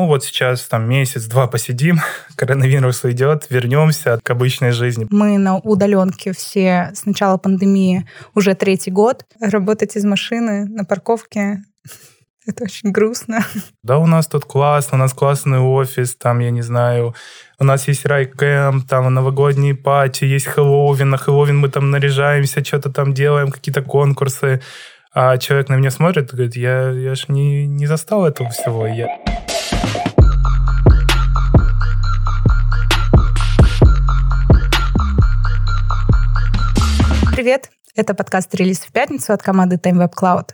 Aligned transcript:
Ну 0.00 0.06
вот 0.06 0.24
сейчас 0.24 0.62
там 0.62 0.88
месяц-два 0.88 1.46
посидим, 1.46 2.00
коронавирус 2.34 3.04
уйдет, 3.04 3.48
вернемся 3.50 4.18
к 4.22 4.30
обычной 4.30 4.70
жизни. 4.70 5.06
Мы 5.10 5.36
на 5.36 5.58
удаленке 5.58 6.32
все 6.32 6.90
с 6.94 7.04
начала 7.04 7.36
пандемии 7.36 8.08
уже 8.34 8.54
третий 8.54 8.90
год. 8.90 9.26
Работать 9.42 9.96
из 9.96 10.04
машины 10.06 10.64
на 10.64 10.86
парковке 10.86 11.62
это 12.46 12.64
очень 12.64 12.92
грустно. 12.92 13.44
Да, 13.82 13.98
у 13.98 14.06
нас 14.06 14.26
тут 14.26 14.46
классно, 14.46 14.96
у 14.96 15.00
нас 15.00 15.12
классный 15.12 15.58
офис, 15.58 16.14
там, 16.14 16.38
я 16.38 16.50
не 16.50 16.62
знаю, 16.62 17.14
у 17.58 17.64
нас 17.64 17.86
есть 17.86 18.06
райкэм, 18.06 18.80
там 18.80 19.12
новогодние 19.12 19.74
пати, 19.74 20.24
есть 20.24 20.46
Хэллоуин, 20.46 21.10
на 21.10 21.18
Хэллоуин 21.18 21.58
мы 21.58 21.68
там 21.68 21.90
наряжаемся, 21.90 22.64
что-то 22.64 22.90
там 22.90 23.12
делаем, 23.12 23.50
какие-то 23.50 23.82
конкурсы. 23.82 24.62
А 25.12 25.36
человек 25.36 25.68
на 25.68 25.74
меня 25.74 25.90
смотрит 25.90 26.32
и 26.32 26.36
говорит, 26.36 26.56
я, 26.56 26.88
я 26.90 27.14
же 27.14 27.24
не, 27.28 27.66
не 27.66 27.86
застал 27.86 28.24
этого 28.24 28.48
всего. 28.48 28.86
Я... 28.86 29.08
Привет! 37.32 37.70
Это 37.94 38.14
подкаст 38.14 38.54
«Релиз 38.54 38.80
в 38.80 38.92
пятницу» 38.92 39.32
от 39.32 39.42
команды 39.42 39.76
Time 39.76 39.96
Web 39.96 40.12
Cloud. 40.12 40.50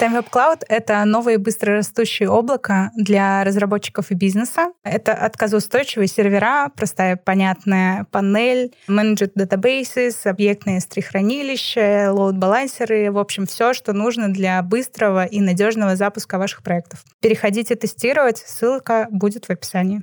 TimeWeb 0.00 0.30
Cloud— 0.30 0.62
это 0.68 1.04
новые 1.04 1.38
быстрорастущие 1.38 2.30
облака 2.30 2.92
для 2.94 3.42
разработчиков 3.42 4.12
и 4.12 4.14
бизнеса. 4.14 4.72
Это 4.84 5.12
отказоустойчивые 5.12 6.06
сервера, 6.06 6.70
простая 6.76 7.16
понятная 7.16 8.06
панель, 8.12 8.72
managed 8.88 9.32
databases, 9.36 10.14
объектные 10.24 10.78
S3-хранилища, 10.78 12.12
лоуд-балансеры, 12.12 13.10
в 13.10 13.18
общем, 13.18 13.46
все, 13.46 13.74
что 13.74 13.92
нужно 13.92 14.32
для 14.32 14.62
быстрого 14.62 15.24
и 15.24 15.40
надежного 15.40 15.96
запуска 15.96 16.38
ваших 16.38 16.62
проектов. 16.62 17.02
Переходите 17.20 17.74
тестировать, 17.74 18.38
ссылка 18.38 19.08
будет 19.10 19.46
в 19.46 19.50
описании. 19.50 20.02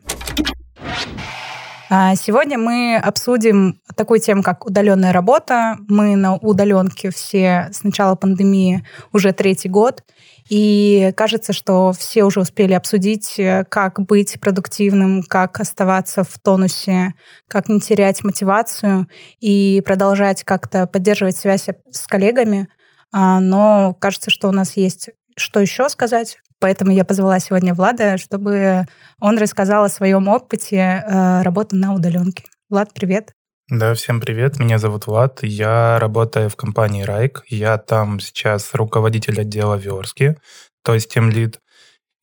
А, 1.97 2.13
сегодня 2.15 2.57
мы 2.57 2.97
обсудим 2.97 3.79
такую 3.95 4.19
тему, 4.19 4.43
как 4.43 4.65
удаленная 4.65 5.13
работа. 5.13 5.77
Мы 5.87 6.17
на 6.17 6.35
удаленке 6.35 7.09
все 7.09 7.69
с 7.71 7.83
начала 7.83 8.15
пандемии 8.15 8.85
уже 9.13 9.31
третий 9.31 9.69
год. 9.69 10.03
И 10.49 11.13
кажется, 11.15 11.53
что 11.53 11.93
все 11.93 12.25
уже 12.25 12.41
успели 12.41 12.73
обсудить, 12.73 13.39
как 13.69 14.01
быть 14.01 14.37
продуктивным, 14.41 15.23
как 15.23 15.61
оставаться 15.61 16.25
в 16.25 16.37
тонусе, 16.37 17.13
как 17.47 17.69
не 17.69 17.79
терять 17.79 18.25
мотивацию 18.25 19.07
и 19.39 19.81
продолжать 19.85 20.43
как-то 20.43 20.87
поддерживать 20.87 21.37
связь 21.37 21.69
с 21.91 22.07
коллегами. 22.07 22.67
А, 23.13 23.39
но 23.39 23.95
кажется, 24.01 24.31
что 24.31 24.49
у 24.49 24.51
нас 24.51 24.75
есть 24.75 25.11
что 25.37 25.59
еще 25.59 25.89
сказать, 25.89 26.39
Поэтому 26.65 26.89
я 26.89 27.05
позвала 27.05 27.39
сегодня 27.39 27.75
Влада, 27.75 28.17
чтобы 28.17 28.87
он 29.19 29.37
рассказал 29.37 29.83
о 29.83 29.89
своем 29.89 30.27
опыте 30.27 30.77
э, 31.05 31.43
работы 31.43 31.75
на 31.75 31.93
удаленке. 31.93 32.45
Влад, 32.71 32.91
привет. 32.91 33.33
Да, 33.69 33.93
всем 33.93 34.19
привет. 34.19 34.57
Меня 34.57 34.79
зовут 34.79 35.05
Влад. 35.05 35.43
Я 35.43 35.99
работаю 35.99 36.49
в 36.49 36.55
компании 36.55 37.03
Райк. 37.03 37.43
Я 37.49 37.77
там 37.77 38.19
сейчас 38.19 38.73
руководитель 38.73 39.39
отдела 39.39 39.75
верстки, 39.75 40.37
то 40.83 40.95
есть 40.95 41.13
тем 41.13 41.29
лид. 41.29 41.59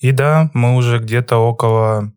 И 0.01 0.11
да, 0.11 0.51
мы 0.55 0.75
уже 0.75 0.99
где-то 0.99 1.37
около 1.37 2.11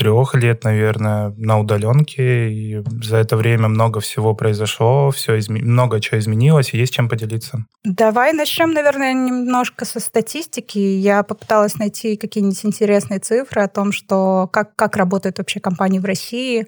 трех 0.00 0.34
лет, 0.34 0.64
наверное, 0.64 1.34
на 1.36 1.60
удаленке, 1.60 2.50
и 2.50 2.82
за 3.02 3.18
это 3.18 3.36
время 3.36 3.68
много 3.68 4.00
всего 4.00 4.34
произошло, 4.34 5.10
все 5.10 5.38
изме... 5.38 5.60
много 5.60 6.00
чего 6.00 6.18
изменилось, 6.18 6.72
и 6.72 6.78
есть 6.78 6.94
чем 6.94 7.08
поделиться. 7.08 7.66
Давай 7.84 8.32
начнем, 8.32 8.72
наверное, 8.72 9.12
немножко 9.12 9.84
со 9.84 10.00
статистики. 10.00 10.78
Я 10.78 11.22
попыталась 11.22 11.76
найти 11.76 12.16
какие-нибудь 12.16 12.64
интересные 12.64 13.20
цифры 13.20 13.60
о 13.60 13.68
том, 13.68 13.92
что 13.92 14.48
как, 14.50 14.74
как 14.74 14.96
работают 14.96 15.36
вообще 15.36 15.60
компании 15.60 15.98
в 15.98 16.06
России. 16.06 16.66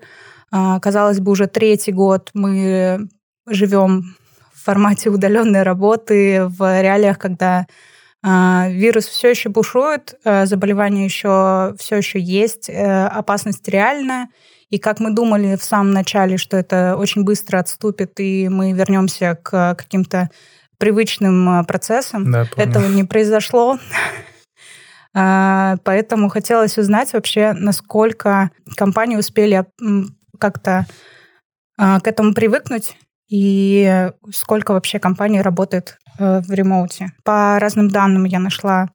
А, 0.51 0.79
казалось 0.81 1.21
бы, 1.21 1.33
уже 1.33 1.47
третий 1.47 1.93
год 1.93 2.29
мы 2.35 3.09
живем 3.49 4.15
в 4.53 4.65
формате 4.65 5.09
удаленной 5.09 5.63
работы, 5.63 6.45
в 6.45 6.83
реалиях, 6.83 7.19
когда 7.19 7.67
вирус 8.25 9.07
все 9.07 9.31
еще 9.31 9.49
бушует, 9.49 10.15
э, 10.25 10.47
заболевание 10.47 11.05
еще 11.05 11.75
все 11.79 11.97
еще 11.97 12.21
есть, 12.21 12.71
э, 12.71 13.07
опасность 13.07 13.67
реальная. 13.69 14.29
И 14.71 14.79
как 14.79 15.01
мы 15.01 15.13
думали 15.13 15.57
в 15.57 15.65
самом 15.65 15.93
начале, 15.93 16.39
что 16.39 16.57
это 16.57 16.97
очень 16.97 17.25
быстро 17.25 17.59
отступит, 17.59 18.19
и 18.21 18.49
мы 18.49 18.73
вернемся 18.73 19.39
к 19.43 19.75
каким-то 19.75 20.31
привычным 20.79 21.61
э, 21.61 21.65
процессам, 21.65 22.31
да, 22.31 22.47
этого 22.57 22.87
не 22.87 23.05
произошло. 23.05 23.79
А, 25.15 25.77
поэтому 25.85 26.31
хотелось 26.31 26.79
узнать 26.79 27.13
вообще, 27.13 27.53
насколько 27.53 28.51
компании 28.79 29.17
успели 29.19 29.67
как-то 30.39 30.87
а, 31.77 32.01
к 32.01 32.07
этому 32.07 32.33
привыкнуть 32.33 32.97
и 33.33 34.11
сколько 34.31 34.73
вообще 34.73 34.99
компаний 34.99 35.41
работает 35.41 35.97
э, 36.19 36.43
в 36.43 36.53
ремоуте. 36.53 37.13
По 37.25 37.59
разным 37.59 37.89
данным 37.89 38.25
я 38.25 38.39
нашла 38.39 38.91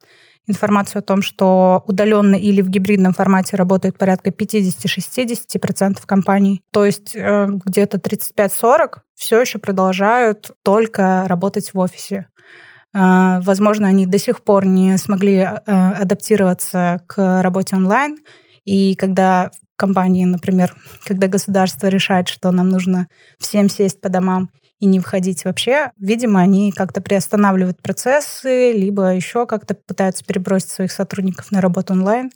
информацию 0.46 1.00
о 1.00 1.02
том, 1.02 1.22
что 1.22 1.82
удаленно 1.88 2.36
или 2.36 2.62
в 2.62 2.70
гибридном 2.70 3.14
формате 3.14 3.56
работает 3.56 3.98
порядка 3.98 4.30
50-60% 4.30 5.98
компаний. 6.06 6.62
То 6.70 6.84
есть 6.84 7.16
э, 7.16 7.48
где-то 7.66 7.96
35-40 7.96 8.98
все 9.16 9.40
еще 9.40 9.58
продолжают 9.58 10.52
только 10.62 11.24
работать 11.26 11.74
в 11.74 11.78
офисе. 11.80 12.28
Э, 12.94 13.40
возможно, 13.40 13.88
они 13.88 14.06
до 14.06 14.18
сих 14.18 14.44
пор 14.44 14.64
не 14.64 14.98
смогли 14.98 15.40
адаптироваться 15.66 17.00
к 17.08 17.42
работе 17.42 17.74
онлайн, 17.74 18.18
и 18.64 18.94
когда 18.94 19.50
компании, 19.78 20.24
например, 20.24 20.74
когда 21.04 21.28
государство 21.28 21.86
решает, 21.86 22.28
что 22.28 22.50
нам 22.50 22.68
нужно 22.68 23.08
всем 23.38 23.70
сесть 23.70 24.00
по 24.00 24.10
домам 24.10 24.50
и 24.80 24.86
не 24.86 25.00
входить 25.00 25.44
вообще, 25.44 25.90
видимо, 25.98 26.40
они 26.40 26.72
как-то 26.72 27.00
приостанавливают 27.00 27.80
процессы, 27.80 28.72
либо 28.72 29.14
еще 29.14 29.46
как-то 29.46 29.74
пытаются 29.74 30.24
перебросить 30.24 30.70
своих 30.70 30.92
сотрудников 30.92 31.50
на 31.50 31.60
работу 31.60 31.94
онлайн. 31.94 32.30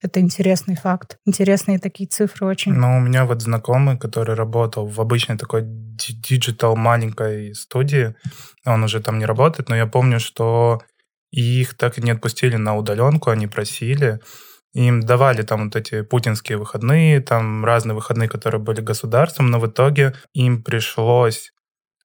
Это 0.00 0.20
интересный 0.20 0.76
факт. 0.76 1.18
Интересные 1.26 1.80
такие 1.80 2.08
цифры 2.08 2.46
очень. 2.46 2.72
Ну, 2.72 2.98
у 2.98 3.00
меня 3.00 3.24
вот 3.24 3.42
знакомый, 3.42 3.98
который 3.98 4.36
работал 4.36 4.86
в 4.86 5.00
обычной 5.00 5.36
такой 5.36 5.62
digital 5.64 6.76
маленькой 6.76 7.54
студии, 7.54 8.14
он 8.64 8.84
уже 8.84 9.00
там 9.00 9.18
не 9.18 9.26
работает, 9.26 9.68
но 9.68 9.74
я 9.74 9.86
помню, 9.86 10.20
что 10.20 10.80
их 11.32 11.76
так 11.76 11.98
и 11.98 12.02
не 12.02 12.12
отпустили 12.12 12.56
на 12.56 12.76
удаленку, 12.76 13.30
они 13.30 13.48
просили, 13.48 14.20
им 14.86 15.00
давали 15.00 15.42
там 15.42 15.64
вот 15.64 15.76
эти 15.76 16.02
путинские 16.02 16.58
выходные, 16.58 17.20
там 17.20 17.64
разные 17.64 17.94
выходные, 17.94 18.28
которые 18.28 18.60
были 18.60 18.80
государством, 18.80 19.50
но 19.50 19.58
в 19.58 19.66
итоге 19.66 20.14
им 20.34 20.62
пришлось 20.62 21.52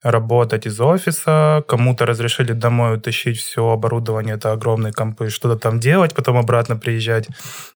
работать 0.02 0.66
из 0.66 0.82
офиса, 0.82 1.64
кому-то 1.68 2.06
разрешили 2.06 2.52
домой 2.52 2.98
утащить 2.98 3.38
все 3.38 3.70
оборудование, 3.70 4.36
это 4.36 4.52
огромные 4.52 4.92
компы, 4.92 5.30
что-то 5.30 5.58
там 5.58 5.80
делать, 5.80 6.14
потом 6.14 6.38
обратно 6.38 6.76
приезжать. 6.76 7.28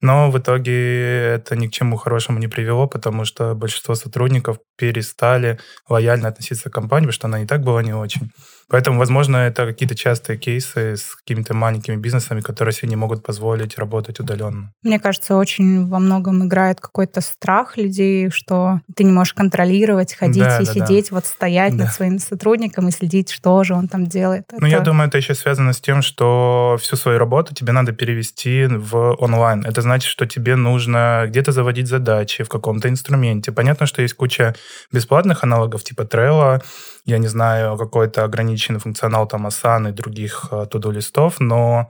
Но 0.01 0.29
в 0.29 0.37
итоге 0.37 1.35
это 1.35 1.55
ни 1.55 1.67
к 1.67 1.71
чему 1.71 1.95
хорошему 1.95 2.39
не 2.39 2.47
привело, 2.47 2.87
потому 2.87 3.23
что 3.23 3.55
большинство 3.55 3.95
сотрудников 3.95 4.57
перестали 4.77 5.59
лояльно 5.87 6.27
относиться 6.27 6.69
к 6.69 6.73
компании, 6.73 7.05
потому 7.05 7.13
что 7.13 7.27
она 7.27 7.43
и 7.43 7.45
так 7.45 7.61
была 7.61 7.81
не 7.81 7.93
очень. 7.93 8.31
Поэтому, 8.69 8.99
возможно, 8.99 9.37
это 9.37 9.65
какие-то 9.65 9.95
частые 9.95 10.37
кейсы 10.37 10.97
с 10.97 11.15
какими-то 11.15 11.53
маленькими 11.53 11.95
бизнесами, 11.95 12.41
которые 12.41 12.73
себе 12.73 12.89
не 12.89 12.95
могут 12.95 13.23
позволить 13.23 13.77
работать 13.77 14.19
удаленно. 14.19 14.73
Мне 14.83 14.99
кажется, 14.99 15.35
очень 15.35 15.87
во 15.87 15.99
многом 15.99 16.45
играет 16.45 16.81
какой-то 16.81 17.21
страх 17.21 17.77
людей, 17.77 18.29
что 18.29 18.81
ты 18.95 19.03
не 19.03 19.11
можешь 19.11 19.33
контролировать, 19.33 20.13
ходить 20.13 20.43
да, 20.43 20.59
и 20.59 20.65
да, 20.65 20.73
сидеть, 20.73 21.09
да. 21.09 21.15
вот 21.15 21.25
стоять 21.25 21.77
да. 21.77 21.85
над 21.85 21.93
своим 21.93 22.19
сотрудником 22.19 22.89
и 22.89 22.91
следить, 22.91 23.31
что 23.31 23.63
же 23.63 23.73
он 23.73 23.87
там 23.87 24.05
делает. 24.05 24.45
Ну, 24.51 24.57
это... 24.57 24.67
я 24.67 24.79
думаю, 24.81 25.07
это 25.07 25.17
еще 25.17 25.33
связано 25.33 25.71
с 25.71 25.79
тем, 25.79 26.01
что 26.01 26.77
всю 26.81 26.97
свою 26.97 27.19
работу 27.19 27.55
тебе 27.55 27.71
надо 27.71 27.93
перевести 27.93 28.65
в 28.67 29.15
онлайн. 29.19 29.65
Это 29.65 29.81
значит, 29.81 30.09
что 30.09 30.25
тебе 30.25 30.55
нужно 30.55 31.25
где-то 31.27 31.51
заводить 31.51 31.87
задачи 31.87 32.43
в 32.43 32.49
каком-то 32.49 32.89
инструменте. 32.89 33.51
Понятно, 33.51 33.85
что 33.85 34.01
есть 34.01 34.13
куча 34.13 34.55
бесплатных 34.91 35.43
аналогов 35.43 35.83
типа 35.83 36.01
Trello, 36.01 36.61
я 37.07 37.17
не 37.17 37.27
знаю, 37.27 37.77
какой-то 37.77 38.23
ограниченный 38.25 38.79
функционал 38.79 39.27
там 39.27 39.47
Asana 39.47 39.89
и 39.89 39.93
других 39.93 40.49
э, 40.51 40.65
туду-листов, 40.69 41.39
но 41.39 41.89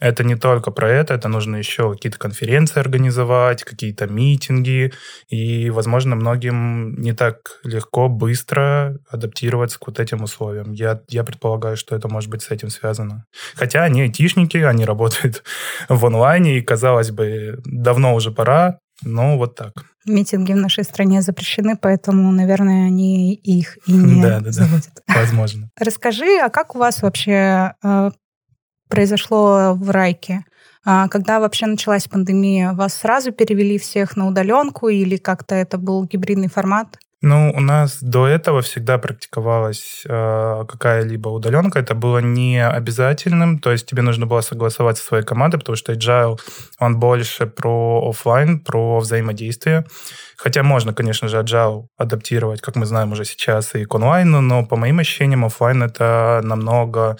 это 0.00 0.24
не 0.24 0.34
только 0.34 0.72
про 0.72 0.90
это, 0.90 1.14
это 1.14 1.28
нужно 1.28 1.56
еще 1.56 1.92
какие-то 1.92 2.18
конференции 2.18 2.80
организовать, 2.80 3.64
какие-то 3.64 4.06
митинги, 4.06 4.92
и, 5.28 5.70
возможно, 5.70 6.16
многим 6.16 7.00
не 7.00 7.12
так 7.14 7.60
легко, 7.62 8.08
быстро 8.08 8.98
адаптироваться 9.08 9.78
к 9.78 9.86
вот 9.86 10.00
этим 10.00 10.22
условиям. 10.22 10.72
Я, 10.72 11.00
я 11.08 11.24
предполагаю, 11.24 11.78
что 11.78 11.96
это 11.96 12.08
может 12.08 12.28
быть 12.28 12.42
с 12.42 12.50
этим 12.50 12.68
связано. 12.68 13.24
Хотя 13.54 13.84
они 13.84 14.02
айтишники, 14.02 14.58
они 14.58 14.84
работают 14.84 15.44
в 15.88 16.04
онлайне, 16.04 16.58
и, 16.58 16.62
казалось 16.62 17.10
бы, 17.10 17.60
давно 17.64 18.14
уже 18.14 18.32
пора, 18.32 18.80
но 19.02 19.38
вот 19.38 19.54
так. 19.54 19.72
Митинги 20.06 20.52
в 20.52 20.56
нашей 20.56 20.84
стране 20.84 21.22
запрещены, 21.22 21.76
поэтому, 21.76 22.30
наверное, 22.32 22.86
они 22.86 23.34
их 23.34 23.78
и 23.86 23.92
не 23.92 24.22
да, 24.22 24.40
да, 24.40 24.52
заводят. 24.52 25.02
Да, 25.06 25.14
возможно. 25.20 25.70
Расскажи, 25.78 26.38
а 26.42 26.48
как 26.48 26.74
у 26.74 26.78
вас 26.78 27.02
вообще 27.02 27.74
э, 27.82 28.10
произошло 28.88 29.74
в 29.74 29.90
Райке? 29.90 30.44
А 30.84 31.08
когда 31.08 31.40
вообще 31.40 31.66
началась 31.66 32.06
пандемия, 32.06 32.72
вас 32.72 32.94
сразу 32.94 33.32
перевели 33.32 33.76
всех 33.76 34.16
на 34.16 34.28
удаленку 34.28 34.88
или 34.88 35.16
как-то 35.16 35.56
это 35.56 35.78
был 35.78 36.04
гибридный 36.04 36.48
формат? 36.48 36.98
Ну, 37.22 37.50
у 37.56 37.60
нас 37.60 38.02
до 38.02 38.26
этого 38.26 38.60
всегда 38.60 38.98
практиковалась 38.98 40.02
э, 40.06 40.64
какая-либо 40.68 41.30
удаленка. 41.30 41.78
Это 41.78 41.94
было 41.94 42.18
не 42.18 42.62
обязательным, 42.62 43.58
то 43.58 43.72
есть 43.72 43.86
тебе 43.86 44.02
нужно 44.02 44.26
было 44.26 44.42
согласовать 44.42 44.98
со 44.98 45.04
своей 45.04 45.24
командой, 45.24 45.56
потому 45.56 45.76
что 45.76 45.94
Agile, 45.94 46.38
он 46.78 47.00
больше 47.00 47.46
про 47.46 48.06
офлайн, 48.10 48.60
про 48.60 48.98
взаимодействие. 48.98 49.86
Хотя 50.36 50.62
можно, 50.62 50.92
конечно 50.92 51.28
же, 51.28 51.38
Agile 51.38 51.86
адаптировать, 51.96 52.60
как 52.60 52.76
мы 52.76 52.84
знаем 52.84 53.12
уже 53.12 53.24
сейчас, 53.24 53.74
и 53.74 53.86
к 53.86 53.94
онлайну, 53.94 54.42
но 54.42 54.66
по 54.66 54.76
моим 54.76 54.98
ощущениям 54.98 55.46
офлайн 55.46 55.84
это 55.84 56.42
намного 56.44 57.16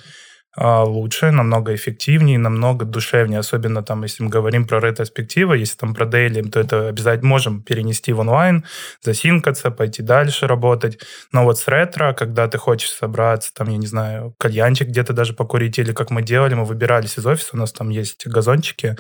лучше, 0.57 1.31
намного 1.31 1.75
эффективнее, 1.75 2.39
намного 2.39 2.85
душевнее, 2.85 3.41
особенно 3.41 3.83
там, 3.83 4.03
если 4.03 4.23
мы 4.23 4.31
говорим 4.31 4.67
про 4.67 4.81
ретроспективы, 4.81 5.59
если 5.59 5.77
там 5.77 5.95
про 5.95 6.07
дейли, 6.07 6.43
то 6.43 6.61
это 6.61 6.89
обязательно 6.89 7.29
можем 7.29 7.63
перенести 7.63 8.13
в 8.13 8.21
онлайн, 8.21 8.65
засинкаться, 9.03 9.71
пойти 9.71 10.03
дальше 10.03 10.47
работать. 10.47 10.99
Но 11.33 11.45
вот 11.45 11.59
с 11.59 11.69
ретро, 11.69 12.13
когда 12.15 12.49
ты 12.49 12.59
хочешь 12.59 12.91
собраться, 12.91 13.53
там, 13.55 13.69
я 13.69 13.77
не 13.77 13.87
знаю, 13.87 14.35
кальянчик 14.39 14.89
где-то 14.89 15.13
даже 15.13 15.35
покурить, 15.35 15.79
или 15.79 15.93
как 15.93 16.11
мы 16.11 16.23
делали, 16.23 16.55
мы 16.55 16.65
выбирались 16.65 17.19
из 17.19 17.27
офиса, 17.27 17.51
у 17.53 17.59
нас 17.59 17.73
там 17.73 17.91
есть 17.91 18.27
газончики, 18.27 18.97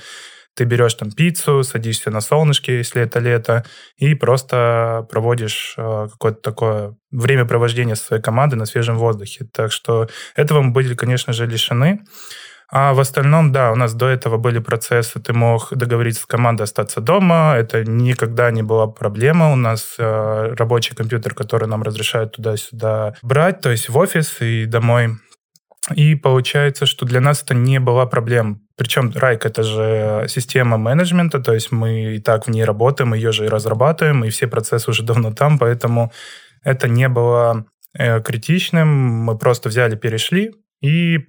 ты 0.56 0.64
берешь 0.64 0.94
там 0.94 1.12
пиццу, 1.12 1.62
садишься 1.62 2.10
на 2.10 2.20
солнышке, 2.20 2.78
если 2.78 3.02
это 3.02 3.18
лето, 3.20 3.64
и 3.96 4.14
просто 4.14 5.06
проводишь 5.10 5.74
э, 5.76 6.08
какое-то 6.10 6.40
такое 6.40 6.96
времяпровождение 7.10 7.94
со 7.94 8.04
своей 8.04 8.22
командой 8.22 8.54
на 8.54 8.66
свежем 8.66 8.96
воздухе. 8.96 9.46
Так 9.52 9.70
что 9.70 10.08
этого 10.34 10.62
мы 10.62 10.72
были, 10.72 10.94
конечно 10.94 11.32
же, 11.32 11.46
лишены. 11.46 12.00
А 12.68 12.94
в 12.94 13.00
остальном, 13.00 13.52
да, 13.52 13.70
у 13.70 13.76
нас 13.76 13.94
до 13.94 14.08
этого 14.08 14.38
были 14.38 14.58
процессы, 14.58 15.20
ты 15.20 15.32
мог 15.32 15.68
договориться 15.70 16.22
с 16.22 16.26
командой 16.26 16.62
остаться 16.62 17.00
дома, 17.00 17.54
это 17.56 17.84
никогда 17.84 18.50
не 18.50 18.62
была 18.62 18.88
проблема. 18.88 19.52
У 19.52 19.56
нас 19.56 19.94
э, 19.98 20.54
рабочий 20.58 20.96
компьютер, 20.96 21.34
который 21.34 21.68
нам 21.68 21.82
разрешают 21.82 22.32
туда-сюда 22.32 23.14
брать, 23.22 23.60
то 23.60 23.70
есть 23.70 23.88
в 23.88 23.96
офис 23.96 24.40
и 24.40 24.64
домой. 24.64 25.16
И 25.94 26.16
получается, 26.16 26.84
что 26.84 27.06
для 27.06 27.20
нас 27.20 27.42
это 27.42 27.54
не 27.54 27.78
была 27.78 28.06
проблема. 28.06 28.58
Причем 28.76 29.12
Райк— 29.14 29.44
это 29.46 29.62
же 29.62 30.26
система 30.28 30.76
менеджмента, 30.78 31.38
то 31.38 31.54
есть 31.54 31.70
мы 31.70 32.16
и 32.16 32.18
так 32.18 32.46
в 32.46 32.50
ней 32.50 32.64
работаем, 32.64 33.14
ее 33.14 33.30
же 33.32 33.44
и 33.44 33.48
разрабатываем, 33.48 34.24
и 34.24 34.30
все 34.30 34.48
процессы 34.48 34.90
уже 34.90 35.04
давно 35.04 35.32
там, 35.32 35.58
поэтому 35.58 36.12
это 36.64 36.88
не 36.88 37.08
было 37.08 37.66
э, 37.96 38.20
критичным. 38.20 38.88
Мы 38.88 39.38
просто 39.38 39.68
взяли, 39.68 39.94
перешли 39.94 40.52
и 40.82 41.20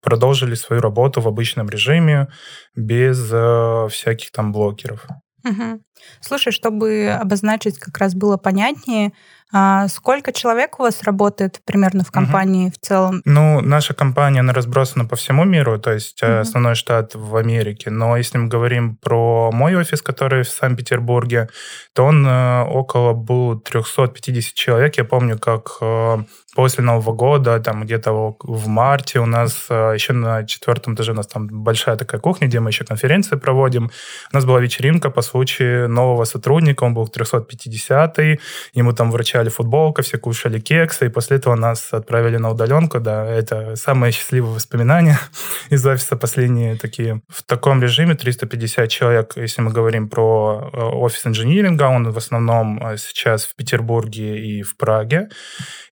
продолжили 0.00 0.54
свою 0.54 0.80
работу 0.80 1.20
в 1.20 1.28
обычном 1.28 1.68
режиме 1.68 2.28
без 2.76 3.28
э, 3.32 3.88
всяких 3.90 4.30
там 4.30 4.52
блокеров. 4.52 5.06
Угу. 5.44 5.82
Слушай, 6.20 6.52
чтобы 6.52 7.08
обозначить 7.08 7.78
как 7.78 7.98
раз 7.98 8.14
было 8.14 8.36
понятнее, 8.36 9.12
а 9.52 9.88
сколько 9.88 10.32
человек 10.32 10.78
у 10.78 10.84
вас 10.84 11.02
работает 11.02 11.60
примерно 11.64 12.04
в 12.04 12.12
компании 12.12 12.66
угу. 12.66 12.74
в 12.74 12.86
целом? 12.86 13.22
Ну, 13.24 13.60
наша 13.60 13.94
компания, 13.94 14.40
она 14.40 14.52
разбросана 14.52 15.06
по 15.06 15.16
всему 15.16 15.44
миру, 15.44 15.78
то 15.78 15.92
есть 15.92 16.22
угу. 16.22 16.32
основной 16.32 16.76
штат 16.76 17.14
в 17.14 17.36
Америке. 17.36 17.90
Но 17.90 18.16
если 18.16 18.38
мы 18.38 18.48
говорим 18.48 18.96
про 18.96 19.50
мой 19.52 19.74
офис, 19.74 20.02
который 20.02 20.44
в 20.44 20.48
Санкт-Петербурге, 20.48 21.48
то 21.94 22.04
он 22.04 22.24
э, 22.26 22.62
около 22.62 23.12
был 23.12 23.58
350 23.58 24.54
человек. 24.54 24.96
Я 24.98 25.04
помню, 25.04 25.36
как 25.36 25.78
э, 25.80 26.18
после 26.54 26.84
Нового 26.84 27.12
года, 27.12 27.58
там 27.58 27.82
где-то 27.82 28.36
в 28.40 28.68
марте 28.68 29.18
у 29.18 29.26
нас 29.26 29.66
еще 29.68 30.12
на 30.12 30.44
четвертом 30.44 30.94
этаже 30.94 31.12
у 31.12 31.14
нас 31.14 31.26
там 31.26 31.48
большая 31.48 31.96
такая 31.96 32.20
кухня, 32.20 32.46
где 32.46 32.60
мы 32.60 32.70
еще 32.70 32.84
конференции 32.84 33.36
проводим. 33.36 33.90
У 34.32 34.36
нас 34.36 34.44
была 34.44 34.60
вечеринка 34.60 35.10
по 35.10 35.22
случаю 35.22 35.88
нового 35.90 36.24
сотрудника, 36.24 36.84
он 36.84 36.94
был 36.94 37.10
350-й, 37.12 38.40
ему 38.74 38.92
там 38.92 39.10
врача 39.10 39.40
получали 39.40 39.48
футболку, 39.48 40.02
все 40.02 40.18
кушали 40.18 40.60
кексы, 40.60 41.06
и 41.06 41.08
после 41.08 41.36
этого 41.36 41.56
нас 41.56 41.92
отправили 41.92 42.38
на 42.38 42.50
удаленку. 42.50 43.00
Да, 43.00 43.24
это 43.24 43.76
самые 43.76 44.12
счастливые 44.12 44.54
воспоминания 44.54 45.18
из 45.70 45.86
офиса 45.86 46.16
последние 46.16 46.76
такие. 46.76 47.20
В 47.28 47.42
таком 47.42 47.82
режиме 47.82 48.14
350 48.14 48.88
человек, 48.88 49.36
если 49.36 49.62
мы 49.62 49.72
говорим 49.72 50.08
про 50.08 50.70
э, 50.72 50.76
офис 50.76 51.26
инжиниринга, 51.26 51.84
он 51.84 52.10
в 52.10 52.16
основном 52.16 52.78
э, 52.82 52.96
сейчас 52.98 53.44
в 53.44 53.54
Петербурге 53.56 54.38
и 54.38 54.62
в 54.62 54.76
Праге. 54.76 55.28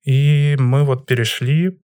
И 0.05 0.57
мы 0.59 0.85
вот 0.85 1.07
перешли 1.07 1.79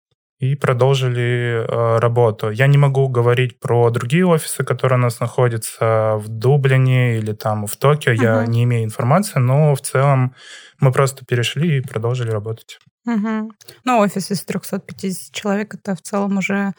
и 0.43 0.55
продолжили 0.55 1.65
э, 1.65 1.99
работу. 1.99 2.49
Я 2.49 2.67
не 2.67 2.77
могу 2.77 3.07
говорить 3.07 3.59
про 3.59 3.89
другие 3.89 4.25
офисы, 4.25 4.63
которые 4.63 4.99
у 4.99 5.01
нас 5.01 5.19
находятся 5.19 6.15
в 6.17 6.27
Дублине 6.27 7.17
или 7.17 7.31
там 7.31 7.65
в 7.65 7.75
Токио. 7.77 8.11
Uh-huh. 8.11 8.23
Я 8.23 8.45
не 8.45 8.63
имею 8.63 8.83
информации, 8.83 9.39
но 9.39 9.73
в 9.73 9.81
целом 9.81 10.35
мы 10.79 10.91
просто 10.91 11.25
перешли 11.25 11.77
и 11.77 11.81
продолжили 11.81 12.29
работать. 12.29 12.79
Угу. 13.05 13.51
Ну, 13.85 13.99
офис 13.99 14.31
из 14.31 14.43
350 14.43 15.33
человек 15.33 15.75
это 15.75 15.95
в 15.95 16.01
целом 16.01 16.37
уже 16.37 16.73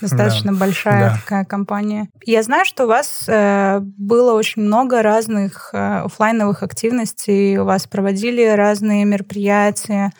достаточно 0.00 0.52
да. 0.52 0.58
большая 0.58 1.10
да. 1.10 1.16
такая 1.16 1.44
компания. 1.44 2.08
Я 2.24 2.42
знаю, 2.42 2.64
что 2.64 2.84
у 2.84 2.88
вас 2.88 3.24
э, 3.28 3.80
было 3.80 4.32
очень 4.34 4.62
много 4.62 5.02
разных 5.02 5.70
э, 5.72 6.00
офлайновых 6.04 6.62
активностей, 6.62 7.58
у 7.58 7.64
вас 7.64 7.86
проводили 7.86 8.46
разные 8.46 9.04
мероприятия, 9.04 10.12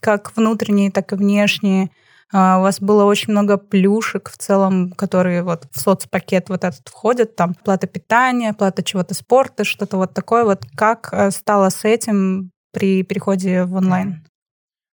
как 0.00 0.36
внутренние, 0.36 0.90
так 0.90 1.12
и 1.12 1.16
внешние. 1.16 1.90
Uh, 2.34 2.58
у 2.58 2.60
вас 2.60 2.78
было 2.80 3.04
очень 3.04 3.32
много 3.32 3.56
плюшек 3.56 4.28
в 4.28 4.36
целом, 4.36 4.90
которые 4.92 5.42
вот 5.42 5.66
в 5.72 5.80
соцпакет 5.80 6.50
вот 6.50 6.62
этот 6.62 6.86
входят, 6.86 7.36
там 7.36 7.54
плата 7.54 7.86
питания, 7.86 8.52
плата 8.52 8.82
чего-то 8.82 9.14
спорта, 9.14 9.64
что-то 9.64 9.96
вот 9.96 10.12
такое. 10.12 10.44
Вот 10.44 10.64
как 10.76 11.08
э, 11.12 11.30
стало 11.30 11.70
с 11.70 11.86
этим 11.86 12.50
при 12.72 13.02
переходе 13.02 13.64
в 13.64 13.74
онлайн? 13.74 14.26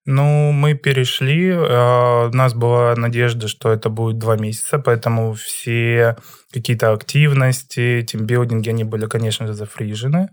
Ну, 0.06 0.52
мы 0.52 0.76
перешли. 0.76 1.52
А, 1.52 2.30
у 2.30 2.36
нас 2.36 2.54
была 2.54 2.96
надежда, 2.96 3.48
что 3.48 3.72
это 3.72 3.90
будет 3.90 4.20
два 4.20 4.38
месяца, 4.38 4.78
поэтому 4.78 5.34
все 5.34 6.16
какие-то 6.54 6.94
активности, 6.94 8.06
тимбилдинги, 8.08 8.70
они 8.70 8.84
были, 8.84 9.08
конечно 9.08 9.48
же, 9.48 9.54
зафрижены 9.54 10.30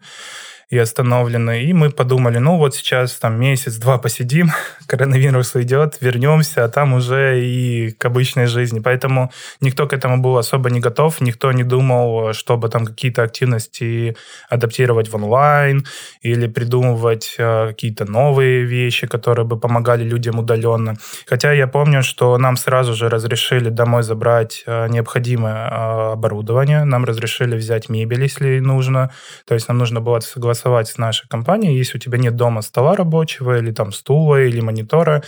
и 0.72 0.78
остановлены. 0.78 1.64
И 1.64 1.74
мы 1.74 1.90
подумали, 1.90 2.38
ну 2.38 2.56
вот 2.56 2.74
сейчас 2.74 3.12
там 3.18 3.38
месяц-два 3.38 3.98
посидим, 3.98 4.52
коронавирус 4.86 5.54
уйдет, 5.54 5.98
вернемся, 6.00 6.64
а 6.64 6.68
там 6.68 6.94
уже 6.94 7.44
и 7.44 7.90
к 7.90 8.06
обычной 8.06 8.46
жизни. 8.46 8.80
Поэтому 8.80 9.30
никто 9.60 9.86
к 9.86 9.92
этому 9.92 10.22
был 10.22 10.38
особо 10.38 10.70
не 10.70 10.80
готов, 10.80 11.20
никто 11.20 11.52
не 11.52 11.62
думал, 11.62 12.32
чтобы 12.32 12.70
там 12.70 12.86
какие-то 12.86 13.22
активности 13.22 14.16
адаптировать 14.48 15.10
в 15.10 15.16
онлайн 15.16 15.84
или 16.22 16.46
придумывать 16.46 17.34
э, 17.36 17.68
какие-то 17.68 18.10
новые 18.10 18.64
вещи, 18.64 19.06
которые 19.06 19.44
бы 19.44 19.60
помогали 19.60 20.04
людям 20.04 20.38
удаленно. 20.38 20.94
Хотя 21.26 21.52
я 21.52 21.66
помню, 21.66 22.02
что 22.02 22.38
нам 22.38 22.56
сразу 22.56 22.94
же 22.94 23.10
разрешили 23.10 23.68
домой 23.68 24.04
забрать 24.04 24.62
э, 24.66 24.88
необходимое 24.88 25.68
э, 25.68 26.12
оборудование, 26.12 26.84
нам 26.84 27.04
разрешили 27.04 27.56
взять 27.56 27.90
мебель, 27.90 28.22
если 28.22 28.58
нужно. 28.58 29.10
То 29.46 29.52
есть 29.52 29.68
нам 29.68 29.76
нужно 29.76 30.00
было 30.00 30.20
согласовать 30.20 30.61
согласовать 30.62 30.88
с 30.88 30.98
нашей 30.98 31.28
компанией, 31.28 31.76
если 31.76 31.98
у 31.98 32.00
тебя 32.00 32.18
нет 32.18 32.36
дома 32.36 32.62
стола 32.62 32.94
рабочего 32.96 33.58
или 33.58 33.72
там 33.72 33.92
стула 33.92 34.42
или 34.42 34.60
монитора, 34.60 35.22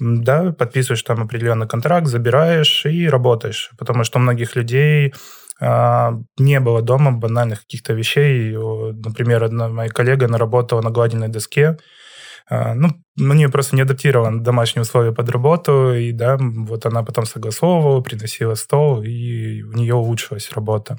да, 0.00 0.52
подписываешь 0.52 1.02
там 1.02 1.22
определенный 1.22 1.68
контракт, 1.68 2.06
забираешь 2.06 2.86
и 2.86 3.08
работаешь. 3.08 3.70
Потому 3.78 4.04
что 4.04 4.18
у 4.18 4.22
многих 4.22 4.56
людей 4.56 5.14
а, 5.60 6.14
не 6.38 6.60
было 6.60 6.82
дома 6.82 7.12
банальных 7.12 7.60
каких-то 7.60 7.94
вещей. 7.94 8.56
Например, 8.56 9.44
одна 9.44 9.68
моя 9.68 9.88
коллега, 9.88 10.26
она 10.26 10.38
работала 10.38 10.82
на 10.82 10.90
гладильной 10.90 11.28
доске, 11.28 11.76
а, 12.50 12.74
ну, 12.74 12.88
у 13.18 13.34
нее 13.34 13.48
просто 13.48 13.76
не 13.76 13.82
адаптированы 13.82 14.42
домашние 14.42 14.82
условия 14.82 15.12
под 15.12 15.30
работу, 15.30 15.94
и 15.94 16.12
да, 16.12 16.36
вот 16.38 16.86
она 16.86 17.02
потом 17.02 17.24
согласовывала, 17.24 18.00
приносила 18.00 18.54
стол, 18.56 19.02
и 19.02 19.62
у 19.62 19.72
нее 19.72 19.94
улучшилась 19.94 20.52
работа. 20.52 20.96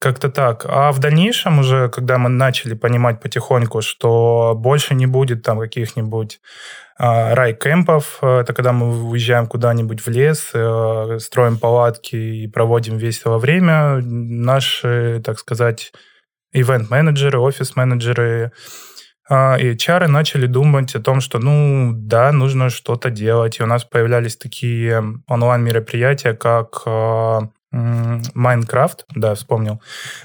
Как-то 0.00 0.28
так. 0.28 0.64
А 0.68 0.92
в 0.92 1.00
дальнейшем 1.00 1.58
уже, 1.58 1.88
когда 1.88 2.18
мы 2.18 2.28
начали 2.28 2.74
понимать 2.74 3.20
потихоньку, 3.20 3.82
что 3.82 4.54
больше 4.56 4.94
не 4.94 5.06
будет 5.06 5.42
там 5.42 5.58
каких-нибудь 5.58 6.40
а, 6.96 7.34
рай-кемпов, 7.34 8.18
это 8.22 8.52
когда 8.54 8.72
мы 8.72 9.08
уезжаем 9.08 9.46
куда-нибудь 9.46 10.00
в 10.00 10.08
лес, 10.08 10.50
э, 10.54 11.18
строим 11.20 11.58
палатки 11.58 12.14
и 12.16 12.46
проводим 12.46 12.96
весело 12.96 13.38
время, 13.38 14.00
наши, 14.02 15.20
так 15.24 15.38
сказать, 15.38 15.92
ивент-менеджеры, 16.52 17.40
офис-менеджеры, 17.40 18.52
а, 19.28 19.56
и 19.56 19.74
HR 19.74 20.06
начали 20.06 20.46
думать 20.46 20.94
о 20.94 21.00
том, 21.00 21.20
что, 21.20 21.38
ну, 21.38 21.92
да, 21.92 22.32
нужно 22.32 22.70
что-то 22.70 23.10
делать. 23.10 23.60
И 23.60 23.62
у 23.62 23.66
нас 23.66 23.84
появлялись 23.84 24.36
такие 24.36 25.04
онлайн-мероприятия, 25.26 26.32
как 26.34 26.82
а, 26.86 27.50
Minecraft, 27.70 29.04
да, 29.14 29.34
вспомнил. 29.34 29.80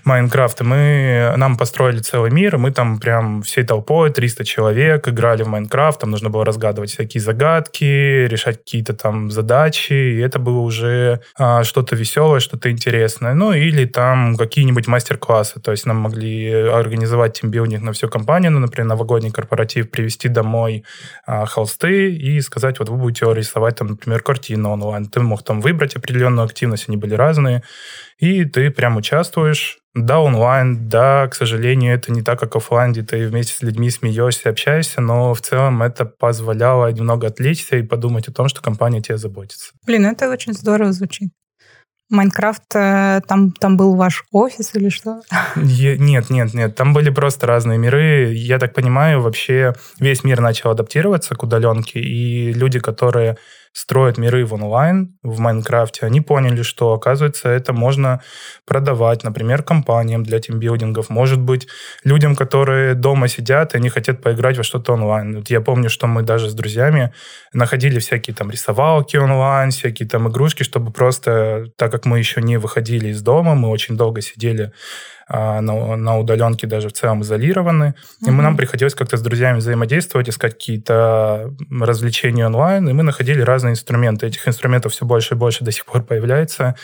Minecraft. 0.06 0.62
Мы, 0.62 1.34
нам 1.36 1.58
построили 1.58 2.00
целый 2.00 2.32
мир, 2.32 2.58
мы 2.58 2.72
там 2.72 3.00
прям 3.00 3.42
всей 3.42 3.64
толпой, 3.64 4.12
300 4.12 4.46
человек, 4.46 5.08
играли 5.10 5.44
в 5.44 5.48
Minecraft, 5.48 6.00
там 6.00 6.12
нужно 6.12 6.30
было 6.30 6.46
разгадывать 6.46 6.92
всякие 6.92 7.22
загадки, 7.22 8.28
решать 8.28 8.60
какие-то 8.60 8.94
там 8.94 9.30
задачи, 9.30 9.94
и 9.94 10.20
это 10.20 10.40
было 10.40 10.60
уже 10.60 11.20
а, 11.38 11.64
что-то 11.64 11.98
веселое, 11.98 12.40
что-то 12.40 12.72
интересное. 12.72 13.34
Ну, 13.34 13.52
или 13.52 13.86
там 13.86 14.38
какие-нибудь 14.38 14.88
мастер-классы, 14.88 15.60
то 15.60 15.72
есть 15.72 15.86
нам 15.86 15.98
могли 15.98 16.50
организовать 16.50 17.42
тимбилдинг 17.42 17.84
на 17.84 17.92
всю 17.92 18.08
компанию, 18.08 18.52
ну, 18.52 18.60
например, 18.60 18.88
новогодний 18.88 19.32
корпоратив, 19.32 19.92
привезти 19.92 20.30
домой 20.30 20.86
а, 21.26 21.46
холсты 21.46 22.14
и 22.14 22.40
сказать, 22.42 22.80
вот 22.80 22.88
вы 22.88 22.98
будете 22.98 23.26
рисовать 23.34 23.76
там, 23.76 23.88
например, 23.88 24.22
картину 24.22 24.72
онлайн. 24.72 25.06
Ты 25.06 25.20
мог 25.20 25.44
там 25.44 25.60
выбрать 25.60 25.98
определенную 25.98 26.46
активность, 26.46 26.86
они 26.88 26.96
были 26.96 27.16
разные, 27.16 27.33
разные, 27.34 27.64
и 28.20 28.46
ты 28.46 28.70
прям 28.72 28.98
участвуешь. 28.98 29.80
Да, 29.96 30.20
онлайн, 30.20 30.90
да, 30.90 31.28
к 31.28 31.36
сожалению, 31.36 31.94
это 31.94 32.12
не 32.12 32.24
так, 32.24 32.40
как 32.40 32.56
офлайн, 32.56 32.94
где 32.94 33.04
ты 33.04 33.28
вместе 33.28 33.54
с 33.54 33.62
людьми 33.62 33.92
смеешься, 33.92 34.50
общаешься, 34.50 35.02
но 35.02 35.36
в 35.36 35.42
целом 35.42 35.84
это 35.84 36.06
позволяло 36.06 36.92
немного 36.92 37.28
отвлечься 37.28 37.78
и 37.78 37.84
подумать 37.84 38.28
о 38.28 38.34
том, 38.34 38.48
что 38.48 38.62
компания 38.62 39.02
тебе 39.02 39.18
заботится. 39.18 39.72
Блин, 39.86 40.08
это 40.08 40.30
очень 40.30 40.54
здорово 40.54 40.92
звучит. 40.94 41.30
Майнкрафт, 42.10 42.76
э, 42.76 43.22
там, 43.28 43.52
там 43.52 43.78
был 43.78 43.96
ваш 43.96 44.24
офис 44.32 44.76
или 44.76 44.90
что? 44.90 45.22
Нет, 45.56 46.30
нет, 46.30 46.54
нет. 46.54 46.76
Там 46.76 46.94
были 46.94 47.10
просто 47.10 47.48
разные 47.48 47.78
миры. 47.78 48.34
Я 48.34 48.60
так 48.60 48.74
понимаю, 48.74 49.22
вообще 49.22 49.74
весь 50.00 50.24
мир 50.24 50.42
начал 50.42 50.72
адаптироваться 50.72 51.36
к 51.36 51.44
удаленке, 51.44 52.00
и 52.00 52.52
люди, 52.54 52.80
которые 52.80 53.38
строят 53.74 54.18
миры 54.18 54.46
в 54.46 54.54
онлайн, 54.54 55.18
в 55.24 55.40
Майнкрафте, 55.40 56.06
они 56.06 56.22
поняли, 56.22 56.62
что, 56.62 56.94
оказывается, 56.94 57.50
это 57.50 57.74
можно 57.74 58.22
продавать, 58.66 59.24
например, 59.24 59.64
компаниям 59.64 60.24
для 60.24 60.40
тимбилдингов, 60.40 61.10
может 61.10 61.42
быть, 61.42 61.68
людям, 62.04 62.36
которые 62.36 62.94
дома 62.94 63.28
сидят, 63.28 63.74
и 63.74 63.78
они 63.78 63.90
хотят 63.90 64.22
поиграть 64.22 64.58
во 64.58 64.64
что-то 64.64 64.94
онлайн. 64.94 65.38
Вот 65.38 65.50
я 65.50 65.60
помню, 65.60 65.90
что 65.90 66.06
мы 66.06 66.22
даже 66.22 66.50
с 66.50 66.54
друзьями 66.54 67.14
находили 67.52 68.00
всякие 68.00 68.36
там 68.36 68.52
рисовалки 68.52 69.18
онлайн, 69.18 69.72
всякие 69.72 70.08
там 70.08 70.30
игрушки, 70.30 70.64
чтобы 70.64 70.92
просто, 70.92 71.66
так 71.76 71.92
как 71.92 72.06
мы 72.06 72.20
еще 72.20 72.42
не 72.42 72.58
выходили 72.58 73.10
из 73.10 73.22
дома, 73.22 73.56
мы 73.56 73.70
очень 73.70 73.98
долго 73.98 74.22
сидели 74.22 74.72
на, 75.34 75.96
на 75.96 76.20
удаленке 76.20 76.68
даже 76.68 76.90
в 76.90 76.94
целом 76.94 77.24
изолированы. 77.24 77.96
Mm-hmm. 77.96 78.28
И 78.28 78.32
мы, 78.32 78.44
нам 78.44 78.56
приходилось 78.56 78.94
как-то 78.94 79.18
с 79.18 79.22
друзьями 79.22 79.58
взаимодействовать, 79.58 80.30
искать 80.30 80.54
какие-то 80.54 81.54
развлечения 81.72 82.46
онлайн, 82.46 82.88
и 82.88 82.94
мы 82.94 83.02
находили 83.02 83.42
разные 83.42 83.72
инструменты. 83.72 84.28
Этих 84.28 84.48
инструментов 84.48 84.92
все 84.92 85.06
больше 85.06 85.34
и 85.34 85.38
больше 85.38 85.64
до 85.64 85.72
сих 85.72 85.86
пор 85.86 86.04
появляется. 86.04 86.76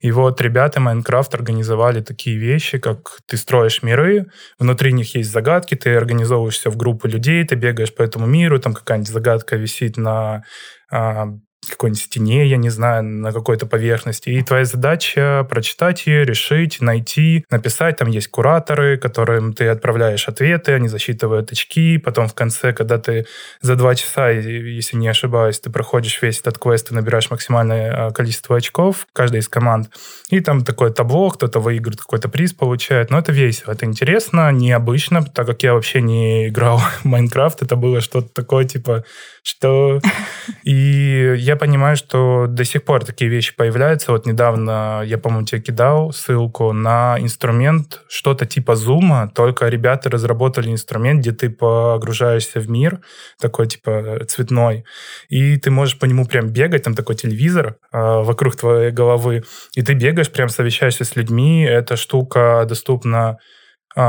И 0.00 0.10
вот 0.10 0.40
ребята 0.40 0.80
Майнкрафт 0.80 1.34
организовали 1.34 2.00
такие 2.00 2.38
вещи, 2.38 2.78
как 2.78 3.18
ты 3.26 3.36
строишь 3.36 3.82
миры, 3.82 4.26
внутри 4.58 4.92
них 4.92 5.14
есть 5.14 5.30
загадки, 5.30 5.74
ты 5.74 5.94
организовываешься 5.94 6.70
в 6.70 6.76
группы 6.76 7.08
людей, 7.08 7.44
ты 7.44 7.56
бегаешь 7.56 7.94
по 7.94 8.02
этому 8.02 8.26
миру, 8.26 8.58
там 8.58 8.72
какая-нибудь 8.72 9.12
загадка 9.12 9.56
висит 9.56 9.98
на 9.98 10.44
а, 10.90 11.28
какой-нибудь 11.66 12.02
стене, 12.02 12.46
я 12.46 12.56
не 12.56 12.70
знаю, 12.70 13.04
на 13.04 13.32
какой-то 13.32 13.66
поверхности. 13.66 14.30
И 14.30 14.42
твоя 14.42 14.64
задача 14.64 15.46
прочитать 15.48 16.06
ее, 16.06 16.24
решить, 16.24 16.80
найти, 16.80 17.44
написать. 17.50 17.96
Там 17.96 18.08
есть 18.08 18.28
кураторы, 18.28 18.96
которым 18.96 19.52
ты 19.52 19.68
отправляешь 19.68 20.28
ответы, 20.28 20.72
они 20.72 20.88
засчитывают 20.88 21.52
очки. 21.52 21.98
Потом 21.98 22.28
в 22.28 22.34
конце, 22.34 22.72
когда 22.72 22.98
ты 22.98 23.26
за 23.60 23.76
два 23.76 23.94
часа, 23.94 24.30
если 24.30 24.96
не 24.96 25.08
ошибаюсь, 25.08 25.60
ты 25.60 25.70
проходишь 25.70 26.20
весь 26.22 26.40
этот 26.40 26.58
квест, 26.58 26.88
ты 26.88 26.94
набираешь 26.94 27.30
максимальное 27.30 28.08
а, 28.08 28.10
количество 28.12 28.56
очков, 28.56 29.06
каждая 29.12 29.40
из 29.40 29.48
команд. 29.48 29.90
И 30.30 30.40
там 30.40 30.64
такое 30.64 30.90
табло, 30.90 31.30
кто-то 31.30 31.60
выиграет 31.60 32.00
какой-то 32.00 32.28
приз, 32.28 32.52
получает. 32.52 33.10
Но 33.10 33.18
это 33.18 33.32
весело, 33.32 33.72
это 33.72 33.84
интересно, 33.84 34.52
необычно, 34.52 35.24
так 35.24 35.46
как 35.46 35.62
я 35.62 35.74
вообще 35.74 36.00
не 36.00 36.48
играл 36.48 36.78
в 37.02 37.04
Майнкрафт. 37.04 37.62
Это 37.62 37.76
было 37.76 38.00
что-то 38.00 38.28
такое, 38.32 38.64
типа, 38.64 39.04
что... 39.42 40.00
И 40.64 41.34
я 41.48 41.56
понимаю, 41.56 41.96
что 41.96 42.46
до 42.46 42.62
сих 42.64 42.84
пор 42.84 43.06
такие 43.06 43.30
вещи 43.30 43.56
появляются. 43.56 44.12
Вот 44.12 44.26
недавно 44.26 45.02
я, 45.06 45.16
по-моему, 45.16 45.46
тебе 45.46 45.62
кидал 45.62 46.12
ссылку 46.12 46.72
на 46.72 47.16
инструмент, 47.18 48.02
что-то 48.08 48.44
типа 48.44 48.76
зума, 48.76 49.32
только 49.34 49.68
ребята 49.68 50.10
разработали 50.10 50.70
инструмент, 50.70 51.20
где 51.20 51.32
ты 51.32 51.48
погружаешься 51.48 52.60
в 52.60 52.68
мир, 52.68 53.00
такой 53.40 53.66
типа 53.66 54.26
цветной, 54.28 54.84
и 55.30 55.56
ты 55.56 55.70
можешь 55.70 55.98
по 55.98 56.04
нему 56.04 56.26
прям 56.26 56.48
бегать, 56.48 56.82
там 56.82 56.94
такой 56.94 57.14
телевизор 57.14 57.76
э, 57.92 57.98
вокруг 57.98 58.56
твоей 58.56 58.90
головы, 58.90 59.44
и 59.74 59.82
ты 59.82 59.94
бегаешь, 59.94 60.30
прям 60.30 60.50
совещаешься 60.50 61.04
с 61.04 61.16
людьми. 61.16 61.64
Эта 61.64 61.96
штука 61.96 62.66
доступна 62.68 63.38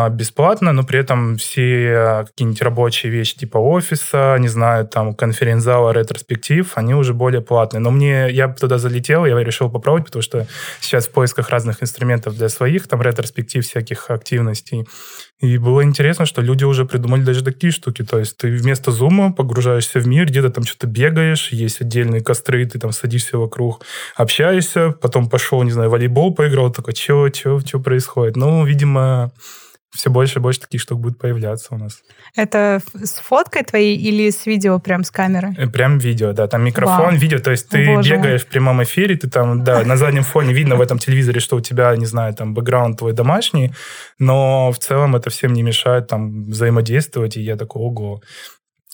бесплатно, 0.09 0.71
но 0.71 0.83
при 0.83 0.99
этом 0.99 1.37
все 1.37 1.93
а, 1.95 2.25
какие-нибудь 2.25 2.61
рабочие 2.61 3.11
вещи 3.11 3.37
типа 3.37 3.57
офиса, 3.57 4.37
не 4.39 4.47
знаю, 4.47 4.87
там 4.87 5.15
конференц-зала, 5.15 5.91
ретроспектив, 5.91 6.71
они 6.75 6.93
уже 6.93 7.15
более 7.15 7.41
платные. 7.41 7.81
Но 7.81 7.89
мне, 7.89 8.29
я 8.29 8.49
туда 8.49 8.77
залетел, 8.77 9.25
я 9.25 9.35
решил 9.39 9.67
попробовать, 9.67 10.05
потому 10.05 10.21
что 10.21 10.45
сейчас 10.79 11.07
в 11.07 11.11
поисках 11.11 11.49
разных 11.49 11.81
инструментов 11.81 12.37
для 12.37 12.49
своих, 12.49 12.87
там 12.87 13.01
ретроспектив 13.01 13.65
всяких 13.65 14.11
активностей. 14.11 14.85
И 15.39 15.57
было 15.57 15.83
интересно, 15.83 16.25
что 16.25 16.43
люди 16.43 16.65
уже 16.65 16.85
придумали 16.85 17.23
даже 17.23 17.43
такие 17.43 17.71
штуки. 17.71 18.03
То 18.03 18.19
есть 18.19 18.37
ты 18.37 18.51
вместо 18.51 18.91
зума 18.91 19.31
погружаешься 19.31 19.99
в 19.99 20.05
мир, 20.05 20.27
где-то 20.27 20.51
там 20.51 20.65
что-то 20.65 20.85
бегаешь, 20.85 21.49
есть 21.49 21.81
отдельные 21.81 22.21
костры, 22.21 22.63
ты 22.65 22.77
там 22.77 22.91
садишься 22.91 23.39
вокруг, 23.39 23.83
общаешься, 24.15 24.91
потом 24.91 25.29
пошел, 25.29 25.63
не 25.63 25.71
знаю, 25.71 25.89
волейбол 25.89 26.35
поиграл, 26.35 26.71
такой, 26.71 26.93
что, 26.93 27.33
что, 27.33 27.59
что 27.61 27.79
происходит? 27.79 28.35
Ну, 28.35 28.63
видимо, 28.65 29.31
все 29.91 30.09
больше 30.09 30.39
и 30.39 30.41
больше 30.41 30.59
таких 30.59 30.81
штук 30.81 30.99
будет 30.99 31.17
появляться 31.17 31.73
у 31.73 31.77
нас. 31.77 32.01
Это 32.35 32.81
с 32.93 33.19
фоткой 33.19 33.63
твоей 33.63 33.97
или 33.97 34.29
с 34.29 34.45
видео 34.45 34.79
прям 34.79 35.03
с 35.03 35.11
камеры? 35.11 35.55
Э, 35.57 35.67
прям 35.67 35.97
видео, 35.97 36.31
да. 36.31 36.47
Там 36.47 36.63
микрофон, 36.63 37.09
Вау. 37.11 37.15
видео. 37.15 37.39
То 37.39 37.51
есть 37.51 37.69
ты 37.69 37.95
Боже. 37.95 38.15
бегаешь 38.15 38.43
в 38.43 38.47
прямом 38.47 38.83
эфире, 38.83 39.15
ты 39.15 39.29
там, 39.29 39.63
да, 39.63 39.83
на 39.83 39.97
заднем 39.97 40.23
фоне 40.23 40.53
видно 40.53 40.75
в 40.75 40.81
этом 40.81 40.99
телевизоре, 40.99 41.39
что 41.39 41.55
у 41.57 41.61
тебя, 41.61 41.95
не 41.95 42.05
знаю, 42.05 42.33
там 42.33 42.53
бэкграунд 42.53 42.99
твой 42.99 43.13
домашний, 43.13 43.73
но 44.19 44.71
в 44.71 44.77
целом 44.77 45.15
это 45.15 45.29
всем 45.29 45.53
не 45.53 45.63
мешает 45.63 46.07
там 46.07 46.45
взаимодействовать, 46.45 47.37
и 47.37 47.41
я 47.41 47.55
такой, 47.55 47.81
ого, 47.81 48.21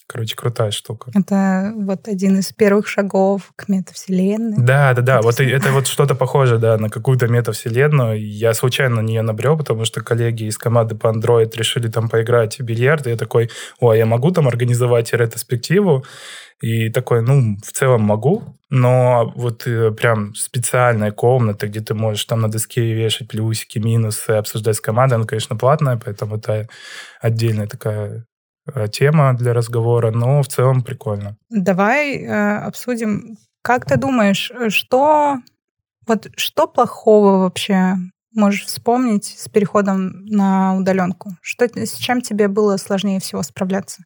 Короче, 0.08 0.36
крутая 0.36 0.70
штука. 0.72 1.12
Это 1.16 1.74
вот 1.76 2.08
один 2.08 2.38
из 2.38 2.52
первых 2.54 2.88
шагов 2.88 3.52
к 3.56 3.68
метавселенной. 3.68 4.58
Да, 4.58 4.94
да, 4.94 5.02
да. 5.02 5.22
Вот 5.22 5.40
это 5.40 5.72
вот 5.72 5.88
что-то 5.88 6.14
похоже, 6.14 6.60
да, 6.60 6.78
на 6.78 6.90
какую-то 6.90 7.28
метавселенную. 7.28 8.24
Я 8.24 8.54
случайно 8.54 8.98
на 8.98 9.06
нее 9.06 9.24
набрел, 9.24 9.58
потому 9.58 9.84
что 9.84 10.02
коллеги 10.02 10.44
из 10.44 10.60
команды 10.60 10.96
по 10.96 11.08
Android 11.08 11.52
решили 11.56 11.88
там 11.88 12.08
поиграть 12.08 12.60
в 12.60 12.64
бильярд. 12.64 13.08
И 13.08 13.10
я 13.10 13.18
такой, 13.18 13.50
о, 13.80 13.90
а 13.90 13.98
я 13.98 14.06
могу 14.06 14.32
там 14.32 14.48
организовать 14.48 15.12
ретроспективу? 15.12 16.06
И 16.62 16.90
такой, 16.90 17.22
ну, 17.22 17.58
в 17.64 17.72
целом 17.72 18.04
могу, 18.04 18.44
но 18.70 19.34
вот 19.36 19.68
э, 19.68 19.92
прям 19.92 20.34
специальная 20.36 21.12
комната, 21.12 21.68
где 21.68 21.82
ты 21.82 21.94
можешь 21.94 22.24
там 22.26 22.42
на 22.42 22.50
доске 22.50 22.94
вешать 22.94 23.28
плюсики, 23.28 23.78
минусы, 23.78 24.32
обсуждать 24.32 24.78
с 24.78 24.82
командой, 24.82 25.16
она, 25.16 25.26
конечно, 25.26 25.58
платная, 25.58 25.98
поэтому 25.98 26.38
это 26.38 26.70
отдельная 27.20 27.68
такая 27.68 28.26
тема 28.92 29.34
для 29.34 29.54
разговора, 29.54 30.12
но 30.12 30.42
в 30.42 30.48
целом 30.48 30.84
прикольно. 30.84 31.38
Давай 31.50 32.18
э, 32.18 32.58
обсудим, 32.58 33.38
как 33.62 33.86
ты 33.86 33.98
думаешь, 33.98 34.52
э, 34.52 34.70
что 34.70 35.38
вот 36.08 36.28
что 36.36 36.68
плохого 36.68 37.40
вообще 37.40 37.96
можешь 38.34 38.66
вспомнить 38.66 39.26
с 39.26 39.48
переходом 39.50 40.26
на 40.26 40.76
удаленку? 40.76 41.32
Что, 41.42 41.66
с 41.66 41.94
чем 41.94 42.22
тебе 42.22 42.48
было 42.48 42.78
сложнее 42.78 43.20
всего 43.20 43.42
справляться? 43.44 44.04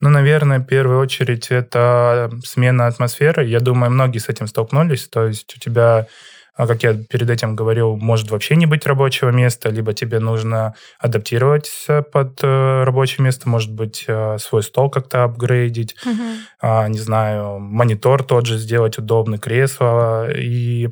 Ну, 0.00 0.10
наверное, 0.10 0.60
в 0.60 0.64
первую 0.64 1.00
очередь 1.00 1.50
это 1.50 2.30
смена 2.44 2.86
атмосферы. 2.86 3.46
Я 3.46 3.60
думаю, 3.60 3.90
многие 3.90 4.18
с 4.18 4.28
этим 4.28 4.46
столкнулись. 4.46 5.08
То 5.08 5.26
есть 5.26 5.56
у 5.56 5.60
тебя 5.60 6.06
а 6.58 6.66
как 6.66 6.82
я 6.82 6.92
перед 6.92 7.30
этим 7.30 7.54
говорил, 7.54 7.96
может 7.96 8.32
вообще 8.32 8.56
не 8.56 8.66
быть 8.66 8.84
рабочего 8.84 9.30
места, 9.30 9.70
либо 9.70 9.94
тебе 9.94 10.18
нужно 10.18 10.74
адаптироваться 10.98 12.02
под 12.02 12.40
э, 12.42 12.82
рабочее 12.82 13.24
место, 13.24 13.48
может 13.48 13.72
быть, 13.72 14.04
э, 14.08 14.38
свой 14.38 14.64
стол 14.64 14.90
как-то 14.90 15.22
апгрейдить, 15.22 15.94
uh-huh. 16.04 16.88
не 16.88 16.98
знаю, 16.98 17.60
монитор 17.60 18.24
тот 18.24 18.46
же 18.46 18.58
сделать 18.58 18.98
удобный, 18.98 19.38
кресло. 19.38 20.28
И, 20.32 20.88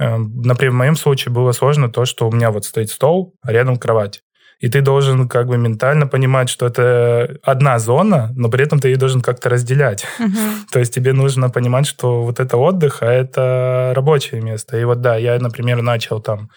э, 0.00 0.16
например, 0.16 0.72
в 0.72 0.78
моем 0.78 0.96
случае 0.96 1.32
было 1.32 1.52
сложно 1.52 1.88
то, 1.88 2.04
что 2.04 2.28
у 2.28 2.32
меня 2.32 2.50
вот 2.50 2.64
стоит 2.64 2.90
стол, 2.90 3.36
а 3.42 3.52
рядом 3.52 3.76
кровать 3.76 4.22
и 4.60 4.68
ты 4.68 4.80
должен 4.80 5.28
как 5.28 5.46
бы 5.46 5.58
ментально 5.58 6.06
понимать, 6.06 6.48
что 6.48 6.66
это 6.66 7.38
одна 7.42 7.78
зона, 7.78 8.32
но 8.36 8.48
при 8.48 8.64
этом 8.64 8.78
ты 8.78 8.88
ее 8.88 8.96
должен 8.96 9.20
как-то 9.20 9.48
разделять. 9.48 10.06
Uh-huh. 10.18 10.52
То 10.72 10.78
есть 10.78 10.94
тебе 10.94 11.12
нужно 11.12 11.50
понимать, 11.50 11.86
что 11.86 12.22
вот 12.22 12.40
это 12.40 12.56
отдых, 12.56 13.02
а 13.02 13.06
это 13.06 13.92
рабочее 13.94 14.40
место. 14.40 14.78
И 14.78 14.84
вот 14.84 15.00
да, 15.00 15.16
я, 15.16 15.38
например, 15.38 15.82
начал 15.82 16.20
там 16.20 16.50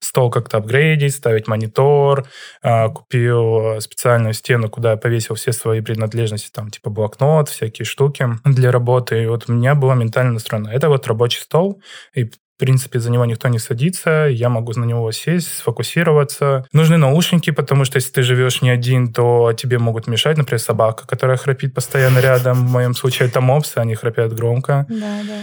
стол 0.00 0.30
как-то 0.30 0.58
апгрейдить, 0.58 1.14
ставить 1.14 1.46
монитор, 1.46 2.26
а, 2.62 2.88
купил 2.88 3.80
специальную 3.80 4.34
стену, 4.34 4.68
куда 4.68 4.92
я 4.92 4.96
повесил 4.96 5.36
все 5.36 5.52
свои 5.52 5.80
принадлежности, 5.80 6.50
там 6.52 6.70
типа 6.70 6.90
блокнот, 6.90 7.48
всякие 7.48 7.86
штуки 7.86 8.26
для 8.44 8.72
работы. 8.72 9.22
И 9.22 9.26
вот 9.26 9.44
у 9.48 9.52
меня 9.52 9.74
было 9.74 9.92
ментально 9.94 10.32
настроено. 10.32 10.70
Это 10.70 10.88
вот 10.88 11.06
рабочий 11.06 11.40
стол, 11.40 11.80
и 12.14 12.30
принципе, 12.62 13.00
за 13.00 13.10
него 13.10 13.24
никто 13.24 13.48
не 13.48 13.58
садится, 13.58 14.28
я 14.30 14.48
могу 14.48 14.70
на 14.74 14.84
него 14.84 15.10
сесть, 15.10 15.48
сфокусироваться. 15.58 16.64
Нужны 16.72 16.96
наушники, 16.96 17.50
потому 17.50 17.84
что 17.84 17.96
если 17.96 18.12
ты 18.12 18.22
живешь 18.22 18.62
не 18.62 18.70
один, 18.70 19.12
то 19.12 19.52
тебе 19.52 19.80
могут 19.80 20.06
мешать, 20.06 20.38
например, 20.38 20.60
собака, 20.60 21.04
которая 21.04 21.36
храпит 21.36 21.74
постоянно 21.74 22.20
рядом. 22.20 22.68
В 22.68 22.70
моем 22.70 22.94
случае 22.94 23.28
это 23.28 23.40
мопсы, 23.40 23.78
они 23.78 23.96
храпят 23.96 24.32
громко. 24.32 24.86
Да, 24.88 25.22
да. 25.26 25.40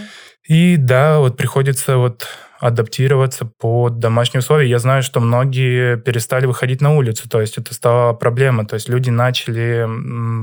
И 0.48 0.76
да, 0.78 1.18
вот 1.18 1.36
приходится 1.36 1.98
вот 1.98 2.26
адаптироваться 2.58 3.44
под 3.44 3.98
домашние 3.98 4.38
условия. 4.38 4.70
Я 4.70 4.78
знаю, 4.78 5.02
что 5.02 5.20
многие 5.20 5.98
перестали 5.98 6.46
выходить 6.46 6.80
на 6.80 6.96
улицу, 6.96 7.28
то 7.28 7.42
есть 7.42 7.58
это 7.58 7.74
стала 7.74 8.14
проблема. 8.14 8.64
То 8.64 8.76
есть 8.76 8.88
люди 8.88 9.10
начали 9.10 9.86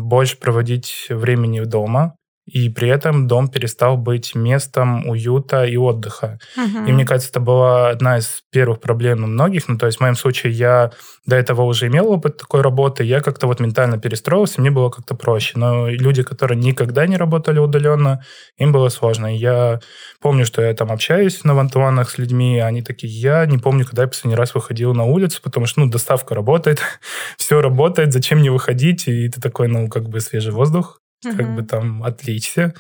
больше 0.04 0.38
проводить 0.38 1.08
времени 1.10 1.62
дома, 1.62 2.14
и 2.48 2.70
при 2.70 2.88
этом 2.88 3.28
дом 3.28 3.50
перестал 3.50 3.98
быть 3.98 4.34
местом 4.34 5.08
уюта 5.08 5.66
и 5.66 5.76
отдыха. 5.76 6.40
Uh-huh. 6.58 6.88
И 6.88 6.94
мне 6.94 7.06
кажется, 7.06 7.30
это 7.30 7.42
была 7.42 7.90
одна 7.90 8.20
из 8.20 8.42
первых 8.52 8.80
проблем 8.80 9.26
у 9.26 9.28
многих. 9.28 9.68
Ну, 9.68 9.78
то 9.78 9.86
есть 9.86 9.98
в 9.98 10.02
моем 10.02 10.16
случае 10.16 10.54
я 10.54 10.92
до 11.26 11.36
этого 11.36 11.64
уже 11.64 11.88
имел 11.88 12.10
опыт 12.10 12.38
такой 12.38 12.62
работы, 12.62 13.04
я 13.04 13.20
как-то 13.20 13.48
вот 13.48 13.60
ментально 13.60 14.00
перестроился, 14.00 14.62
мне 14.62 14.72
было 14.72 14.90
как-то 14.90 15.14
проще. 15.14 15.54
Но 15.56 15.90
люди, 15.90 16.24
которые 16.24 16.58
никогда 16.58 17.06
не 17.06 17.18
работали 17.18 17.60
удаленно, 17.60 18.24
им 18.58 18.72
было 18.72 18.88
сложно. 18.88 19.28
Я 19.36 19.82
помню, 20.22 20.46
что 20.46 20.62
я 20.62 20.74
там 20.74 20.90
общаюсь 20.90 21.44
на 21.44 21.54
вантуанах 21.54 22.10
с 22.10 22.18
людьми, 22.18 22.60
они 22.60 22.82
такие, 22.82 23.12
я 23.12 23.46
не 23.46 23.58
помню, 23.58 23.86
когда 23.86 24.04
я 24.04 24.08
последний 24.08 24.38
раз 24.38 24.56
выходил 24.56 24.94
на 24.94 25.04
улицу, 25.04 25.42
потому 25.44 25.66
что, 25.66 25.82
ну, 25.82 25.90
доставка 25.90 26.34
работает, 26.34 26.80
все 27.38 27.60
работает, 27.60 28.14
зачем 28.14 28.40
мне 28.40 28.52
выходить? 28.52 29.10
И 29.10 29.28
ты 29.28 29.42
такой, 29.42 29.68
ну, 29.68 29.90
как 29.90 30.08
бы 30.08 30.22
свежий 30.22 30.54
воздух, 30.54 31.02
как 31.22 31.56
бы 31.56 31.64
там 31.64 32.04
отвлечься. 32.04 32.74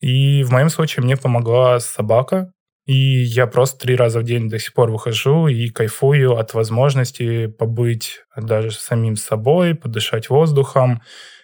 И 0.00 0.42
в 0.42 0.50
моем 0.52 0.68
случае 0.68 1.04
мне 1.04 1.16
помогла 1.16 1.80
собака, 1.80 2.52
и 2.86 3.22
я 3.22 3.46
просто 3.46 3.78
три 3.78 3.96
раза 3.96 4.20
в 4.20 4.24
день 4.24 4.50
до 4.50 4.58
сих 4.58 4.74
пор 4.74 4.90
выхожу 4.90 5.48
и 5.48 5.70
кайфую 5.70 6.36
от 6.36 6.52
возможности 6.52 7.46
побыть 7.46 8.20
даже 8.36 8.72
самим 8.72 9.16
собой, 9.16 9.74
подышать 9.74 10.28
воздухом 10.28 11.00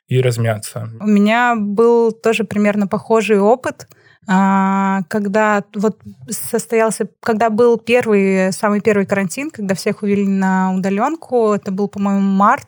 и 0.07 0.21
размяться. 0.21 0.91
У 1.01 1.07
меня 1.07 1.55
был 1.57 2.13
тоже 2.13 2.45
примерно 2.45 2.87
похожий 2.87 3.39
опыт, 3.39 3.87
а, 4.29 5.03
когда 5.09 5.65
вот 5.75 5.99
состоялся, 6.29 7.09
когда 7.21 7.49
был 7.49 7.79
первый, 7.79 8.53
самый 8.53 8.81
первый 8.81 9.07
карантин, 9.07 9.51
когда 9.51 9.75
всех 9.75 10.03
увели 10.03 10.27
на 10.27 10.75
удаленку, 10.75 11.53
это 11.55 11.71
был, 11.73 11.89
по-моему, 11.89 12.21
март, 12.21 12.67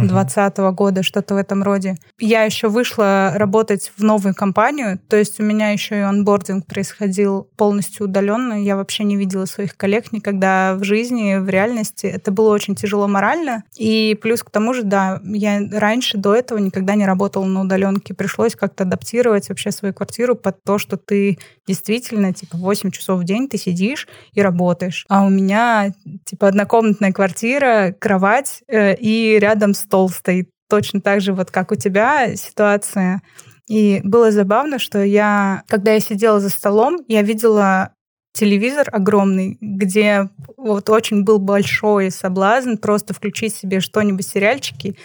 2020 0.00 0.58
года, 0.74 1.02
что-то 1.02 1.34
в 1.34 1.38
этом 1.38 1.62
роде. 1.62 1.96
Я 2.18 2.42
еще 2.42 2.68
вышла 2.68 3.32
работать 3.34 3.92
в 3.96 4.02
новую 4.02 4.34
компанию, 4.34 4.98
то 5.08 5.16
есть 5.16 5.40
у 5.40 5.42
меня 5.42 5.70
еще 5.70 5.96
и 5.96 6.00
онбординг 6.00 6.66
происходил 6.66 7.48
полностью 7.56 8.06
удаленно. 8.06 8.62
Я 8.62 8.76
вообще 8.76 9.04
не 9.04 9.16
видела 9.16 9.44
своих 9.46 9.76
коллег 9.76 10.12
никогда 10.12 10.74
в 10.74 10.84
жизни, 10.84 11.36
в 11.38 11.48
реальности. 11.48 12.06
Это 12.06 12.30
было 12.30 12.52
очень 12.52 12.74
тяжело 12.74 13.08
морально. 13.08 13.64
И 13.76 14.18
плюс 14.20 14.42
к 14.42 14.50
тому 14.50 14.74
же, 14.74 14.82
да, 14.82 15.20
я 15.24 15.60
раньше 15.72 16.18
до 16.18 16.34
этого 16.34 16.58
никогда 16.58 16.94
не 16.94 17.06
работала 17.06 17.44
на 17.44 17.62
удаленке. 17.62 18.14
Пришлось 18.14 18.54
как-то 18.54 18.84
адаптировать 18.84 19.48
вообще 19.48 19.70
свою 19.70 19.94
квартиру 19.94 20.34
под 20.36 20.62
то, 20.62 20.78
что 20.78 20.96
ты 20.96 21.38
действительно, 21.66 22.32
типа, 22.32 22.56
8 22.56 22.90
часов 22.90 23.20
в 23.20 23.24
день 23.24 23.48
ты 23.48 23.58
сидишь 23.58 24.06
и 24.32 24.40
работаешь. 24.40 25.04
А 25.08 25.24
у 25.24 25.30
меня, 25.30 25.92
типа, 26.24 26.48
однокомнатная 26.48 27.12
квартира, 27.12 27.94
кровать 27.98 28.62
э, 28.68 28.94
и 28.96 29.38
рядом 29.38 29.74
стол 29.86 30.08
стоит 30.08 30.50
точно 30.68 31.00
так 31.00 31.20
же, 31.20 31.32
вот 31.32 31.50
как 31.50 31.72
у 31.72 31.76
тебя 31.76 32.34
ситуация. 32.36 33.22
И 33.68 34.00
было 34.04 34.30
забавно, 34.30 34.78
что 34.78 35.02
я, 35.02 35.62
когда 35.68 35.92
я 35.92 36.00
сидела 36.00 36.40
за 36.40 36.50
столом, 36.50 37.04
я 37.08 37.22
видела 37.22 37.92
телевизор 38.32 38.88
огромный, 38.92 39.58
где 39.60 40.28
вот 40.56 40.90
очень 40.90 41.24
был 41.24 41.38
большой 41.38 42.10
соблазн 42.10 42.76
просто 42.76 43.14
включить 43.14 43.54
себе 43.54 43.80
что-нибудь, 43.80 44.26
сериальчики, 44.26 44.96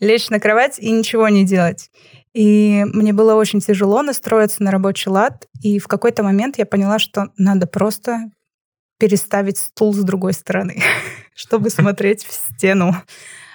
лечь 0.00 0.28
на 0.28 0.40
кровать 0.40 0.78
и 0.78 0.90
ничего 0.90 1.28
не 1.28 1.44
делать. 1.44 1.90
И 2.34 2.84
мне 2.92 3.12
было 3.12 3.36
очень 3.36 3.60
тяжело 3.60 4.02
настроиться 4.02 4.62
на 4.62 4.72
рабочий 4.72 5.08
лад, 5.08 5.46
и 5.62 5.78
в 5.78 5.86
какой-то 5.86 6.24
момент 6.24 6.58
я 6.58 6.66
поняла, 6.66 6.98
что 6.98 7.28
надо 7.36 7.68
просто 7.68 8.18
переставить 8.98 9.58
стул 9.58 9.94
с 9.94 10.02
другой 10.02 10.32
стороны, 10.32 10.82
чтобы 11.34 11.70
смотреть 11.70 12.24
в 12.24 12.32
стену 12.32 12.96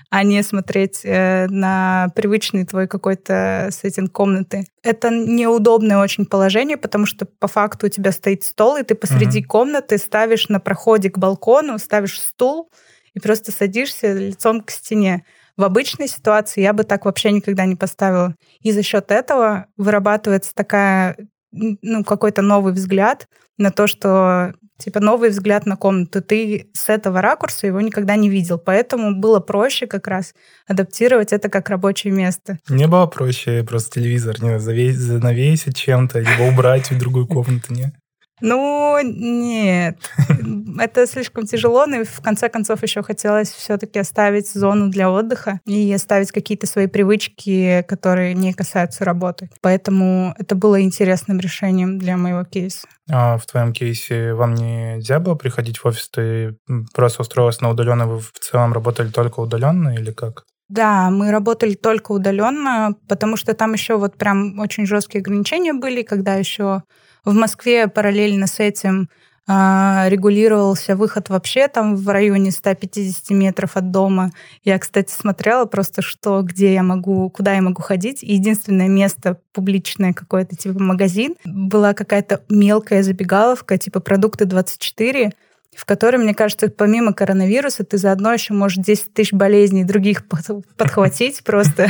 а 0.10 0.24
не 0.24 0.42
смотреть 0.42 1.02
э, 1.04 1.48
на 1.50 2.12
привычный 2.16 2.66
твой 2.66 2.88
какой-то 2.88 3.70
сеттинг 3.72 4.12
комнаты. 4.12 4.66
Это 4.82 5.10
неудобное 5.10 6.00
очень 6.00 6.26
положение, 6.26 6.78
потому 6.78 7.06
что 7.06 7.26
по 7.26 7.48
факту 7.48 7.86
у 7.88 7.90
тебя 7.90 8.12
стоит 8.12 8.44
стол, 8.44 8.78
и 8.78 8.84
ты 8.84 8.96
посреди 8.96 9.42
mm-hmm. 9.42 9.48
комнаты 9.48 9.98
ставишь 9.98 10.50
на 10.50 10.60
проходе 10.60 11.12
к 11.12 11.18
балкону, 11.18 11.78
ставишь 11.78 12.20
стул 12.20 12.72
и 13.14 13.20
просто 13.20 13.52
садишься 13.52 14.14
лицом 14.14 14.62
к 14.62 14.72
стене. 14.72 15.26
В 15.58 15.64
обычной 15.64 16.08
ситуации 16.08 16.62
я 16.62 16.74
бы 16.74 16.86
так 16.86 17.06
вообще 17.06 17.32
никогда 17.32 17.66
не 17.66 17.76
поставила. 17.76 18.36
И 18.62 18.72
за 18.72 18.82
счет 18.82 19.12
этого 19.12 19.68
вырабатывается 19.78 20.56
такая, 20.56 21.18
ну, 21.52 22.04
какой-то 22.04 22.42
новый 22.42 22.74
взгляд 22.74 23.28
на 23.60 23.72
то, 23.72 23.86
что 23.88 24.54
типа 24.80 25.00
новый 25.00 25.30
взгляд 25.30 25.66
на 25.66 25.76
комнату. 25.76 26.22
Ты 26.22 26.70
с 26.74 26.90
этого 26.90 27.22
ракурса 27.22 27.68
его 27.68 27.82
никогда 27.82 28.16
не 28.16 28.30
видел, 28.30 28.58
поэтому 28.58 29.14
было 29.14 29.40
проще 29.40 29.86
как 29.86 30.08
раз 30.08 30.34
адаптировать 30.68 31.34
это 31.34 31.50
как 31.50 31.70
рабочее 31.70 32.14
место. 32.14 32.58
Не 32.70 32.88
было 32.88 33.06
проще 33.06 33.64
просто 33.64 34.00
телевизор 34.00 34.42
не 34.42 34.60
занавесить 34.60 35.78
чем-то, 35.78 36.20
либо 36.20 36.52
убрать 36.52 36.90
в 36.90 36.98
другую 36.98 37.28
комнату, 37.28 37.74
не? 37.74 37.94
Ну, 38.42 38.98
нет. 39.04 39.98
Это 40.80 41.08
слишком 41.08 41.46
тяжело, 41.46 41.86
но 41.86 42.04
в 42.04 42.22
конце 42.22 42.50
концов 42.50 42.84
еще 42.84 43.04
хотелось 43.04 43.50
все-таки 43.50 44.00
оставить 44.00 44.52
зону 44.52 44.90
для 44.90 45.12
отдыха 45.12 45.60
и 45.66 45.92
оставить 45.94 46.32
какие-то 46.32 46.68
свои 46.68 46.88
привычки, 46.88 47.84
которые 47.88 48.34
не 48.34 48.54
касаются 48.54 49.06
работы. 49.06 49.50
Поэтому 49.62 50.34
это 50.38 50.56
было 50.56 50.82
интересным 50.82 51.40
решением 51.40 52.00
для 52.00 52.18
моего 52.18 52.44
кейса. 52.44 52.88
А 53.12 53.38
в 53.38 53.46
твоем 53.46 53.74
кейсе 53.74 54.34
вам 54.34 54.54
нельзя 54.54 55.20
было 55.20 55.36
приходить 55.36 55.78
в 55.78 55.86
офис? 55.86 56.10
Ты 56.10 56.58
просто 56.94 57.22
устроилась 57.22 57.62
на 57.62 57.70
удаленно, 57.70 58.08
вы 58.08 58.20
в 58.20 58.32
целом 58.40 58.74
работали 58.74 59.10
только 59.10 59.40
удаленно 59.40 59.90
или 59.96 60.12
как? 60.12 60.46
Да, 60.70 61.10
мы 61.10 61.32
работали 61.32 61.74
только 61.74 62.12
удаленно, 62.12 62.96
потому 63.08 63.38
что 63.38 63.56
там 63.56 63.74
еще 63.74 63.98
вот 63.98 64.18
прям 64.18 64.60
очень 64.60 64.86
жесткие 64.86 65.22
ограничения 65.22 65.74
были, 65.74 66.04
когда 66.04 66.36
еще 66.36 66.84
в 67.26 67.34
Москве 67.34 67.88
параллельно 67.88 68.46
с 68.46 68.60
этим 68.60 69.10
а, 69.52 70.06
регулировался 70.10 70.96
выход 70.96 71.30
вообще 71.30 71.68
там 71.68 71.96
в 71.96 72.08
районе 72.10 72.52
150 72.52 73.32
метров 73.32 73.78
от 73.78 73.90
дома. 73.90 74.30
Я, 74.64 74.78
кстати, 74.78 75.12
смотрела 75.12 75.66
просто, 75.66 76.04
что, 76.04 76.44
где 76.44 76.72
я 76.72 76.84
могу, 76.84 77.32
куда 77.32 77.56
я 77.56 77.64
могу 77.64 77.82
ходить. 77.82 78.22
Единственное 78.22 78.88
место 78.88 79.40
публичное 79.52 80.14
какое-то, 80.14 80.56
типа 80.56 80.78
магазин, 80.78 81.36
была 81.46 81.96
какая-то 81.96 82.44
мелкая 82.48 83.02
забегаловка, 83.02 83.80
типа 83.80 84.02
продукты 84.02 84.46
24, 84.46 85.32
в 85.80 85.86
которой, 85.86 86.18
мне 86.18 86.34
кажется, 86.34 86.68
помимо 86.68 87.14
коронавируса, 87.14 87.86
ты 87.86 87.98
заодно 87.98 88.34
еще 88.34 88.54
можешь 88.54 88.84
10 88.84 89.14
тысяч 89.14 89.32
болезней 89.32 89.86
других 89.86 90.28
подхватить 90.28 91.42
просто. 91.46 91.88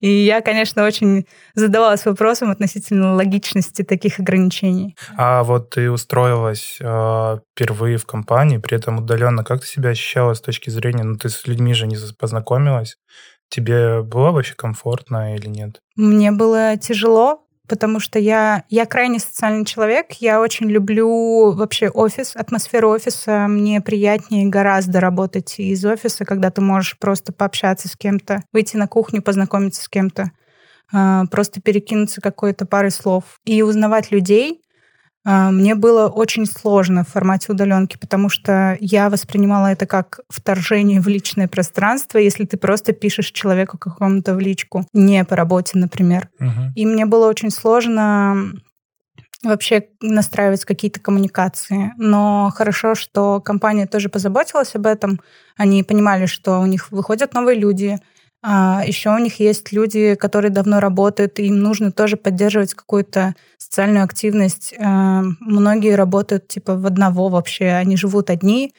И 0.00 0.10
я, 0.10 0.40
конечно, 0.40 0.84
очень 0.84 1.24
задавалась 1.54 2.04
вопросом 2.04 2.50
относительно 2.50 3.14
логичности 3.14 3.82
таких 3.82 4.18
ограничений. 4.18 4.96
А 5.16 5.44
вот 5.44 5.70
ты 5.70 5.92
устроилась 5.92 6.76
э, 6.80 7.38
впервые 7.52 7.98
в 7.98 8.04
компании, 8.04 8.58
при 8.58 8.76
этом 8.76 8.98
удаленно. 8.98 9.44
Как 9.44 9.60
ты 9.60 9.68
себя 9.68 9.90
ощущала 9.90 10.34
с 10.34 10.40
точки 10.40 10.70
зрения, 10.70 11.04
ну 11.04 11.16
ты 11.16 11.28
с 11.28 11.46
людьми 11.46 11.72
же 11.72 11.86
не 11.86 11.96
познакомилась, 12.18 12.96
Тебе 13.54 14.02
было 14.02 14.32
вообще 14.32 14.54
комфортно 14.54 15.36
или 15.36 15.46
нет? 15.46 15.78
Мне 15.94 16.32
было 16.32 16.76
тяжело, 16.76 17.43
потому 17.68 18.00
что 18.00 18.18
я, 18.18 18.64
я 18.68 18.86
крайне 18.86 19.18
социальный 19.18 19.64
человек, 19.64 20.12
я 20.20 20.40
очень 20.40 20.70
люблю 20.70 21.52
вообще 21.52 21.88
офис, 21.88 22.36
атмосферу 22.36 22.90
офиса. 22.90 23.46
Мне 23.48 23.80
приятнее 23.80 24.46
гораздо 24.48 25.00
работать 25.00 25.58
из 25.58 25.84
офиса, 25.84 26.24
когда 26.24 26.50
ты 26.50 26.60
можешь 26.60 26.98
просто 26.98 27.32
пообщаться 27.32 27.88
с 27.88 27.96
кем-то, 27.96 28.42
выйти 28.52 28.76
на 28.76 28.86
кухню, 28.86 29.22
познакомиться 29.22 29.82
с 29.82 29.88
кем-то, 29.88 30.32
а, 30.92 31.26
просто 31.26 31.60
перекинуться 31.60 32.20
какой-то 32.20 32.66
парой 32.66 32.90
слов 32.90 33.24
и 33.44 33.62
узнавать 33.62 34.10
людей, 34.10 34.63
мне 35.24 35.74
было 35.74 36.08
очень 36.08 36.44
сложно 36.44 37.02
в 37.02 37.08
формате 37.08 37.52
удаленки, 37.52 37.96
потому 37.96 38.28
что 38.28 38.76
я 38.80 39.08
воспринимала 39.08 39.68
это 39.68 39.86
как 39.86 40.20
вторжение 40.28 41.00
в 41.00 41.08
личное 41.08 41.48
пространство, 41.48 42.18
если 42.18 42.44
ты 42.44 42.56
просто 42.58 42.92
пишешь 42.92 43.30
человеку 43.30 43.78
какому-то 43.78 44.34
в 44.34 44.40
личку, 44.40 44.86
не 44.92 45.24
по 45.24 45.34
работе, 45.34 45.78
например. 45.78 46.28
Угу. 46.40 46.72
И 46.76 46.84
мне 46.84 47.06
было 47.06 47.28
очень 47.28 47.50
сложно 47.50 48.52
вообще 49.42 49.86
настраивать 50.00 50.64
какие-то 50.64 51.00
коммуникации. 51.00 51.92
Но 51.96 52.50
хорошо, 52.54 52.94
что 52.94 53.40
компания 53.40 53.86
тоже 53.86 54.08
позаботилась 54.08 54.74
об 54.74 54.86
этом. 54.86 55.20
Они 55.56 55.82
понимали, 55.82 56.26
что 56.26 56.60
у 56.60 56.66
них 56.66 56.90
выходят 56.90 57.34
новые 57.34 57.58
люди, 57.58 57.98
А 58.46 58.82
еще 58.86 59.10
у 59.14 59.18
них 59.18 59.40
есть 59.40 59.72
люди, 59.72 60.14
которые 60.16 60.50
давно 60.50 60.78
работают, 60.80 61.38
им 61.38 61.60
нужно 61.60 61.92
тоже 61.92 62.18
поддерживать 62.18 62.74
какую-то 62.74 63.34
социальную 63.56 64.04
активность. 64.04 64.74
А, 64.78 65.22
многие 65.40 65.94
работают 65.94 66.46
типа 66.48 66.76
в 66.76 66.84
одного 66.86 67.30
вообще, 67.30 67.68
они 67.70 67.96
живут 67.96 68.28
одни, 68.28 68.74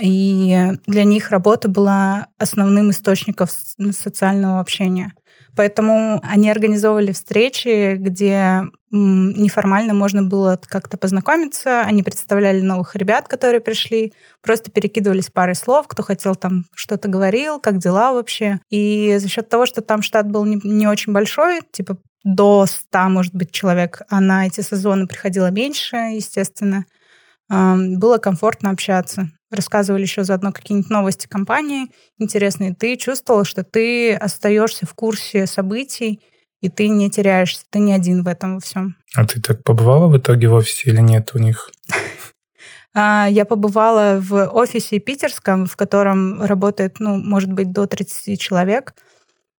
и 0.00 0.72
для 0.86 1.04
них 1.04 1.30
работа 1.30 1.68
была 1.68 2.28
основным 2.38 2.90
источником 2.90 3.46
социального 3.92 4.60
общения. 4.60 5.12
Поэтому 5.56 6.20
они 6.24 6.50
организовывали 6.50 7.12
встречи, 7.12 7.96
где 7.96 8.64
неформально 8.94 9.94
можно 9.94 10.22
было 10.22 10.60
как-то 10.68 10.96
познакомиться. 10.96 11.82
Они 11.82 12.02
представляли 12.02 12.60
новых 12.60 12.96
ребят, 12.96 13.28
которые 13.28 13.60
пришли, 13.60 14.12
просто 14.42 14.70
перекидывались 14.70 15.30
парой 15.30 15.54
слов, 15.54 15.88
кто 15.88 16.02
хотел 16.02 16.34
там 16.34 16.64
что-то 16.74 17.08
говорил, 17.08 17.60
как 17.60 17.78
дела 17.78 18.12
вообще. 18.12 18.60
И 18.70 19.16
за 19.18 19.28
счет 19.28 19.48
того, 19.48 19.66
что 19.66 19.80
там 19.82 20.02
штат 20.02 20.30
был 20.30 20.44
не, 20.44 20.60
не 20.62 20.86
очень 20.86 21.12
большой, 21.12 21.60
типа 21.72 21.98
до 22.22 22.66
100, 22.66 22.98
может 23.10 23.34
быть, 23.34 23.50
человек, 23.50 24.02
а 24.08 24.20
на 24.20 24.46
эти 24.46 24.60
сезоны 24.60 25.06
приходило 25.06 25.50
меньше, 25.50 25.96
естественно, 25.96 26.86
было 27.50 28.18
комфортно 28.18 28.70
общаться 28.70 29.30
рассказывали 29.54 30.02
еще 30.02 30.24
заодно 30.24 30.52
какие-нибудь 30.52 30.90
новости 30.90 31.26
компании 31.26 31.90
интересные, 32.18 32.74
ты 32.74 32.96
чувствовал, 32.96 33.44
что 33.44 33.62
ты 33.64 34.14
остаешься 34.14 34.86
в 34.86 34.94
курсе 34.94 35.46
событий, 35.46 36.20
и 36.64 36.70
ты 36.70 36.88
не 36.88 37.10
теряешься, 37.10 37.66
ты 37.68 37.78
не 37.78 37.92
один 37.92 38.22
в 38.22 38.26
этом 38.26 38.54
во 38.54 38.60
всем. 38.60 38.96
А 39.14 39.26
ты 39.26 39.38
так 39.38 39.62
побывала 39.62 40.08
в 40.08 40.16
итоге 40.16 40.48
в 40.48 40.54
офисе 40.54 40.90
или 40.90 41.00
нет 41.00 41.30
у 41.34 41.38
них? 41.38 41.70
А, 42.96 43.26
я 43.28 43.44
побывала 43.44 44.20
в 44.20 44.46
офисе 44.52 45.00
питерском, 45.00 45.66
в 45.66 45.74
котором 45.74 46.40
работает, 46.40 47.00
ну, 47.00 47.16
может 47.16 47.52
быть, 47.52 47.72
до 47.72 47.88
30 47.88 48.40
человек. 48.40 48.94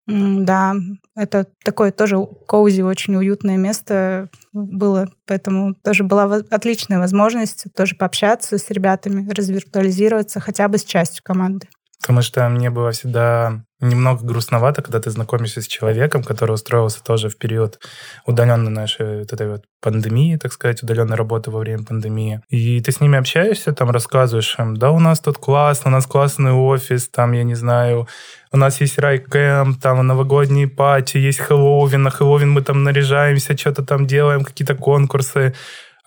Да, 0.06 0.74
это 1.14 1.46
такое 1.62 1.92
тоже 1.92 2.16
коузи, 2.48 2.80
очень 2.80 3.14
уютное 3.14 3.58
место 3.58 4.30
было, 4.54 5.08
поэтому 5.26 5.74
тоже 5.74 6.02
была 6.02 6.36
отличная 6.48 6.98
возможность 6.98 7.66
тоже 7.76 7.94
пообщаться 7.94 8.56
с 8.56 8.70
ребятами, 8.70 9.30
развиртуализироваться 9.30 10.40
хотя 10.40 10.66
бы 10.68 10.78
с 10.78 10.84
частью 10.84 11.22
команды. 11.22 11.68
Потому 12.00 12.22
что 12.22 12.48
мне 12.48 12.70
было 12.70 12.92
всегда 12.92 13.65
немного 13.80 14.24
грустновато, 14.24 14.82
когда 14.82 15.00
ты 15.00 15.10
знакомишься 15.10 15.60
с 15.60 15.66
человеком, 15.66 16.22
который 16.22 16.52
устроился 16.52 17.02
тоже 17.02 17.28
в 17.28 17.36
период 17.36 17.78
удаленной 18.24 18.70
нашей 18.70 19.20
вот 19.20 19.32
этой 19.32 19.48
вот 19.48 19.64
пандемии, 19.82 20.36
так 20.36 20.52
сказать, 20.52 20.82
удаленной 20.82 21.16
работы 21.16 21.50
во 21.50 21.58
время 21.58 21.84
пандемии. 21.84 22.40
И 22.48 22.80
ты 22.80 22.90
с 22.90 23.00
ними 23.00 23.18
общаешься, 23.18 23.72
там 23.72 23.90
рассказываешь 23.90 24.56
им, 24.58 24.76
да, 24.76 24.90
у 24.90 24.98
нас 24.98 25.20
тут 25.20 25.38
классно, 25.38 25.90
у 25.90 25.92
нас 25.92 26.06
классный 26.06 26.52
офис, 26.52 27.08
там, 27.08 27.32
я 27.32 27.44
не 27.44 27.54
знаю, 27.54 28.08
у 28.52 28.56
нас 28.56 28.80
есть 28.80 28.98
райкэмп, 28.98 29.80
там 29.80 30.06
новогодние 30.06 30.68
пати, 30.68 31.18
есть 31.18 31.40
Хэллоуин, 31.40 32.02
на 32.02 32.10
Хэллоуин 32.10 32.50
мы 32.50 32.62
там 32.62 32.82
наряжаемся, 32.82 33.56
что-то 33.56 33.84
там 33.84 34.06
делаем, 34.06 34.44
какие-то 34.44 34.74
конкурсы. 34.74 35.54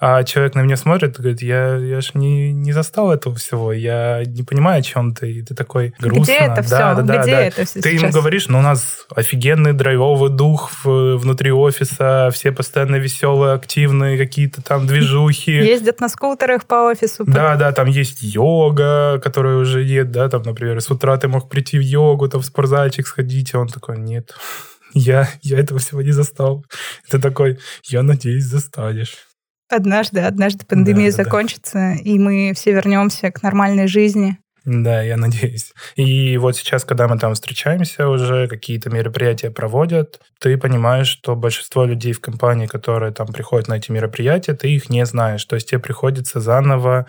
А 0.01 0.23
человек 0.23 0.55
на 0.55 0.61
меня 0.61 0.77
смотрит 0.77 1.19
и 1.19 1.21
говорит, 1.21 1.41
я, 1.41 1.75
я 1.75 1.99
же 1.99 2.11
не, 2.13 2.53
не 2.53 2.71
застал 2.71 3.11
этого 3.11 3.35
всего, 3.35 3.73
я 3.73 4.23
не 4.25 4.43
понимаю, 4.43 4.79
о 4.79 4.81
чем 4.81 5.13
ты. 5.13 5.29
И 5.29 5.41
ты 5.41 5.53
такой 5.53 5.93
грустно. 5.99 6.23
Где 6.23 6.35
это 6.35 6.61
все? 6.63 6.77
Да, 6.77 6.95
да, 7.01 7.21
Где 7.21 7.31
да. 7.31 7.41
это 7.41 7.65
все 7.65 7.81
Ты 7.81 7.91
сейчас? 7.91 8.01
ему 8.03 8.11
говоришь, 8.13 8.47
ну 8.47 8.59
у 8.59 8.61
нас 8.61 9.05
офигенный 9.13 9.73
драйвовый 9.73 10.29
дух 10.29 10.71
внутри 10.85 11.51
офиса, 11.51 12.29
все 12.33 12.53
постоянно 12.53 12.95
веселые, 12.95 13.55
активные, 13.55 14.17
какие-то 14.17 14.61
там 14.61 14.87
движухи. 14.87 15.51
Ездят 15.51 15.99
на 15.99 16.07
скутерах 16.07 16.63
по 16.65 16.89
офису. 16.89 17.25
Да, 17.27 17.57
да, 17.57 17.73
там 17.73 17.87
есть 17.87 18.23
йога, 18.23 19.19
которая 19.21 19.57
уже 19.57 19.83
нет, 19.83 20.11
да, 20.11 20.29
там, 20.29 20.43
например, 20.43 20.79
с 20.79 20.89
утра 20.89 21.17
ты 21.17 21.27
мог 21.27 21.49
прийти 21.49 21.77
в 21.77 21.83
йогу, 21.83 22.29
там 22.29 22.39
в 22.39 22.45
спортзальчик 22.45 23.05
сходить, 23.05 23.53
а 23.53 23.59
он 23.59 23.67
такой, 23.67 23.97
нет, 23.97 24.33
я, 24.93 25.27
я 25.41 25.59
этого 25.59 25.81
всего 25.81 26.01
не 26.01 26.11
застал. 26.11 26.65
Ты 27.09 27.19
такой, 27.19 27.59
я 27.83 28.01
надеюсь, 28.01 28.45
застанешь. 28.45 29.28
Однажды, 29.69 30.21
однажды 30.21 30.65
пандемия 30.65 31.11
да, 31.11 31.23
закончится, 31.23 31.73
да. 31.73 31.93
и 31.95 32.17
мы 32.17 32.53
все 32.55 32.73
вернемся 32.73 33.31
к 33.31 33.43
нормальной 33.43 33.87
жизни. 33.87 34.37
Да, 34.65 35.01
я 35.01 35.17
надеюсь. 35.17 35.73
И 35.95 36.37
вот 36.37 36.55
сейчас, 36.55 36.83
когда 36.83 37.07
мы 37.07 37.17
там 37.17 37.33
встречаемся, 37.33 38.07
уже 38.07 38.47
какие-то 38.47 38.89
мероприятия 38.89 39.51
проводят, 39.51 40.19
ты 40.39 40.57
понимаешь, 40.57 41.07
что 41.07 41.35
большинство 41.35 41.85
людей 41.85 42.13
в 42.13 42.21
компании, 42.21 42.67
которые 42.67 43.11
там 43.13 43.27
приходят 43.27 43.67
на 43.67 43.75
эти 43.75 43.91
мероприятия, 43.91 44.53
ты 44.53 44.69
их 44.69 44.89
не 44.89 45.05
знаешь. 45.05 45.43
То 45.45 45.55
есть 45.55 45.69
тебе 45.69 45.79
приходится 45.79 46.39
заново 46.39 47.07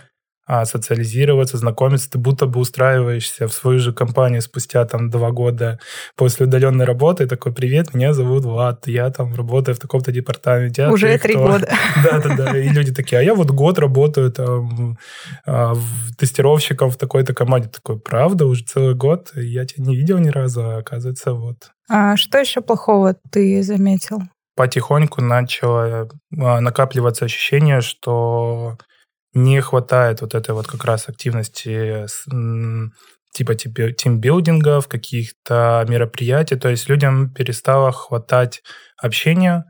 социализироваться, 0.64 1.58
знакомиться, 1.58 2.10
ты 2.10 2.18
будто 2.18 2.46
бы 2.46 2.58
устраиваешься 2.60 3.46
в 3.46 3.52
свою 3.52 3.78
же 3.78 3.92
компанию 3.92 4.42
спустя 4.42 4.84
там 4.84 5.08
два 5.08 5.30
года 5.30 5.78
после 6.16 6.46
удаленной 6.46 6.84
работы, 6.84 7.24
и 7.24 7.26
такой, 7.26 7.52
привет, 7.52 7.94
меня 7.94 8.12
зовут 8.14 8.44
Влад, 8.44 8.88
я 8.88 9.10
там 9.10 9.34
работаю 9.34 9.76
в 9.76 9.78
таком-то 9.78 10.10
департаменте. 10.10 10.84
А 10.84 10.90
Уже 10.90 11.16
три 11.18 11.36
года. 11.36 11.68
Да-да-да, 12.04 12.58
и 12.58 12.68
люди 12.68 12.92
такие, 12.92 13.20
а 13.20 13.22
я 13.22 13.34
вот 13.34 13.50
год 13.50 13.78
работаю 13.78 14.32
там 14.32 14.98
а, 15.46 15.74
тестировщиком 16.18 16.90
в 16.90 16.96
такой-то 16.96 17.32
команде. 17.32 17.68
Такой, 17.68 18.00
правда, 18.00 18.46
уже 18.46 18.64
целый 18.64 18.96
год, 18.96 19.30
я 19.36 19.64
тебя 19.64 19.86
не 19.86 19.96
видел 19.96 20.18
ни 20.18 20.30
разу, 20.30 20.62
а 20.62 20.78
оказывается, 20.78 21.32
вот. 21.32 21.70
А 21.88 22.16
что 22.16 22.38
еще 22.38 22.60
плохого 22.60 23.14
ты 23.30 23.62
заметил? 23.62 24.20
потихоньку 24.56 25.22
начало 25.22 26.10
а, 26.38 26.60
накапливаться 26.60 27.24
ощущение, 27.24 27.80
что 27.80 28.76
не 29.32 29.60
хватает 29.60 30.20
вот 30.20 30.34
этой 30.34 30.54
вот 30.54 30.66
как 30.66 30.84
раз 30.84 31.08
активности 31.08 32.06
типа 33.32 33.54
тимбилдингов, 33.54 34.88
каких-то 34.88 35.84
мероприятий. 35.88 36.56
То 36.56 36.68
есть 36.68 36.88
людям 36.88 37.32
перестало 37.32 37.92
хватать 37.92 38.62
общения. 38.96 39.64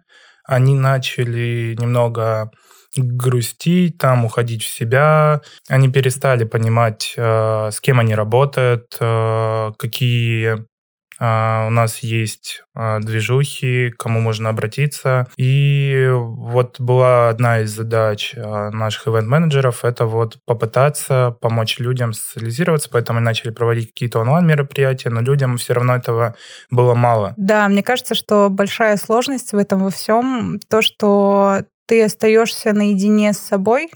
Они 0.44 0.74
начали 0.74 1.76
немного 1.78 2.50
грустить, 2.96 3.98
там 3.98 4.24
уходить 4.24 4.64
в 4.64 4.68
себя. 4.68 5.42
Они 5.68 5.88
перестали 5.88 6.44
понимать, 6.44 7.14
э, 7.16 7.70
с 7.70 7.80
кем 7.80 8.00
они 8.00 8.14
работают, 8.14 8.96
э, 8.98 9.72
какие 9.78 10.66
у 11.20 11.70
нас 11.70 11.98
есть 11.98 12.62
а, 12.74 12.98
движухи, 12.98 13.90
кому 13.90 14.20
можно 14.20 14.48
обратиться. 14.48 15.28
И 15.36 16.08
вот 16.10 16.80
была 16.80 17.28
одна 17.28 17.60
из 17.60 17.70
задач 17.70 18.34
а, 18.36 18.70
наших 18.70 19.08
ивент-менеджеров, 19.08 19.84
это 19.84 20.06
вот 20.06 20.38
попытаться 20.46 21.36
помочь 21.42 21.78
людям 21.78 22.14
социализироваться, 22.14 22.88
поэтому 22.90 23.18
мы 23.18 23.24
начали 23.24 23.50
проводить 23.50 23.88
какие-то 23.88 24.20
онлайн-мероприятия, 24.20 25.10
но 25.10 25.20
людям 25.20 25.58
все 25.58 25.74
равно 25.74 25.94
этого 25.96 26.36
было 26.70 26.94
мало. 26.94 27.34
Да, 27.36 27.68
мне 27.68 27.82
кажется, 27.82 28.14
что 28.14 28.48
большая 28.48 28.96
сложность 28.96 29.52
в 29.52 29.58
этом 29.58 29.84
во 29.84 29.90
всем 29.90 30.58
то, 30.70 30.80
что 30.80 31.64
ты 31.86 32.02
остаешься 32.02 32.72
наедине 32.72 33.34
с 33.34 33.38
собой, 33.38 33.90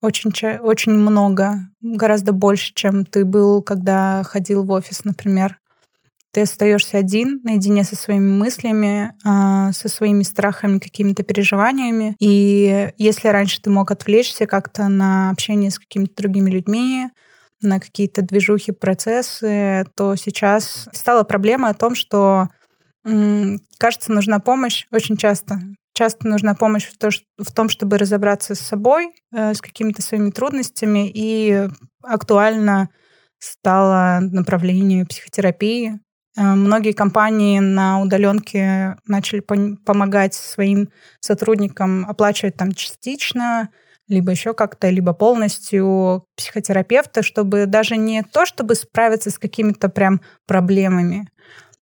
очень, 0.00 0.30
очень 0.58 0.92
много, 0.92 1.54
гораздо 1.80 2.32
больше, 2.32 2.72
чем 2.74 3.04
ты 3.04 3.24
был, 3.24 3.62
когда 3.62 4.22
ходил 4.22 4.62
в 4.62 4.70
офис, 4.70 5.04
например. 5.04 5.58
Ты 6.32 6.42
остаешься 6.42 6.98
один, 6.98 7.40
наедине 7.42 7.84
со 7.84 7.96
своими 7.96 8.30
мыслями, 8.30 9.12
а, 9.24 9.72
со 9.72 9.88
своими 9.88 10.22
страхами, 10.22 10.78
какими-то 10.78 11.22
переживаниями. 11.22 12.14
И 12.20 12.92
если 12.98 13.28
раньше 13.28 13.62
ты 13.62 13.70
мог 13.70 13.90
отвлечься 13.90 14.46
как-то 14.46 14.88
на 14.88 15.30
общение 15.30 15.70
с 15.70 15.78
какими-то 15.78 16.14
другими 16.16 16.50
людьми, 16.50 17.08
на 17.60 17.80
какие-то 17.80 18.22
движухи, 18.22 18.72
процессы, 18.72 19.84
то 19.96 20.14
сейчас 20.16 20.88
стала 20.92 21.24
проблема 21.24 21.70
о 21.70 21.74
том, 21.74 21.94
что 21.94 22.48
кажется, 23.78 24.12
нужна 24.12 24.38
помощь 24.38 24.86
очень 24.92 25.16
часто. 25.16 25.60
Часто 25.94 26.28
нужна 26.28 26.54
помощь 26.54 26.86
в, 26.86 26.96
то, 26.96 27.10
в 27.38 27.52
том, 27.52 27.68
чтобы 27.68 27.98
разобраться 27.98 28.54
с 28.54 28.60
собой, 28.60 29.12
э, 29.34 29.54
с 29.54 29.60
какими-то 29.60 30.02
своими 30.02 30.30
трудностями, 30.30 31.10
и 31.12 31.68
актуально 32.02 32.88
стало 33.38 34.20
направление 34.20 35.06
психотерапии, 35.06 35.98
многие 36.38 36.92
компании 36.92 37.58
на 37.58 38.00
удаленке 38.00 38.96
начали 39.06 39.40
помогать 39.40 40.34
своим 40.34 40.90
сотрудникам 41.20 42.06
оплачивать 42.08 42.56
там 42.56 42.72
частично, 42.72 43.70
либо 44.08 44.30
еще 44.30 44.54
как-то, 44.54 44.88
либо 44.88 45.12
полностью 45.12 46.24
психотерапевта, 46.36 47.22
чтобы 47.22 47.66
даже 47.66 47.96
не 47.96 48.22
то, 48.22 48.46
чтобы 48.46 48.74
справиться 48.74 49.30
с 49.30 49.38
какими-то 49.38 49.88
прям 49.88 50.20
проблемами. 50.46 51.28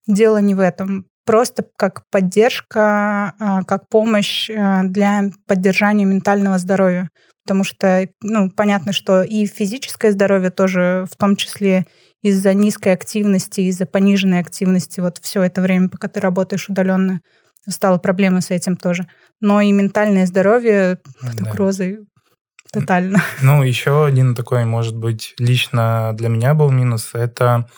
Дело 0.07 0.39
не 0.39 0.55
в 0.55 0.61
этом. 0.61 1.07
Просто 1.25 1.65
как 1.77 2.05
поддержка, 2.11 3.35
а, 3.39 3.65
как 3.65 3.89
помощь 3.89 4.49
э, 4.49 4.83
для 4.85 5.25
поддержания 5.47 6.05
ментального 6.05 6.59
здоровья. 6.59 7.11
Потому 7.45 7.65
что, 7.65 8.09
ну, 8.23 8.51
понятно, 8.51 8.93
что 8.93 9.23
и 9.23 9.47
физическое 9.47 10.13
здоровье 10.13 10.51
тоже 10.51 11.07
в 11.11 11.17
том 11.17 11.37
числе 11.37 11.87
из-за 12.23 12.55
низкой 12.55 12.93
активности, 12.93 13.61
из-за 13.63 13.87
пониженной 13.87 14.41
активности, 14.41 15.01
вот 15.01 15.19
все 15.23 15.43
это 15.43 15.61
время, 15.61 15.89
пока 15.89 16.09
ты 16.09 16.21
работаешь 16.21 16.69
удаленно, 16.69 17.21
стала 17.69 17.99
проблема 17.99 18.41
с 18.41 18.51
этим 18.51 18.77
тоже. 18.77 19.07
Но 19.41 19.61
и 19.61 19.71
ментальное 19.73 20.27
здоровье 20.27 20.99
под 21.21 21.37
да. 21.37 21.51
угрозой 21.51 21.99
тотально. 22.73 23.23
Ну, 23.43 23.63
еще 23.63 24.05
один 24.07 24.35
такой, 24.35 24.65
может 24.65 24.97
быть, 24.97 25.35
лично 25.39 26.13
для 26.15 26.29
меня 26.29 26.55
был 26.55 26.71
минус, 26.71 27.11
это 27.15 27.69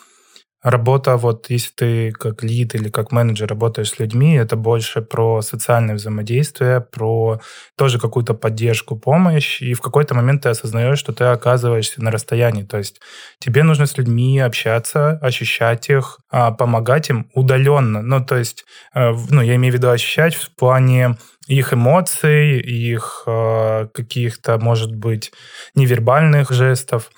Работа, 0.61 1.15
вот 1.15 1.49
если 1.49 1.71
ты 1.73 2.11
как 2.11 2.43
лид 2.43 2.75
или 2.75 2.89
как 2.89 3.13
менеджер 3.13 3.47
работаешь 3.47 3.91
с 3.91 3.99
людьми, 3.99 4.35
это 4.35 4.57
больше 4.57 5.01
про 5.01 5.41
социальное 5.41 5.95
взаимодействие, 5.95 6.81
про 6.81 7.39
тоже 7.77 7.97
какую-то 7.97 8.33
поддержку, 8.33 8.97
помощь, 8.97 9.61
и 9.61 9.73
в 9.73 9.79
какой-то 9.79 10.15
момент 10.15 10.43
ты 10.43 10.49
осознаешь, 10.49 10.99
что 10.99 11.13
ты 11.13 11.23
оказываешься 11.23 12.03
на 12.03 12.11
расстоянии. 12.11 12.63
То 12.63 12.77
есть 12.77 12.99
тебе 13.39 13.63
нужно 13.63 13.85
с 13.85 13.97
людьми 13.97 14.37
общаться, 14.39 15.11
ощущать 15.21 15.89
их, 15.89 16.19
а, 16.29 16.51
помогать 16.51 17.09
им 17.09 17.29
удаленно. 17.33 18.01
Ну, 18.01 18.19
то 18.25 18.35
есть, 18.35 18.65
э, 18.93 19.13
ну, 19.29 19.41
я 19.41 19.55
имею 19.55 19.73
в 19.73 19.77
виду 19.77 19.89
ощущать 19.89 20.35
в 20.35 20.53
плане 20.55 21.17
их 21.47 21.73
эмоций, 21.73 22.59
их 22.59 23.23
э, 23.25 23.87
каких-то, 23.93 24.57
может 24.59 24.93
быть, 24.93 25.31
невербальных 25.73 26.51
жестов. 26.51 27.11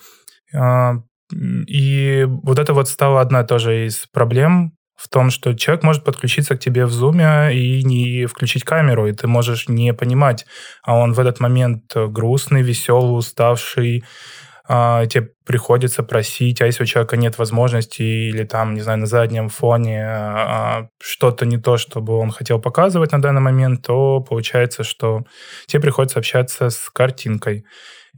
И 1.32 2.26
вот 2.26 2.58
это 2.58 2.74
вот 2.74 2.88
стало 2.88 3.20
одна 3.20 3.44
тоже 3.44 3.86
из 3.86 4.06
проблем 4.12 4.72
в 4.96 5.08
том, 5.08 5.30
что 5.30 5.54
человек 5.54 5.82
может 5.82 6.04
подключиться 6.04 6.56
к 6.56 6.60
тебе 6.60 6.86
в 6.86 6.92
зуме 6.92 7.52
и 7.52 7.82
не 7.82 8.26
включить 8.26 8.62
камеру, 8.62 9.08
и 9.08 9.12
ты 9.12 9.26
можешь 9.26 9.68
не 9.68 9.92
понимать, 9.92 10.46
а 10.84 10.96
он 10.96 11.12
в 11.12 11.18
этот 11.18 11.40
момент 11.40 11.92
грустный, 11.94 12.62
веселый, 12.62 13.18
уставший, 13.18 14.04
а, 14.68 15.06
тебе 15.06 15.30
приходится 15.44 16.04
просить, 16.04 16.62
а 16.62 16.66
если 16.66 16.84
у 16.84 16.86
человека 16.86 17.16
нет 17.16 17.36
возможности 17.36 18.02
или 18.02 18.44
там, 18.44 18.74
не 18.74 18.80
знаю, 18.80 19.00
на 19.00 19.06
заднем 19.06 19.48
фоне 19.48 20.06
а, 20.06 20.88
что-то 21.00 21.46
не 21.46 21.58
то, 21.58 21.76
чтобы 21.76 22.16
он 22.16 22.30
хотел 22.30 22.60
показывать 22.60 23.10
на 23.12 23.20
данный 23.20 23.40
момент, 23.40 23.84
то 23.84 24.20
получается, 24.20 24.84
что 24.84 25.24
тебе 25.66 25.82
приходится 25.82 26.20
общаться 26.20 26.70
с 26.70 26.88
картинкой. 26.90 27.64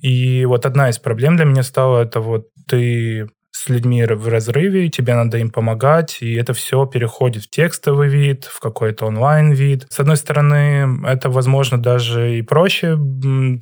И 0.01 0.45
вот 0.45 0.67
одна 0.67 0.91
из 0.91 0.99
проблем 0.99 1.37
для 1.37 1.45
меня 1.45 1.63
стала, 1.63 2.03
это 2.03 2.21
вот 2.21 2.49
ты 2.67 3.29
с 3.55 3.69
людьми 3.69 4.05
в 4.05 4.29
разрыве, 4.29 4.89
тебе 4.89 5.15
надо 5.15 5.39
им 5.39 5.49
помогать, 5.49 6.19
и 6.21 6.35
это 6.35 6.53
все 6.55 6.87
переходит 6.87 7.45
в 7.45 7.51
текстовый 7.51 8.09
вид, 8.09 8.45
в 8.45 8.59
какой-то 8.59 9.07
онлайн-вид. 9.07 9.87
С 9.89 10.01
одной 10.01 10.17
стороны, 10.17 11.07
это, 11.07 11.31
возможно, 11.31 11.81
даже 11.81 12.37
и 12.37 12.43
проще 12.43 12.99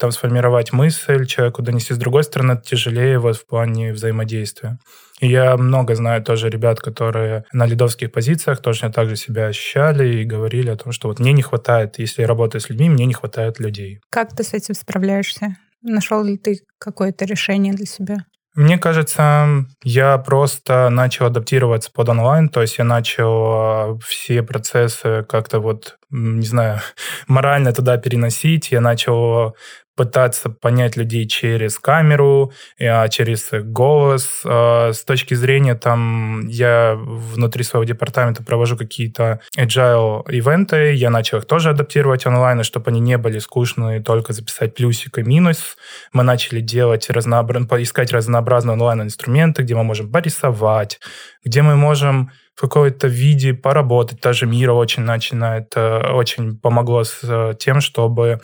там 0.01 0.11
сформировать 0.11 0.73
мысль 0.73 1.27
человеку 1.27 1.63
донести, 1.63 1.93
с 1.93 1.99
другой 1.99 2.25
стороны, 2.25 2.53
это 2.53 2.63
тяжелее 2.63 3.19
вот 3.19 3.37
в 3.37 3.47
плане 3.47 3.93
взаимодействия. 3.93 4.79
И 5.21 5.29
я 5.29 5.57
много 5.59 5.95
знаю 5.95 6.23
тоже 6.25 6.49
ребят, 6.49 6.81
которые 6.81 7.45
на 7.53 7.67
лидовских 7.67 8.11
позициях 8.11 8.61
точно 8.63 8.91
так 8.91 9.09
же 9.09 9.17
себя 9.17 9.47
ощущали 9.47 10.23
и 10.23 10.25
говорили 10.25 10.71
о 10.71 10.77
том, 10.77 10.93
что 10.93 11.09
вот 11.09 11.21
мне 11.21 11.33
не 11.33 11.43
хватает, 11.43 11.99
если 11.99 12.23
я 12.23 12.29
работаю 12.29 12.63
с 12.63 12.71
людьми, 12.71 12.89
мне 12.89 13.05
не 13.05 13.15
хватает 13.15 13.61
людей. 13.61 14.01
Как 14.11 14.35
ты 14.35 14.43
с 14.43 14.55
этим 14.55 14.75
справляешься? 14.75 15.57
Нашел 15.83 16.23
ли 16.23 16.37
ты 16.37 16.61
какое-то 16.79 17.25
решение 17.25 17.75
для 17.75 17.87
себя? 17.87 18.25
Мне 18.55 18.77
кажется, 18.77 19.65
я 19.83 20.19
просто 20.19 20.91
начал 20.91 21.25
адаптироваться 21.25 21.91
под 21.91 22.11
онлайн, 22.11 22.51
то 22.51 22.61
есть 22.61 22.77
я 22.77 22.85
начал 22.85 23.31
а, 23.31 23.99
все 24.07 24.43
процессы 24.43 25.25
как-то 25.27 25.59
вот, 25.59 25.97
не 26.11 26.45
знаю, 26.45 26.81
морально 27.29 27.73
туда 27.73 27.97
переносить, 27.97 28.71
я 28.71 28.83
начал 28.83 29.57
пытаться 29.97 30.49
понять 30.49 30.97
людей 30.97 31.27
через 31.27 31.79
камеру, 31.79 32.53
а, 32.81 33.09
через 33.09 33.51
голос. 33.53 34.43
А, 34.45 34.93
с 34.93 35.05
точки 35.05 35.35
зрения, 35.35 35.75
там, 35.75 36.47
я 36.49 36.95
внутри 36.97 37.65
своего 37.65 37.85
департамента 37.85 38.43
провожу 38.43 38.77
какие-то 38.77 39.41
agile 39.57 40.25
ивенты, 40.31 40.95
я 40.95 41.11
начал 41.11 41.39
их 41.39 41.47
тоже 41.47 41.71
адаптировать 41.71 42.27
онлайн, 42.27 42.63
чтобы 42.63 42.91
они 42.91 43.01
не 43.01 43.19
были 43.19 43.39
скучные, 43.39 44.03
только 44.03 44.33
записать 44.33 44.75
плюсик 44.75 45.19
и 45.19 45.23
минус. 45.23 45.77
Мы 46.13 46.23
начали 46.23 46.61
делать 46.61 47.11
разнообра... 47.11 47.61
искать 47.83 48.13
разнообразные 48.13 48.75
онлайн-инструменты, 48.75 49.63
где 49.63 49.75
мы 49.75 49.85
можем 49.85 50.11
порисовать, 50.11 51.01
где 51.45 51.63
мы 51.63 51.77
можем 51.77 52.31
в 52.55 52.61
какой-то 52.61 53.09
виде 53.09 53.55
поработать. 53.55 54.21
Та 54.21 54.33
Мира 54.43 54.73
очень 54.73 55.03
начинает, 55.03 55.73
э, 55.77 56.13
очень 56.13 56.57
помогло 56.59 57.05
с 57.05 57.21
э, 57.23 57.55
тем, 57.59 57.81
чтобы 57.81 58.41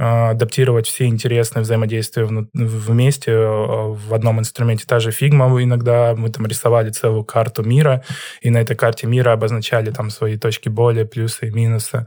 адаптировать 0.00 0.86
все 0.86 1.06
интересные 1.06 1.62
взаимодействия 1.62 2.24
вместе 2.54 3.32
а, 3.32 3.88
в 3.92 4.14
одном 4.14 4.38
инструменте. 4.38 4.84
Та 4.86 5.00
же 5.00 5.10
Figma 5.10 5.62
иногда 5.62 6.14
мы 6.16 6.28
там 6.30 6.46
рисовали 6.46 6.90
целую 6.90 7.24
карту 7.24 7.62
мира, 7.62 8.04
и 8.40 8.50
на 8.50 8.58
этой 8.58 8.76
карте 8.76 9.06
мира 9.06 9.32
обозначали 9.32 9.90
там 9.90 10.10
свои 10.10 10.36
точки 10.36 10.68
боли, 10.68 11.04
плюсы 11.04 11.48
и 11.48 11.50
минусы. 11.50 12.06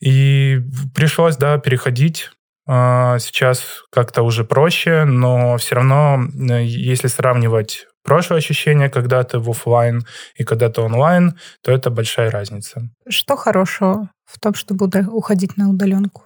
И 0.00 0.60
пришлось, 0.94 1.36
да, 1.36 1.58
переходить 1.58 2.30
а, 2.66 3.18
Сейчас 3.18 3.84
как-то 3.90 4.22
уже 4.22 4.44
проще, 4.44 5.04
но 5.04 5.56
все 5.58 5.76
равно, 5.76 6.20
если 6.62 7.08
сравнивать 7.08 7.86
прошлое 8.02 8.38
ощущение, 8.38 8.88
когда 8.88 9.22
ты 9.22 9.38
в 9.38 9.50
офлайн 9.50 10.04
и 10.34 10.44
когда 10.44 10.68
ты 10.68 10.80
онлайн, 10.80 11.38
то 11.62 11.72
это 11.72 11.90
большая 11.90 12.30
разница. 12.30 12.88
Что 13.08 13.36
хорошего 13.36 14.10
в 14.24 14.40
том, 14.40 14.54
чтобы 14.54 14.86
уходить 15.12 15.56
на 15.56 15.70
удаленку? 15.70 16.24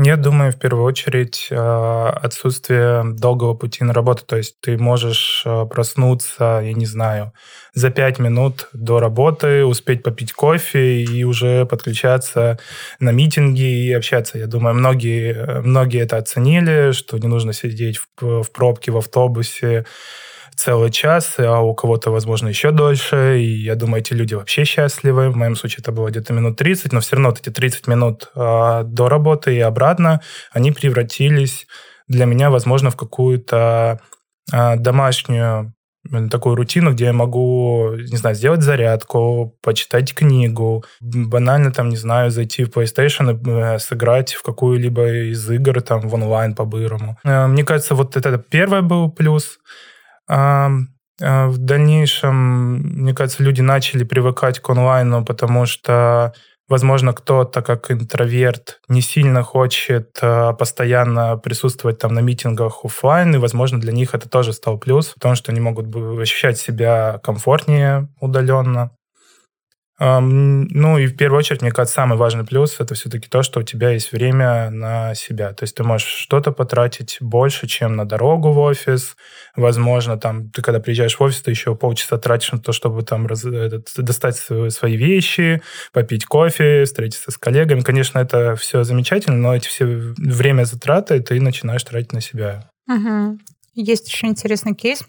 Я 0.00 0.16
думаю, 0.16 0.52
в 0.52 0.58
первую 0.60 0.84
очередь, 0.84 1.48
а, 1.50 2.10
отсутствие 2.22 3.02
долгого 3.04 3.54
пути 3.54 3.82
на 3.82 3.92
работу. 3.92 4.24
То 4.24 4.36
есть 4.36 4.60
ты 4.60 4.78
можешь 4.78 5.42
а, 5.44 5.66
проснуться, 5.66 6.60
я 6.62 6.72
не 6.72 6.86
знаю, 6.86 7.32
за 7.74 7.90
пять 7.90 8.20
минут 8.20 8.68
до 8.72 9.00
работы, 9.00 9.64
успеть 9.64 10.04
попить 10.04 10.32
кофе 10.32 11.02
и 11.02 11.24
уже 11.24 11.66
подключаться 11.66 12.60
на 13.00 13.10
митинги 13.10 13.88
и 13.88 13.92
общаться. 13.92 14.38
Я 14.38 14.46
думаю, 14.46 14.76
многие, 14.76 15.62
многие 15.62 16.02
это 16.02 16.16
оценили, 16.16 16.92
что 16.92 17.18
не 17.18 17.26
нужно 17.26 17.52
сидеть 17.52 17.98
в, 18.20 18.44
в 18.44 18.52
пробке, 18.52 18.92
в 18.92 18.98
автобусе, 18.98 19.84
целый 20.58 20.90
час, 20.90 21.34
а 21.38 21.60
у 21.60 21.74
кого-то, 21.74 22.10
возможно, 22.10 22.48
еще 22.48 22.70
дольше. 22.70 23.40
И 23.40 23.62
я 23.62 23.74
думаю, 23.74 24.00
эти 24.00 24.12
люди 24.12 24.34
вообще 24.34 24.64
счастливы. 24.64 25.30
В 25.30 25.36
моем 25.36 25.56
случае 25.56 25.78
это 25.80 25.92
было 25.92 26.08
где-то 26.08 26.32
минут 26.32 26.56
30, 26.56 26.92
но 26.92 27.00
все 27.00 27.16
равно 27.16 27.30
вот 27.30 27.40
эти 27.40 27.50
30 27.50 27.86
минут 27.86 28.30
э, 28.34 28.82
до 28.84 29.08
работы 29.08 29.56
и 29.56 29.60
обратно, 29.60 30.20
они 30.52 30.72
превратились 30.72 31.66
для 32.08 32.24
меня, 32.24 32.50
возможно, 32.50 32.90
в 32.90 32.96
какую-то 32.96 34.00
э, 34.52 34.76
домашнюю 34.76 35.74
такую 36.30 36.56
рутину, 36.56 36.92
где 36.92 37.06
я 37.06 37.12
могу, 37.12 37.92
не 37.94 38.16
знаю, 38.16 38.34
сделать 38.34 38.62
зарядку, 38.62 39.56
почитать 39.62 40.14
книгу, 40.14 40.84
банально 41.00 41.70
там, 41.70 41.88
не 41.88 41.96
знаю, 41.96 42.30
зайти 42.30 42.64
в 42.64 42.70
PlayStation 42.70 43.32
и 43.32 43.50
э, 43.50 43.78
сыграть 43.78 44.32
в 44.34 44.42
какую-либо 44.42 45.30
из 45.30 45.50
игр 45.50 45.80
там 45.82 46.08
в 46.08 46.14
онлайн 46.14 46.54
по-бырому. 46.54 47.18
Э, 47.24 47.46
мне 47.46 47.64
кажется, 47.64 47.94
вот 47.94 48.16
это 48.16 48.38
первый 48.38 48.82
был 48.82 49.10
плюс. 49.10 49.58
А, 50.28 50.70
в 51.48 51.58
дальнейшем, 51.58 52.76
мне 52.76 53.14
кажется, 53.14 53.42
люди 53.42 53.60
начали 53.60 54.04
привыкать 54.04 54.60
к 54.60 54.70
онлайну, 54.70 55.24
потому 55.24 55.66
что, 55.66 56.32
возможно, 56.68 57.12
кто-то 57.12 57.60
как 57.62 57.90
интроверт 57.90 58.80
не 58.88 59.00
сильно 59.00 59.42
хочет 59.42 60.16
а, 60.22 60.52
постоянно 60.52 61.36
присутствовать 61.36 61.98
там 61.98 62.14
на 62.14 62.20
митингах 62.20 62.84
офлайн, 62.84 63.34
и, 63.34 63.38
возможно, 63.38 63.80
для 63.80 63.92
них 63.92 64.14
это 64.14 64.28
тоже 64.28 64.52
стал 64.52 64.78
плюс, 64.78 65.08
потому 65.14 65.34
что 65.34 65.50
они 65.50 65.60
могут 65.60 65.94
ощущать 66.20 66.58
себя 66.58 67.18
комфортнее 67.22 68.08
удаленно. 68.20 68.92
Ну 70.00 70.98
и 70.98 71.06
в 71.08 71.16
первую 71.16 71.40
очередь, 71.40 71.60
мне 71.60 71.72
кажется, 71.72 71.96
самый 71.96 72.16
важный 72.16 72.44
плюс 72.44 72.78
это 72.78 72.94
все-таки 72.94 73.28
то, 73.28 73.42
что 73.42 73.60
у 73.60 73.62
тебя 73.64 73.90
есть 73.90 74.12
время 74.12 74.70
на 74.70 75.14
себя. 75.14 75.52
То 75.52 75.64
есть 75.64 75.74
ты 75.74 75.82
можешь 75.82 76.06
что-то 76.06 76.52
потратить 76.52 77.16
больше, 77.20 77.66
чем 77.66 77.96
на 77.96 78.04
дорогу 78.04 78.52
в 78.52 78.58
офис. 78.58 79.16
Возможно, 79.56 80.16
там 80.16 80.50
ты 80.50 80.62
когда 80.62 80.78
приезжаешь 80.78 81.18
в 81.18 81.20
офис, 81.20 81.42
ты 81.42 81.50
еще 81.50 81.74
полчаса 81.74 82.16
тратишь 82.16 82.52
на 82.52 82.60
то, 82.60 82.70
чтобы 82.70 83.02
там 83.02 83.26
раз, 83.26 83.44
этот, 83.44 83.88
достать 83.96 84.36
свои 84.36 84.96
вещи, 84.96 85.62
попить 85.92 86.26
кофе, 86.26 86.84
встретиться 86.84 87.32
с 87.32 87.36
коллегами. 87.36 87.80
Конечно, 87.80 88.20
это 88.20 88.54
все 88.54 88.84
замечательно, 88.84 89.36
но 89.36 89.56
эти 89.56 89.66
все 89.66 89.84
время 89.84 90.62
затраты 90.62 91.18
ты 91.20 91.40
начинаешь 91.40 91.82
тратить 91.82 92.12
на 92.12 92.20
себя. 92.20 92.70
Угу. 92.86 93.40
Есть 93.74 94.08
еще 94.08 94.28
интересный 94.28 94.74
кейс. 94.74 95.04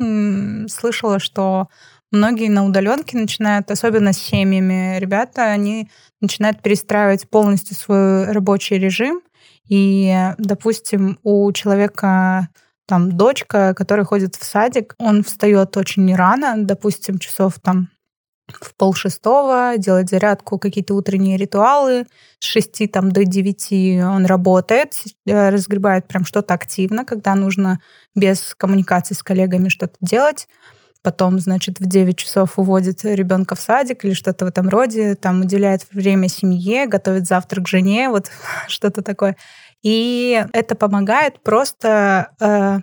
Слышала, 0.72 1.20
что 1.20 1.68
многие 2.12 2.50
на 2.50 2.66
удаленке 2.66 3.18
начинают, 3.18 3.70
особенно 3.72 4.14
с 4.14 4.18
семьями, 4.18 4.98
ребята, 5.00 5.46
они 5.52 5.90
начинают 6.22 6.62
перестраивать 6.62 7.30
полностью 7.30 7.76
свой 7.76 8.32
рабочий 8.32 8.78
режим. 8.78 9.22
И, 9.68 10.34
допустим, 10.38 11.20
у 11.24 11.52
человека 11.52 12.50
там 12.88 13.12
дочка, 13.12 13.76
которая 13.76 14.06
ходит 14.06 14.36
в 14.36 14.44
садик, 14.44 14.96
он 14.98 15.24
встает 15.24 15.78
очень 15.78 16.14
рано, 16.16 16.56
допустим, 16.58 17.20
часов 17.20 17.60
там 17.62 17.90
в 18.48 18.74
полшестого, 18.76 19.74
делает 19.78 20.10
зарядку, 20.10 20.58
какие-то 20.58 20.96
утренние 20.96 21.38
ритуалы. 21.38 22.06
С 22.40 22.46
шести 22.46 22.88
там, 22.88 23.12
до 23.12 23.24
девяти 23.24 24.02
он 24.02 24.26
работает, 24.26 25.04
э, 25.28 25.50
разгребает 25.50 26.08
прям 26.08 26.26
что-то 26.26 26.56
активно, 26.56 27.06
когда 27.06 27.36
нужно 27.36 27.80
без 28.16 28.56
коммуникации 28.56 29.14
с 29.14 29.22
коллегами 29.22 29.70
что-то 29.70 29.96
делать 30.02 30.48
потом, 31.02 31.40
значит, 31.40 31.80
в 31.80 31.86
9 31.86 32.18
часов 32.18 32.60
уводит 32.60 33.04
ребенка 33.04 33.56
в 33.56 33.60
садик 33.60 34.06
или 34.06 34.14
что-то 34.14 34.46
в 34.46 34.48
этом 34.50 34.70
роде, 34.70 35.16
там 35.16 35.42
уделяет 35.42 35.86
время 35.92 36.28
семье, 36.28 36.88
готовит 36.88 37.28
завтрак 37.28 37.68
жене, 37.68 38.10
вот 38.10 38.30
что-то 38.68 39.02
такое. 39.02 39.36
И 39.82 40.44
это 40.52 40.76
помогает 40.76 41.42
просто 41.42 42.32
э, 42.40 42.80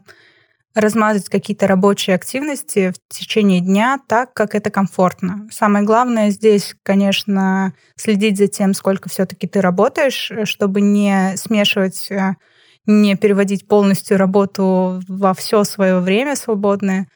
размазать 0.75 1.29
какие-то 1.29 1.67
рабочие 1.67 2.15
активности 2.17 2.93
в 2.93 3.15
течение 3.15 3.61
дня 3.61 3.99
так, 4.07 4.35
как 4.35 4.55
это 4.55 4.71
комфортно. 4.71 5.49
Самое 5.51 5.85
главное 5.85 6.31
здесь, 6.31 6.75
конечно, 6.83 7.73
следить 7.97 8.39
за 8.39 8.47
тем, 8.47 8.75
сколько 8.75 9.09
все-таки 9.09 9.47
ты 9.47 9.61
работаешь, 9.61 10.31
чтобы 10.45 10.81
не 10.81 11.35
смешивать, 11.37 12.11
э, 12.11 12.35
не 12.87 13.17
переводить 13.17 13.67
полностью 13.67 14.19
работу 14.19 15.01
во 15.09 15.35
все 15.35 15.65
свое 15.65 16.01
время 16.01 16.37
свободное. 16.37 17.09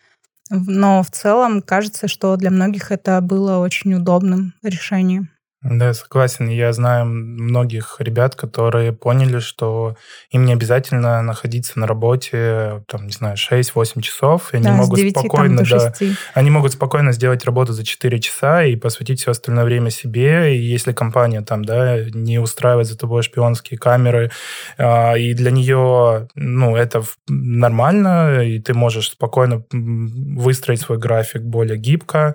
Но 0.50 1.02
в 1.02 1.10
целом 1.10 1.62
кажется, 1.62 2.08
что 2.08 2.36
для 2.36 2.50
многих 2.50 2.90
это 2.90 3.20
было 3.20 3.58
очень 3.58 3.94
удобным 3.94 4.54
решением. 4.62 5.30
Да, 5.62 5.92
согласен. 5.92 6.48
Я 6.48 6.72
знаю 6.72 7.04
многих 7.04 7.96
ребят, 7.98 8.34
которые 8.34 8.94
поняли, 8.94 9.40
что 9.40 9.94
им 10.30 10.46
не 10.46 10.54
обязательно 10.54 11.20
находиться 11.20 11.78
на 11.78 11.86
работе, 11.86 12.82
там, 12.86 13.06
не 13.06 13.12
знаю, 13.12 13.36
6-8 13.36 14.00
часов. 14.00 14.54
И 14.54 14.56
они 14.56 14.64
да, 14.64 14.72
могут 14.72 14.96
9, 14.96 15.18
спокойно, 15.18 15.62
да, 15.68 15.92
они 16.32 16.50
могут 16.50 16.72
спокойно 16.72 17.12
сделать 17.12 17.44
работу 17.44 17.74
за 17.74 17.84
4 17.84 18.20
часа 18.20 18.64
и 18.64 18.74
посвятить 18.74 19.20
все 19.20 19.32
остальное 19.32 19.64
время 19.66 19.90
себе. 19.90 20.56
И 20.56 20.62
если 20.62 20.92
компания 20.92 21.42
там, 21.42 21.62
да, 21.62 22.04
не 22.04 22.38
устраивает 22.38 22.86
за 22.86 22.96
тобой 22.96 23.22
шпионские 23.22 23.78
камеры, 23.78 24.30
а, 24.78 25.12
и 25.18 25.34
для 25.34 25.50
нее, 25.50 26.28
ну, 26.36 26.74
это 26.74 27.02
нормально, 27.28 28.42
и 28.42 28.60
ты 28.60 28.72
можешь 28.72 29.10
спокойно 29.10 29.62
выстроить 29.70 30.80
свой 30.80 30.96
график 30.96 31.42
более 31.42 31.76
гибко, 31.76 32.34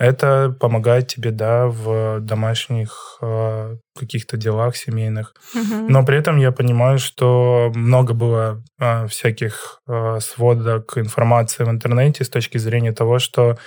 это 0.00 0.56
помогает 0.58 1.08
тебе, 1.08 1.30
да, 1.30 1.66
в 1.66 2.20
домашних 2.20 3.18
э, 3.20 3.76
каких-то 3.94 4.38
делах 4.38 4.74
семейных. 4.74 5.34
Угу. 5.54 5.90
Но 5.90 6.04
при 6.06 6.16
этом 6.16 6.38
я 6.38 6.52
понимаю, 6.52 6.98
что 6.98 7.70
много 7.74 8.14
было 8.14 8.64
э, 8.80 9.06
всяких 9.08 9.82
э, 9.86 10.18
сводок 10.20 10.96
информации 10.96 11.64
в 11.64 11.68
интернете 11.68 12.24
с 12.24 12.30
точки 12.30 12.56
зрения 12.56 12.92
того, 12.92 13.18
что 13.18 13.58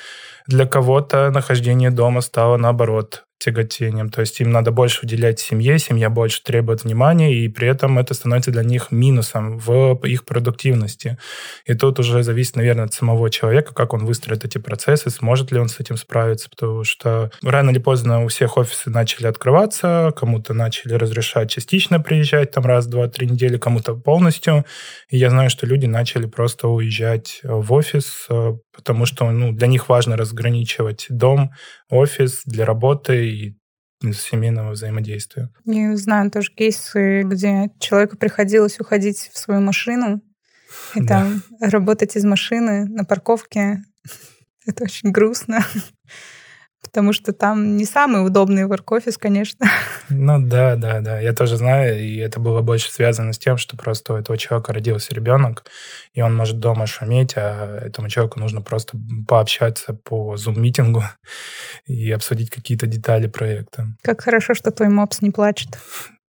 для 0.48 0.66
кого-то 0.66 1.30
нахождение 1.30 1.92
дома 1.92 2.22
стало 2.22 2.58
наоборот 2.58 3.26
тяготением. 3.44 4.10
То 4.10 4.22
есть 4.22 4.40
им 4.40 4.52
надо 4.52 4.72
больше 4.72 5.02
уделять 5.04 5.40
семье, 5.40 5.80
семья 5.80 6.10
больше 6.10 6.42
требует 6.44 6.84
внимания, 6.84 7.34
и 7.34 7.50
при 7.50 7.68
этом 7.68 8.00
это 8.00 8.14
становится 8.14 8.52
для 8.52 8.64
них 8.64 8.92
минусом 8.92 9.58
в 9.58 9.96
их 10.06 10.26
продуктивности. 10.26 11.18
И 11.66 11.74
тут 11.74 12.00
уже 12.00 12.24
зависит, 12.24 12.56
наверное, 12.56 12.86
от 12.86 12.94
самого 12.94 13.30
человека, 13.30 13.74
как 13.74 13.94
он 13.94 14.06
выстроит 14.06 14.46
эти 14.46 14.58
процессы, 14.58 15.10
сможет 15.10 15.52
ли 15.52 15.60
он 15.60 15.68
с 15.68 15.80
этим 15.80 15.98
справиться, 15.98 16.50
потому 16.50 16.84
что 16.84 17.32
рано 17.42 17.72
или 17.72 17.80
поздно 17.80 18.24
у 18.24 18.28
всех 18.28 18.58
офисы 18.58 18.90
начали 18.90 19.28
открываться, 19.28 20.14
кому-то 20.16 20.54
начали 20.54 20.94
разрешать 20.94 21.50
частично 21.50 22.00
приезжать 22.00 22.52
там 22.52 22.66
раз, 22.66 22.88
два, 22.88 23.08
три 23.08 23.28
недели, 23.28 23.58
кому-то 23.58 23.96
полностью. 23.96 24.66
И 25.10 25.18
я 25.18 25.30
знаю, 25.30 25.50
что 25.50 25.66
люди 25.66 25.86
начали 25.86 26.28
просто 26.28 26.68
уезжать 26.68 27.42
в 27.44 27.74
офис, 27.74 28.26
э, 28.30 28.54
потому 28.74 29.06
что 29.06 29.30
ну, 29.32 29.52
для 29.52 29.68
них 29.68 29.90
важно 29.90 30.18
разграничивать 30.18 31.08
дом, 31.10 31.52
офис 31.90 32.42
для 32.46 32.66
работы 32.66 33.30
и 33.30 33.58
семейного 34.12 34.72
взаимодействия. 34.72 35.50
Я 35.66 35.96
знаю 35.96 36.30
тоже 36.30 36.52
кейсы, 36.54 37.22
где 37.24 37.70
человеку 37.80 38.18
приходилось 38.18 38.80
уходить 38.80 39.30
в 39.32 39.38
свою 39.38 39.62
машину 39.62 40.22
и 40.96 41.00
да. 41.00 41.08
там 41.08 41.44
работать 41.62 42.18
из 42.18 42.26
машины 42.26 42.86
на 42.86 43.06
парковке. 43.06 43.84
Это 44.66 44.84
очень 44.84 45.12
грустно 45.12 45.66
потому 46.94 47.12
что 47.12 47.34
там 47.34 47.76
не 47.76 47.86
самый 47.86 48.24
удобный 48.24 48.68
ворк-офис, 48.68 49.18
конечно. 49.18 49.66
Ну 50.10 50.40
да, 50.46 50.76
да, 50.76 51.00
да. 51.02 51.20
Я 51.20 51.34
тоже 51.34 51.58
знаю, 51.58 52.00
и 52.00 52.18
это 52.18 52.40
было 52.40 52.62
больше 52.62 52.92
связано 52.92 53.34
с 53.34 53.40
тем, 53.40 53.58
что 53.58 53.76
просто 53.76 54.14
у 54.14 54.18
этого 54.18 54.38
человека 54.38 54.74
родился 54.74 55.16
ребенок, 55.16 55.66
и 56.14 56.22
он 56.22 56.36
может 56.36 56.60
дома 56.60 56.86
шуметь, 56.86 57.34
а 57.36 57.80
этому 57.80 58.10
человеку 58.10 58.40
нужно 58.40 58.62
просто 58.62 58.96
пообщаться 59.28 59.96
по 59.96 60.38
зум-митингу 60.38 61.04
и 61.88 62.12
обсудить 62.12 62.52
какие-то 62.52 62.86
детали 62.86 63.26
проекта. 63.26 63.88
Как 64.04 64.22
хорошо, 64.22 64.54
что 64.54 64.70
твой 64.70 64.90
мопс 64.90 65.22
не 65.22 65.32
плачет. 65.32 65.80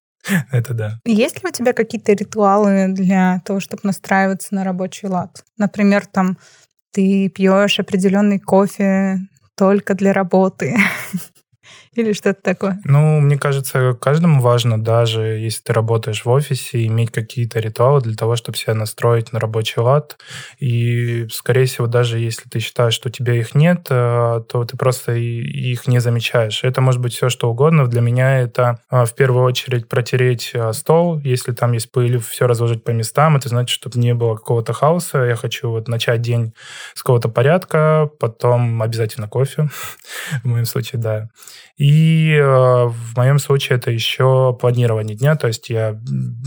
Это 0.50 0.72
да. 0.72 0.98
Есть 1.04 1.42
ли 1.42 1.50
у 1.50 1.52
тебя 1.52 1.74
какие-то 1.74 2.14
ритуалы 2.14 2.86
для 2.88 3.42
того, 3.44 3.60
чтобы 3.60 3.82
настраиваться 3.84 4.54
на 4.54 4.64
рабочий 4.64 5.08
лад? 5.08 5.44
Например, 5.58 6.06
там 6.06 6.38
ты 6.90 7.28
пьешь 7.28 7.78
определенный 7.80 8.38
кофе 8.38 9.18
только 9.56 9.94
для 9.94 10.12
работы. 10.12 10.76
Или 11.96 12.12
что-то 12.12 12.40
такое? 12.42 12.80
Ну, 12.84 13.20
мне 13.20 13.38
кажется, 13.38 13.96
каждому 14.00 14.40
важно, 14.40 14.82
даже 14.82 15.22
если 15.22 15.62
ты 15.62 15.72
работаешь 15.72 16.24
в 16.24 16.30
офисе, 16.30 16.84
иметь 16.86 17.10
какие-то 17.10 17.60
ритуалы 17.60 18.00
для 18.00 18.14
того, 18.14 18.36
чтобы 18.36 18.58
себя 18.58 18.74
настроить 18.74 19.32
на 19.32 19.40
рабочий 19.40 19.80
лад. 19.80 20.18
И, 20.58 21.26
скорее 21.30 21.66
всего, 21.66 21.86
даже 21.86 22.18
если 22.18 22.48
ты 22.48 22.58
считаешь, 22.58 22.94
что 22.94 23.08
у 23.08 23.12
тебя 23.12 23.34
их 23.34 23.54
нет, 23.54 23.86
э, 23.90 24.42
то 24.48 24.64
ты 24.64 24.76
просто 24.76 25.12
их 25.12 25.86
не 25.86 26.00
замечаешь. 26.00 26.64
Это 26.64 26.80
может 26.80 27.00
быть 27.00 27.14
все, 27.14 27.28
что 27.28 27.50
угодно. 27.50 27.86
Для 27.86 28.00
меня 28.00 28.40
это 28.40 28.80
э, 28.90 29.04
в 29.04 29.14
первую 29.14 29.44
очередь 29.44 29.88
протереть 29.88 30.50
э, 30.54 30.72
стол. 30.72 31.18
Если 31.20 31.52
там 31.52 31.72
есть 31.72 31.92
пыль, 31.92 32.18
все 32.18 32.46
разложить 32.46 32.84
по 32.84 32.90
местам. 32.90 33.36
Это 33.36 33.48
значит, 33.48 33.74
чтобы 33.74 33.98
не 33.98 34.14
было 34.14 34.34
какого-то 34.34 34.72
хаоса. 34.72 35.24
Я 35.24 35.36
хочу 35.36 35.70
вот 35.70 35.88
начать 35.88 36.22
день 36.22 36.54
с 36.94 37.02
какого-то 37.02 37.28
порядка, 37.28 38.10
потом 38.18 38.82
обязательно 38.82 39.28
кофе. 39.28 39.68
В 40.42 40.48
моем 40.48 40.64
случае, 40.64 41.00
да. 41.00 41.28
И 41.84 42.32
э, 42.32 42.42
в 42.42 43.14
моем 43.14 43.38
случае 43.38 43.76
это 43.76 43.90
еще 43.90 44.56
планирование 44.58 45.14
дня, 45.14 45.36
то 45.36 45.48
есть 45.48 45.68
я 45.68 46.00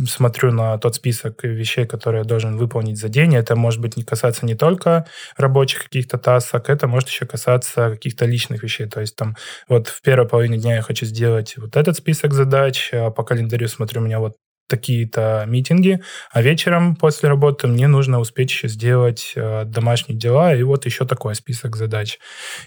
смотрю 0.07 0.51
на 0.51 0.79
тот 0.79 0.95
список 0.95 1.43
вещей, 1.43 1.85
которые 1.85 2.21
я 2.21 2.27
должен 2.27 2.57
выполнить 2.57 2.97
за 2.97 3.07
день. 3.07 3.35
Это 3.35 3.55
может 3.55 3.79
быть 3.79 3.97
не 3.97 4.03
касаться 4.03 4.47
не 4.47 4.55
только 4.55 5.05
рабочих 5.37 5.83
каких-то 5.83 6.17
тасок, 6.17 6.71
это 6.71 6.87
может 6.87 7.09
еще 7.09 7.27
касаться 7.27 7.91
каких-то 7.91 8.25
личных 8.25 8.63
вещей. 8.63 8.87
То 8.87 8.99
есть 8.99 9.15
там 9.15 9.35
вот 9.69 9.89
в 9.89 10.01
первой 10.01 10.27
половине 10.27 10.57
дня 10.57 10.77
я 10.77 10.81
хочу 10.81 11.05
сделать 11.05 11.53
вот 11.57 11.75
этот 11.75 11.95
список 11.97 12.33
задач, 12.33 12.89
а 12.91 13.11
по 13.11 13.23
календарю 13.23 13.67
смотрю, 13.67 14.01
у 14.01 14.05
меня 14.05 14.19
вот 14.19 14.37
такие-то 14.67 15.45
митинги, 15.47 16.01
а 16.31 16.41
вечером 16.41 16.95
после 16.95 17.29
работы 17.29 17.67
мне 17.67 17.87
нужно 17.87 18.19
успеть 18.19 18.51
еще 18.51 18.67
сделать 18.67 19.33
э, 19.35 19.63
домашние 19.65 20.17
дела, 20.17 20.53
и 20.53 20.63
вот 20.63 20.85
еще 20.85 21.05
такой 21.05 21.35
список 21.35 21.75
задач. 21.75 22.19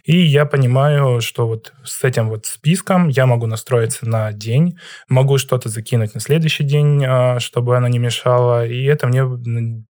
И 0.04 0.16
я 0.16 0.46
понимаю, 0.46 1.20
что 1.20 1.46
вот 1.46 1.72
с 1.84 2.02
этим 2.04 2.28
вот 2.28 2.46
списком 2.46 3.08
я 3.08 3.26
могу 3.26 3.46
настроиться 3.46 4.08
на 4.08 4.32
день, 4.32 4.78
могу 5.08 5.38
что-то 5.38 5.68
закинуть 5.68 6.14
на 6.14 6.20
следующий 6.20 6.64
день, 6.64 7.04
э, 7.04 7.38
чтобы 7.38 7.76
оно 7.76 7.88
не 7.88 7.98
мешало, 7.98 8.66
и 8.66 8.84
это 8.84 9.06
мне 9.06 9.24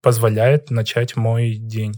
позволяет 0.01 0.71
начать 0.71 1.15
мой 1.15 1.55
день. 1.55 1.93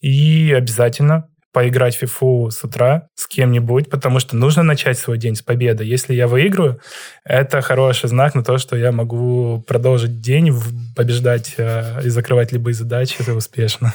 И 0.00 0.52
обязательно 0.56 1.28
поиграть 1.56 1.96
в 1.96 2.00
фифу 2.00 2.50
с 2.50 2.62
утра 2.64 3.08
с 3.14 3.26
кем-нибудь, 3.26 3.88
потому 3.88 4.20
что 4.20 4.36
нужно 4.36 4.62
начать 4.62 4.98
свой 4.98 5.16
день 5.16 5.34
с 5.36 5.40
победы. 5.40 5.84
Если 5.84 6.12
я 6.12 6.28
выиграю, 6.28 6.78
это 7.24 7.62
хороший 7.62 8.10
знак 8.10 8.34
на 8.34 8.44
то, 8.44 8.58
что 8.58 8.76
я 8.76 8.92
могу 8.92 9.64
продолжить 9.66 10.20
день, 10.20 10.54
побеждать 10.94 11.54
э, 11.56 12.02
и 12.04 12.10
закрывать 12.10 12.52
любые 12.52 12.74
задачи 12.74 13.16
это 13.20 13.32
успешно. 13.32 13.94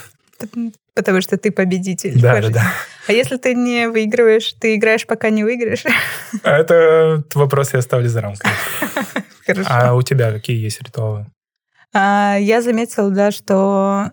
Потому 0.96 1.22
что 1.22 1.38
ты 1.38 1.52
победитель. 1.52 2.20
Да, 2.20 2.42
да, 2.42 2.50
да. 2.50 2.74
А 3.08 3.12
если 3.14 3.38
ты 3.38 3.54
не 3.54 3.88
выигрываешь, 3.88 4.54
ты 4.54 4.74
играешь, 4.74 5.06
пока 5.06 5.30
не 5.30 5.44
выиграешь? 5.44 5.84
А 6.42 6.58
это 6.58 7.24
вопрос 7.36 7.74
я 7.74 7.80
оставлю 7.80 8.10
за 8.10 8.22
рамкой. 8.22 8.50
Хорошо. 9.46 9.70
А 9.70 9.94
у 9.94 10.02
тебя 10.02 10.32
какие 10.32 10.58
есть 10.58 10.82
ритуалы? 10.82 11.28
А, 11.94 12.38
я 12.40 12.64
заметила, 12.64 13.12
да, 13.12 13.30
что 13.30 14.10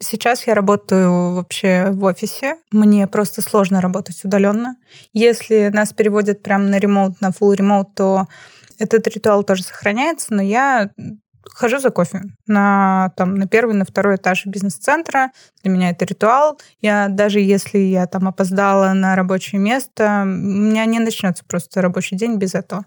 Сейчас 0.00 0.46
я 0.46 0.54
работаю 0.54 1.34
вообще 1.34 1.90
в 1.90 2.04
офисе. 2.04 2.56
Мне 2.70 3.06
просто 3.06 3.42
сложно 3.42 3.80
работать 3.80 4.24
удаленно. 4.24 4.76
Если 5.12 5.70
нас 5.72 5.92
переводят 5.92 6.42
прямо 6.42 6.64
на 6.64 6.78
ремоут, 6.78 7.20
на 7.20 7.30
full 7.30 7.54
ремоут, 7.54 7.94
то 7.94 8.26
этот 8.78 9.06
ритуал 9.08 9.42
тоже 9.42 9.64
сохраняется, 9.64 10.34
но 10.34 10.42
я 10.42 10.90
хожу 11.48 11.78
за 11.78 11.90
кофе 11.90 12.22
на, 12.46 13.12
там, 13.16 13.34
на 13.34 13.46
первый, 13.46 13.74
на 13.74 13.84
второй 13.84 14.16
этаж 14.16 14.46
бизнес-центра. 14.46 15.30
Для 15.62 15.72
меня 15.72 15.90
это 15.90 16.04
ритуал. 16.04 16.60
Я 16.80 17.08
даже 17.08 17.40
если 17.40 17.78
я 17.78 18.06
там 18.06 18.28
опоздала 18.28 18.92
на 18.92 19.16
рабочее 19.16 19.60
место, 19.60 20.22
у 20.22 20.26
меня 20.26 20.84
не 20.86 20.98
начнется 20.98 21.44
просто 21.44 21.82
рабочий 21.82 22.16
день 22.16 22.36
без 22.36 22.54
этого. 22.54 22.84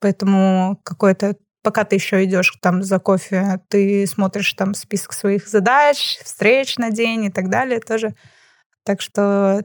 Поэтому 0.00 0.78
какое-то 0.82 1.36
пока 1.66 1.82
ты 1.82 1.96
еще 1.96 2.22
идешь 2.22 2.52
там 2.62 2.84
за 2.84 3.00
кофе, 3.00 3.58
ты 3.68 4.06
смотришь 4.06 4.52
там 4.52 4.72
список 4.72 5.12
своих 5.12 5.48
задач, 5.48 6.16
встреч 6.22 6.78
на 6.78 6.92
день 6.92 7.24
и 7.24 7.30
так 7.30 7.50
далее 7.50 7.80
тоже. 7.80 8.14
Так 8.84 9.00
что 9.00 9.62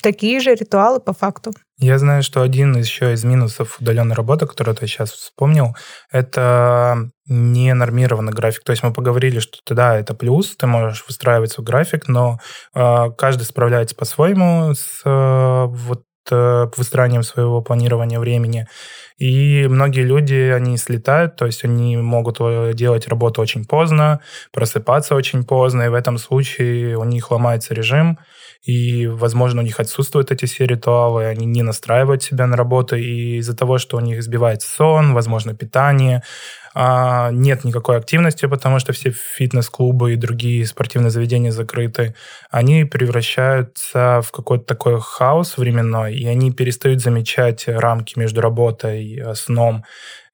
такие 0.00 0.38
же 0.38 0.54
ритуалы 0.54 1.00
по 1.00 1.12
факту. 1.12 1.50
Я 1.76 1.98
знаю, 1.98 2.22
что 2.22 2.42
один 2.42 2.76
еще 2.76 3.14
из 3.14 3.24
минусов 3.24 3.80
удаленной 3.80 4.14
работы, 4.14 4.46
который 4.46 4.76
ты 4.76 4.86
сейчас 4.86 5.10
вспомнил, 5.10 5.74
это 6.12 7.10
ненормированный 7.26 8.32
график. 8.32 8.62
То 8.62 8.70
есть 8.70 8.84
мы 8.84 8.92
поговорили, 8.92 9.40
что 9.40 9.74
да, 9.74 9.98
это 9.98 10.14
плюс, 10.14 10.54
ты 10.56 10.68
можешь 10.68 11.04
выстраивать 11.08 11.50
свой 11.50 11.64
график, 11.64 12.06
но 12.06 12.38
э, 12.76 13.10
каждый 13.18 13.42
справляется 13.42 13.96
по-своему 13.96 14.72
с 14.72 15.02
э, 15.04 15.64
вот 15.66 16.04
выстраиванием 16.30 17.22
своего 17.22 17.62
планирования 17.62 18.18
времени. 18.18 18.66
И 19.18 19.66
многие 19.68 20.02
люди, 20.02 20.50
они 20.54 20.78
слетают, 20.78 21.36
то 21.36 21.44
есть 21.44 21.62
они 21.64 21.96
могут 21.98 22.38
э, 22.40 22.72
делать 22.74 23.06
работу 23.06 23.42
очень 23.42 23.66
поздно, 23.66 24.20
просыпаться 24.50 25.14
очень 25.14 25.44
поздно, 25.44 25.82
и 25.82 25.88
в 25.88 25.94
этом 25.94 26.16
случае 26.16 26.96
у 26.96 27.04
них 27.04 27.30
ломается 27.30 27.74
режим, 27.74 28.18
и, 28.62 29.06
возможно, 29.06 29.60
у 29.60 29.64
них 29.64 29.78
отсутствуют 29.78 30.30
эти 30.30 30.46
все 30.46 30.64
ритуалы, 30.66 31.26
они 31.26 31.44
не 31.44 31.62
настраивают 31.62 32.22
себя 32.22 32.46
на 32.46 32.56
работу, 32.56 32.96
и 32.96 33.36
из-за 33.38 33.54
того, 33.54 33.78
что 33.78 33.98
у 33.98 34.00
них 34.00 34.22
сбивает 34.22 34.62
сон, 34.62 35.12
возможно, 35.12 35.54
питание, 35.54 36.22
нет 36.74 37.64
никакой 37.64 37.96
активности, 37.96 38.46
потому 38.46 38.78
что 38.78 38.92
все 38.92 39.10
фитнес-клубы 39.10 40.12
и 40.12 40.16
другие 40.16 40.64
спортивные 40.66 41.10
заведения 41.10 41.50
закрыты, 41.50 42.14
они 42.50 42.84
превращаются 42.84 44.20
в 44.22 44.30
какой-то 44.30 44.64
такой 44.64 45.00
хаос 45.00 45.56
временной, 45.56 46.14
и 46.14 46.26
они 46.26 46.52
перестают 46.52 47.00
замечать 47.00 47.64
рамки 47.66 48.18
между 48.18 48.40
работой, 48.40 49.16
э, 49.16 49.34
сном 49.34 49.84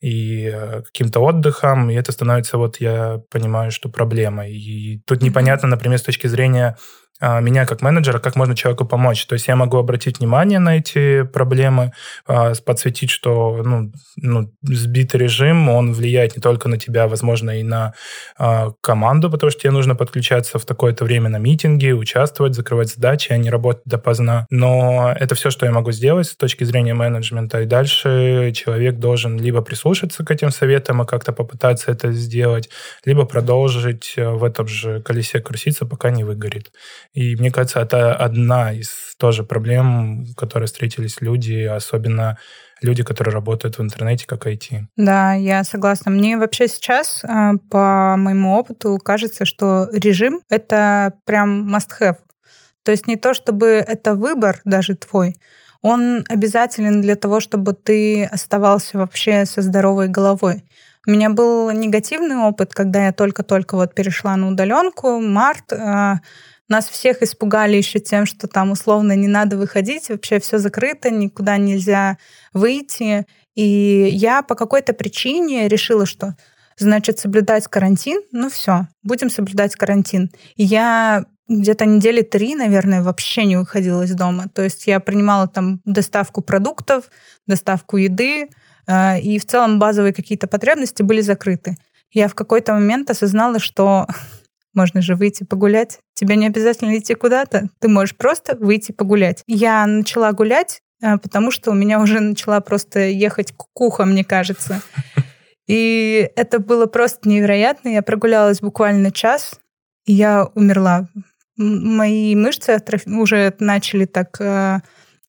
и 0.00 0.50
э, 0.52 0.82
каким-то 0.82 1.20
отдыхом, 1.20 1.90
и 1.90 1.94
это 1.94 2.12
становится, 2.12 2.58
вот 2.58 2.80
я 2.80 3.20
понимаю, 3.30 3.70
что 3.70 3.88
проблемой. 3.88 4.52
И 4.54 5.00
тут 5.06 5.22
непонятно, 5.22 5.68
например, 5.68 5.98
с 5.98 6.02
точки 6.02 6.26
зрения 6.26 6.76
а, 6.76 6.78
меня 7.20 7.66
как 7.66 7.82
менеджера, 7.82 8.18
как 8.18 8.36
можно 8.36 8.54
человеку 8.54 8.84
помочь. 8.84 9.24
То 9.26 9.34
есть 9.34 9.48
я 9.48 9.56
могу 9.56 9.78
обратить 9.78 10.18
внимание 10.18 10.58
на 10.58 10.76
эти 10.76 11.22
проблемы, 11.22 11.92
а, 12.26 12.52
подсветить, 12.64 13.10
что 13.10 13.62
ну, 13.64 13.92
ну, 14.16 14.52
сбитый 14.62 15.20
режим, 15.20 15.68
он 15.68 15.92
влияет 15.92 16.36
не 16.36 16.42
только 16.42 16.68
на 16.68 16.78
тебя, 16.78 17.08
возможно, 17.08 17.58
и 17.58 17.62
на 17.62 17.94
а, 18.38 18.72
команду, 18.80 19.30
потому 19.30 19.50
что 19.50 19.60
тебе 19.62 19.70
нужно 19.70 19.94
подключаться 19.94 20.58
в 20.58 20.64
такое-то 20.64 21.04
время 21.04 21.28
на 21.28 21.38
митинги, 21.38 21.90
участвовать, 21.90 22.54
закрывать 22.54 22.90
задачи, 22.90 23.32
а 23.32 23.36
не 23.36 23.50
работать 23.50 23.84
допоздна. 23.86 24.46
Но 24.50 25.14
это 25.18 25.34
все, 25.34 25.50
что 25.50 25.66
я 25.66 25.72
могу 25.72 25.92
сделать 25.92 26.26
с 26.26 26.36
точки 26.36 26.64
зрения 26.64 26.94
менеджмента. 26.94 27.62
И 27.62 27.66
дальше 27.66 28.52
человек 28.54 28.96
должен 28.96 29.38
либо 29.38 29.62
прислушаться 29.62 30.24
к 30.24 30.30
этим 30.30 30.50
советам 30.50 31.02
и 31.02 31.06
как-то 31.06 31.32
попытаться 31.32 31.90
это 31.90 32.12
сделать, 32.12 32.68
либо 33.04 33.24
продолжить 33.24 34.14
в 34.16 34.44
этом 34.44 34.68
же 34.68 35.00
колесе 35.02 35.40
крутиться, 35.40 35.86
пока 35.86 36.10
не 36.10 36.24
выгорит. 36.24 36.70
И 37.16 37.34
мне 37.34 37.50
кажется, 37.50 37.80
это 37.80 38.14
одна 38.14 38.74
из 38.74 39.16
тоже 39.18 39.42
проблем, 39.42 40.26
которые 40.36 40.66
встретились 40.66 41.22
люди, 41.22 41.62
особенно 41.62 42.36
люди, 42.82 43.02
которые 43.02 43.32
работают 43.32 43.78
в 43.78 43.82
интернете, 43.82 44.26
как 44.26 44.46
IT. 44.46 44.82
Да, 44.96 45.32
я 45.32 45.64
согласна. 45.64 46.10
Мне 46.10 46.36
вообще 46.36 46.68
сейчас, 46.68 47.24
э, 47.24 47.52
по 47.70 48.16
моему 48.18 48.54
опыту, 48.54 48.98
кажется, 49.02 49.46
что 49.46 49.88
режим— 49.92 50.42
это 50.50 51.14
прям 51.24 51.74
must-have. 51.74 52.18
То 52.82 52.92
есть 52.92 53.06
не 53.06 53.16
то, 53.16 53.32
чтобы 53.32 53.66
это 53.66 54.14
выбор 54.14 54.60
даже 54.66 54.94
твой, 54.94 55.36
он 55.80 56.22
обязателен 56.28 57.00
для 57.00 57.16
того, 57.16 57.40
чтобы 57.40 57.72
ты 57.72 58.24
оставался 58.24 58.98
вообще 58.98 59.46
со 59.46 59.62
здоровой 59.62 60.08
головой. 60.08 60.64
У 61.06 61.12
меня 61.12 61.30
был 61.30 61.70
негативный 61.70 62.36
опыт, 62.36 62.74
когда 62.74 63.06
я 63.06 63.12
только-только 63.12 63.76
вот 63.76 63.94
перешла 63.94 64.36
на 64.36 64.48
удаленку, 64.48 65.18
март, 65.18 65.72
э, 65.72 66.16
нас 66.68 66.88
всех 66.88 67.22
испугали 67.22 67.76
еще 67.76 67.98
тем, 67.98 68.26
что 68.26 68.48
там 68.48 68.72
условно 68.72 69.14
не 69.14 69.28
надо 69.28 69.56
выходить, 69.56 70.08
вообще 70.08 70.40
все 70.40 70.58
закрыто, 70.58 71.10
никуда 71.10 71.56
нельзя 71.56 72.18
выйти. 72.52 73.26
И 73.54 74.08
я 74.12 74.42
по 74.42 74.54
какой-то 74.54 74.92
причине 74.92 75.68
решила, 75.68 76.06
что 76.06 76.34
значит 76.78 77.18
соблюдать 77.18 77.68
карантин, 77.68 78.20
ну 78.32 78.50
все, 78.50 78.88
будем 79.02 79.30
соблюдать 79.30 79.74
карантин. 79.76 80.30
Я 80.56 81.24
где-то 81.48 81.86
недели 81.86 82.22
три, 82.22 82.54
наверное, 82.54 83.02
вообще 83.02 83.44
не 83.44 83.56
выходила 83.56 84.02
из 84.02 84.14
дома. 84.14 84.48
То 84.52 84.62
есть 84.62 84.86
я 84.86 85.00
принимала 85.00 85.46
там 85.46 85.80
доставку 85.84 86.42
продуктов, 86.42 87.04
доставку 87.46 87.96
еды, 87.96 88.48
э, 88.86 89.20
и 89.20 89.38
в 89.38 89.46
целом 89.46 89.78
базовые 89.78 90.12
какие-то 90.12 90.48
потребности 90.48 91.02
были 91.02 91.20
закрыты. 91.20 91.76
Я 92.12 92.28
в 92.28 92.34
какой-то 92.34 92.72
момент 92.72 93.10
осознала, 93.10 93.58
что 93.58 94.06
можно 94.76 95.02
же 95.02 95.16
выйти 95.16 95.44
погулять. 95.44 95.98
Тебе 96.14 96.36
не 96.36 96.46
обязательно 96.46 96.96
идти 96.96 97.14
куда-то. 97.14 97.68
Ты 97.80 97.88
можешь 97.88 98.14
просто 98.16 98.56
выйти 98.56 98.92
погулять. 98.92 99.42
Я 99.46 99.86
начала 99.86 100.32
гулять, 100.32 100.82
э, 101.02 101.18
потому 101.18 101.50
что 101.50 101.72
у 101.72 101.74
меня 101.74 102.00
уже 102.02 102.20
начала 102.20 102.60
просто 102.60 103.00
ехать 103.00 103.52
куха, 103.72 104.04
мне 104.04 104.24
кажется. 104.24 104.80
И 105.66 106.30
это 106.36 106.60
было 106.60 106.86
просто 106.86 107.28
невероятно. 107.28 107.88
Я 107.88 108.02
прогулялась 108.02 108.60
буквально 108.60 109.10
час, 109.10 109.58
и 110.04 110.12
я 110.12 110.44
умерла. 110.54 111.08
Мои 111.56 112.36
мышцы 112.36 112.78
уже 113.06 113.52
начали 113.58 114.04
так 114.04 114.40
э, 114.40 114.78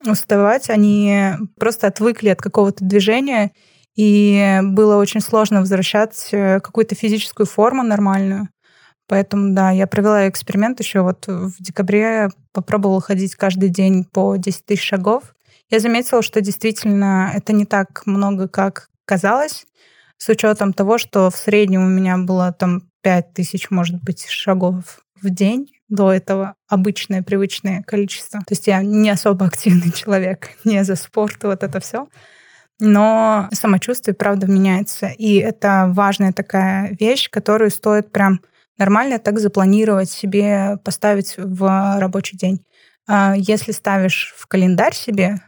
уставать. 0.06 0.70
Они 0.70 1.32
просто 1.60 1.88
отвыкли 1.88 2.30
от 2.30 2.40
какого-то 2.40 2.86
движения, 2.86 3.52
и 3.96 4.60
было 4.62 4.98
очень 4.98 5.22
сложно 5.22 5.62
возвращать 5.62 6.30
э, 6.32 6.60
какую-то 6.60 6.94
физическую 6.94 7.48
форму 7.48 7.82
нормальную. 7.82 8.48
Поэтому, 9.08 9.54
да, 9.54 9.72
я 9.72 9.88
провела 9.88 10.28
эксперимент 10.28 10.80
еще 10.80 11.02
вот 11.02 11.26
в 11.28 11.54
декабре, 11.60 12.30
попробовала 12.52 13.02
ходить 13.02 13.36
каждый 13.36 13.70
день 13.70 14.04
по 14.04 14.36
10 14.36 14.66
тысяч 14.66 14.84
шагов. 14.84 15.34
Я 15.70 15.80
заметила, 15.80 16.22
что 16.22 16.42
действительно 16.42 17.32
это 17.34 17.54
не 17.54 17.66
так 17.66 18.06
много, 18.06 18.48
как 18.48 18.90
казалось, 19.06 19.66
с 20.18 20.30
учетом 20.30 20.74
того, 20.74 20.98
что 20.98 21.30
в 21.30 21.38
среднем 21.38 21.84
у 21.84 21.90
меня 21.90 22.18
было 22.18 22.52
там 22.52 22.84
5 23.02 23.34
тысяч, 23.34 23.70
может 23.70 24.04
быть, 24.04 24.26
шагов 24.28 25.00
в 25.22 25.30
день. 25.30 25.72
До 25.90 26.12
этого 26.12 26.56
обычное, 26.68 27.24
привычное 27.24 27.82
количество. 27.84 28.42
То 28.42 28.52
есть 28.52 28.68
я 28.68 28.82
не 28.82 29.10
особо 29.10 29.46
активный 29.46 29.92
человек, 29.96 30.50
не 30.66 30.84
за 30.84 30.96
спорт, 30.96 31.42
вот 31.44 31.64
это 31.64 31.80
все. 31.80 32.10
Но 32.80 33.48
самочувствие, 33.54 34.14
правда, 34.14 34.48
меняется. 34.48 35.08
И 35.08 35.36
это 35.36 35.90
важная 35.94 36.34
такая 36.34 36.96
вещь, 37.00 37.30
которую 37.30 37.72
стоит 37.72 38.12
прям 38.12 38.42
нормально 38.78 39.20
так 39.20 39.40
запланировать 39.40 40.10
себе, 40.10 40.78
поставить 40.84 41.36
в 41.38 42.00
рабочий 42.00 42.38
день. 42.38 42.66
А 43.08 43.36
если 43.38 43.72
ставишь 43.72 44.34
в 44.38 44.48
календарь 44.48 44.94
себе 44.94 45.42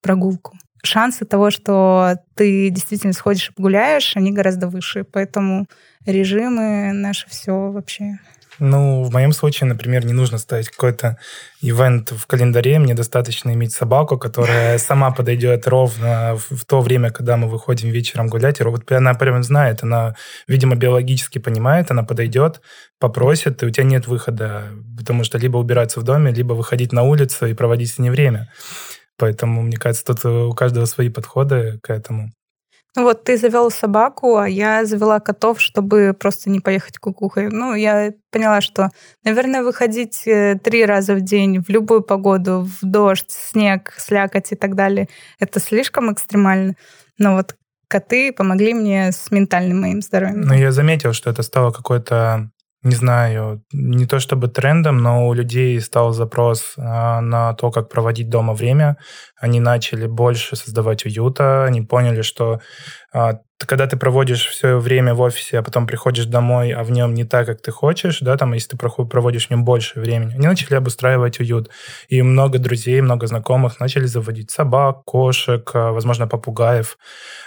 прогулку, 0.00 0.56
шансы 0.82 1.24
того, 1.24 1.50
что 1.50 2.16
ты 2.34 2.70
действительно 2.70 3.12
сходишь 3.12 3.50
и 3.50 3.52
погуляешь, 3.52 4.16
они 4.16 4.32
гораздо 4.32 4.68
выше. 4.68 5.04
Поэтому 5.04 5.66
режимы 6.06 6.92
наше 6.92 7.28
все 7.28 7.70
вообще 7.70 8.18
ну, 8.58 9.02
в 9.02 9.12
моем 9.12 9.32
случае, 9.32 9.68
например, 9.68 10.04
не 10.04 10.12
нужно 10.12 10.38
ставить 10.38 10.68
какой-то 10.68 11.18
ивент 11.60 12.10
в 12.12 12.26
календаре. 12.26 12.78
Мне 12.78 12.94
достаточно 12.94 13.52
иметь 13.52 13.72
собаку, 13.72 14.18
которая 14.18 14.78
сама 14.78 15.10
подойдет 15.10 15.66
ровно 15.66 16.36
в 16.36 16.64
то 16.64 16.80
время, 16.80 17.10
когда 17.10 17.36
мы 17.36 17.48
выходим 17.48 17.90
вечером 17.90 18.28
гулять. 18.28 18.60
И 18.60 18.62
робот, 18.62 18.90
она 18.92 19.14
прям 19.14 19.42
знает, 19.42 19.82
она, 19.82 20.14
видимо, 20.46 20.76
биологически 20.76 21.38
понимает, 21.38 21.90
она 21.90 22.02
подойдет, 22.02 22.60
попросит, 22.98 23.62
и 23.62 23.66
у 23.66 23.70
тебя 23.70 23.84
нет 23.84 24.06
выхода, 24.06 24.64
потому 24.96 25.24
что 25.24 25.38
либо 25.38 25.58
убираться 25.58 26.00
в 26.00 26.04
доме, 26.04 26.32
либо 26.32 26.54
выходить 26.54 26.92
на 26.92 27.02
улицу 27.02 27.46
и 27.46 27.54
проводить 27.54 27.92
с 27.92 27.98
ней 27.98 28.10
время. 28.10 28.50
Поэтому, 29.18 29.62
мне 29.62 29.76
кажется, 29.76 30.04
тут 30.04 30.24
у 30.24 30.52
каждого 30.54 30.84
свои 30.84 31.08
подходы 31.08 31.78
к 31.82 31.90
этому. 31.90 32.30
Ну 32.96 33.04
вот 33.04 33.24
ты 33.24 33.36
завел 33.36 33.70
собаку, 33.70 34.36
а 34.36 34.48
я 34.48 34.84
завела 34.84 35.20
котов, 35.20 35.60
чтобы 35.60 36.16
просто 36.18 36.50
не 36.50 36.60
поехать 36.60 36.98
кукухой. 36.98 37.48
Ну, 37.48 37.74
я 37.74 38.12
поняла, 38.32 38.60
что, 38.60 38.88
наверное, 39.24 39.62
выходить 39.62 40.26
э, 40.26 40.58
три 40.62 40.84
раза 40.84 41.14
в 41.14 41.20
день 41.20 41.62
в 41.62 41.68
любую 41.68 42.02
погоду, 42.02 42.66
в 42.66 42.84
дождь, 42.84 43.30
снег, 43.30 43.94
слякоть 43.98 44.52
и 44.52 44.56
так 44.56 44.74
далее, 44.74 45.08
это 45.38 45.60
слишком 45.60 46.12
экстремально. 46.12 46.74
Но 47.18 47.36
вот 47.36 47.56
коты 47.88 48.32
помогли 48.32 48.74
мне 48.74 49.12
с 49.12 49.30
ментальным 49.30 49.80
моим 49.80 50.02
здоровьем. 50.02 50.42
Ну, 50.42 50.54
я 50.54 50.72
заметил, 50.72 51.12
что 51.12 51.30
это 51.30 51.42
стало 51.42 51.70
какой-то 51.70 52.50
не 52.82 52.94
знаю, 52.94 53.64
не 53.72 54.06
то 54.06 54.20
чтобы 54.20 54.48
трендом, 54.48 54.98
но 54.98 55.26
у 55.26 55.32
людей 55.32 55.80
стал 55.80 56.12
запрос 56.12 56.74
а, 56.76 57.20
на 57.20 57.54
то, 57.54 57.70
как 57.70 57.88
проводить 57.88 58.28
дома 58.28 58.54
время. 58.54 58.96
Они 59.36 59.58
начали 59.58 60.06
больше 60.06 60.54
создавать 60.54 61.04
уюта, 61.04 61.64
они 61.64 61.82
поняли, 61.82 62.22
что 62.22 62.60
когда 63.66 63.86
ты 63.86 63.96
проводишь 63.96 64.46
все 64.46 64.78
время 64.78 65.14
в 65.14 65.20
офисе, 65.20 65.58
а 65.58 65.62
потом 65.62 65.86
приходишь 65.86 66.26
домой, 66.26 66.72
а 66.72 66.84
в 66.84 66.90
нем 66.90 67.14
не 67.14 67.24
так, 67.24 67.46
как 67.46 67.60
ты 67.60 67.70
хочешь, 67.72 68.20
да, 68.20 68.36
там, 68.36 68.52
если 68.52 68.76
ты 68.76 68.76
проводишь 68.76 69.48
в 69.48 69.50
нем 69.50 69.64
больше 69.64 69.98
времени, 70.00 70.34
они 70.34 70.46
начали 70.46 70.76
обустраивать 70.76 71.40
уют. 71.40 71.70
И 72.08 72.22
много 72.22 72.58
друзей, 72.58 73.00
много 73.00 73.26
знакомых 73.26 73.80
начали 73.80 74.06
заводить 74.06 74.50
собак, 74.50 75.04
кошек, 75.04 75.68
а, 75.74 75.92
возможно, 75.92 76.28
попугаев, 76.28 76.98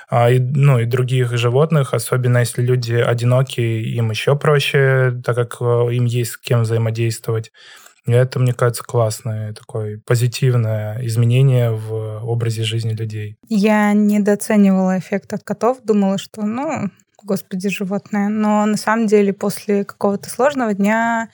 а, 0.10 0.30
и, 0.30 0.40
ну, 0.40 0.80
и 0.80 0.86
других 0.86 1.38
животных, 1.38 1.94
особенно 1.94 2.40
если 2.40 2.62
люди 2.62 2.96
одинокие, 2.96 3.82
им 3.84 4.10
еще 4.10 4.36
проще, 4.36 5.22
так 5.24 5.36
как 5.36 5.58
а, 5.62 5.88
им 5.90 6.06
есть 6.06 6.32
с 6.32 6.38
кем 6.38 6.64
взаимодействовать. 6.64 7.52
Это, 8.06 8.40
мне 8.40 8.54
кажется, 8.54 8.84
классное 8.84 9.54
такое 9.54 10.02
позитивное 10.06 11.06
изменение 11.06 11.72
в 11.72 12.26
образе 12.26 12.64
жизни 12.64 12.94
людей. 12.94 13.38
Я 13.48 13.94
недооценивала 13.94 14.98
эффект 14.98 15.34
от 15.34 15.44
котов, 15.44 15.82
думала, 15.84 16.18
что, 16.18 16.42
ну, 16.44 16.90
господи, 17.24 17.70
животное. 17.70 18.30
Но 18.30 18.66
на 18.66 18.78
самом 18.78 19.08
деле 19.08 19.34
после 19.34 19.86
какого-то 19.86 20.30
сложного 20.30 20.74
дня 20.74 21.30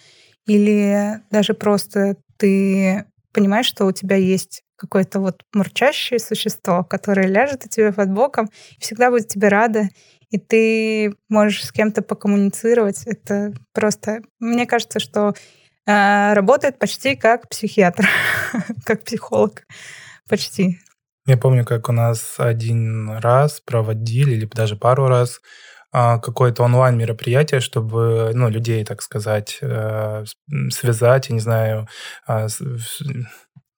или 0.46 1.22
даже 1.32 1.54
просто 1.54 2.18
ты 2.38 3.06
понимаешь, 3.34 3.66
что 3.66 3.86
у 3.86 3.92
тебя 3.92 4.16
есть 4.16 4.64
какое-то 4.78 5.20
вот 5.20 5.44
мурчащее 5.54 6.20
существо, 6.20 6.84
которое 6.84 7.28
ляжет 7.28 7.66
у 7.66 7.70
тебя 7.70 7.92
под 7.92 8.12
боком 8.12 8.50
и 8.78 8.82
всегда 8.82 9.10
будет 9.10 9.28
тебе 9.28 9.48
рада, 9.48 9.90
и 10.30 10.38
ты 10.38 11.16
можешь 11.30 11.66
с 11.66 11.72
кем-то 11.72 12.02
покоммуницировать. 12.02 13.08
Это 13.08 13.54
просто... 13.74 14.22
Мне 14.40 14.66
кажется, 14.66 15.00
что 15.00 15.34
работает 15.88 16.78
почти 16.80 17.16
как 17.16 17.50
психиатр, 17.50 18.08
как 18.86 19.04
психолог. 19.04 19.64
Почти. 20.30 20.80
Я 21.26 21.38
помню, 21.38 21.66
как 21.66 21.90
у 21.90 21.92
нас 21.92 22.36
один 22.38 23.10
раз 23.18 23.62
проводили, 23.62 24.36
или 24.36 24.46
даже 24.46 24.76
пару 24.76 25.08
раз, 25.08 25.42
а, 25.92 26.20
какое-то 26.20 26.64
онлайн-мероприятие, 26.64 27.60
чтобы 27.60 28.32
ну, 28.34 28.50
людей, 28.50 28.84
так 28.84 29.02
сказать, 29.02 29.58
э, 29.62 30.26
связать, 30.70 31.30
я 31.30 31.34
не 31.34 31.40
знаю, 31.40 31.88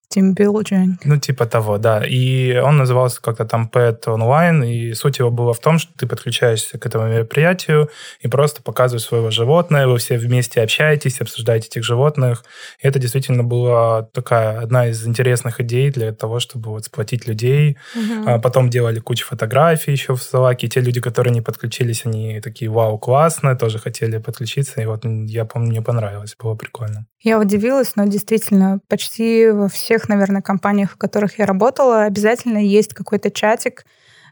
а, 0.10 0.14
Тимбилдинг. 0.14 1.06
Ну, 1.06 1.18
типа 1.18 1.46
того, 1.46 1.78
да. 1.78 2.04
И 2.06 2.58
он 2.58 2.78
назывался 2.78 3.22
как-то 3.22 3.46
там 3.46 3.70
Pet 3.72 4.04
Online, 4.06 4.68
и 4.68 4.94
суть 4.94 5.20
его 5.20 5.30
была 5.30 5.54
в 5.54 5.60
том, 5.60 5.80
что 5.80 5.92
ты 5.98 6.08
подключаешься 6.08 6.78
к 6.78 6.86
этому 6.86 7.08
мероприятию 7.08 7.90
и 8.22 8.28
просто 8.28 8.62
показываешь 8.62 9.06
своего 9.06 9.32
животного, 9.32 9.92
вы 9.92 9.98
все 9.98 10.18
вместе 10.18 10.62
общаетесь, 10.62 11.22
обсуждаете 11.22 11.68
этих 11.68 11.84
животных. 11.84 12.44
И 12.82 12.88
это 12.88 13.00
действительно 13.00 13.44
была 13.44 14.04
такая 14.04 14.62
одна 14.62 14.88
из 14.88 15.06
интересных 15.06 15.60
идей 15.62 15.92
для 15.92 16.12
того, 16.12 16.40
чтобы 16.40 16.72
вот 16.72 16.86
сплотить 16.86 17.28
людей. 17.28 17.78
Угу. 17.96 18.42
потом 18.42 18.70
делали 18.70 19.00
кучу 19.00 19.26
фотографий 19.26 19.92
еще 19.92 20.16
в 20.16 20.22
Словакии. 20.22 20.68
Те 20.68 20.82
люди, 20.82 21.02
которые 21.02 21.34
не 21.34 21.42
подключились, 21.42 22.06
они 22.06 22.42
такие, 22.42 22.70
вау, 22.72 22.98
классно, 22.98 23.56
тоже 23.56 23.80
хотели 23.80 24.18
подключиться. 24.18 24.82
И 24.82 24.86
вот 24.86 25.06
я 25.06 25.46
помню, 25.46 25.70
мне 25.70 25.82
понравилось, 25.82 26.36
было 26.40 26.56
прикольно. 26.56 27.06
Я 27.22 27.38
удивилась, 27.38 27.98
но 27.98 28.06
действительно 28.06 28.80
почти 28.88 29.50
во 29.50 29.68
всех, 29.68 29.99
наверное, 30.08 30.42
компаниях, 30.42 30.92
в 30.92 30.98
которых 30.98 31.40
я 31.40 31.46
работала, 31.46 32.04
обязательно 32.04 32.60
есть 32.60 32.94
какой-то 32.94 33.32
чатик 33.32 33.86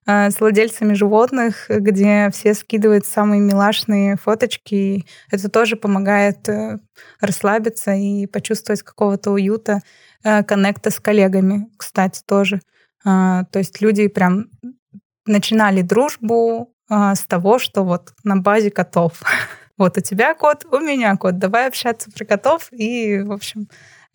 э, 0.05 0.30
с 0.30 0.39
владельцами 0.39 0.93
животных, 0.93 1.65
где 1.70 2.30
все 2.32 2.53
скидывают 2.53 3.05
самые 3.05 3.41
милашные 3.41 4.15
фоточки. 4.15 5.05
Это 5.32 5.49
тоже 5.49 5.76
помогает 5.76 6.47
э, 6.47 6.80
расслабиться 7.20 7.93
и 7.93 8.28
почувствовать 8.28 8.84
какого-то 8.84 9.32
уюта, 9.32 9.82
э, 10.24 10.43
коннекта 10.43 10.91
с 10.91 10.99
коллегами, 10.99 11.68
кстати, 11.78 12.22
тоже. 12.26 12.61
То 13.03 13.47
есть 13.53 13.80
люди 13.80 14.07
прям 14.07 14.47
начинали 15.26 15.82
дружбу 15.82 16.74
с 16.89 17.20
того, 17.26 17.57
что 17.57 17.84
вот 17.86 18.11
на 18.26 18.36
базе 18.36 18.70
котов. 18.72 19.22
Вот 19.78 19.95
у 19.95 20.01
тебя 20.01 20.34
кот, 20.34 20.65
у 20.72 20.80
меня 20.80 21.15
кот. 21.18 21.38
Давай 21.38 21.68
общаться 21.68 22.09
про 22.11 22.26
котов. 22.26 22.70
И, 22.72 23.20
в 23.20 23.32
общем, 23.32 23.68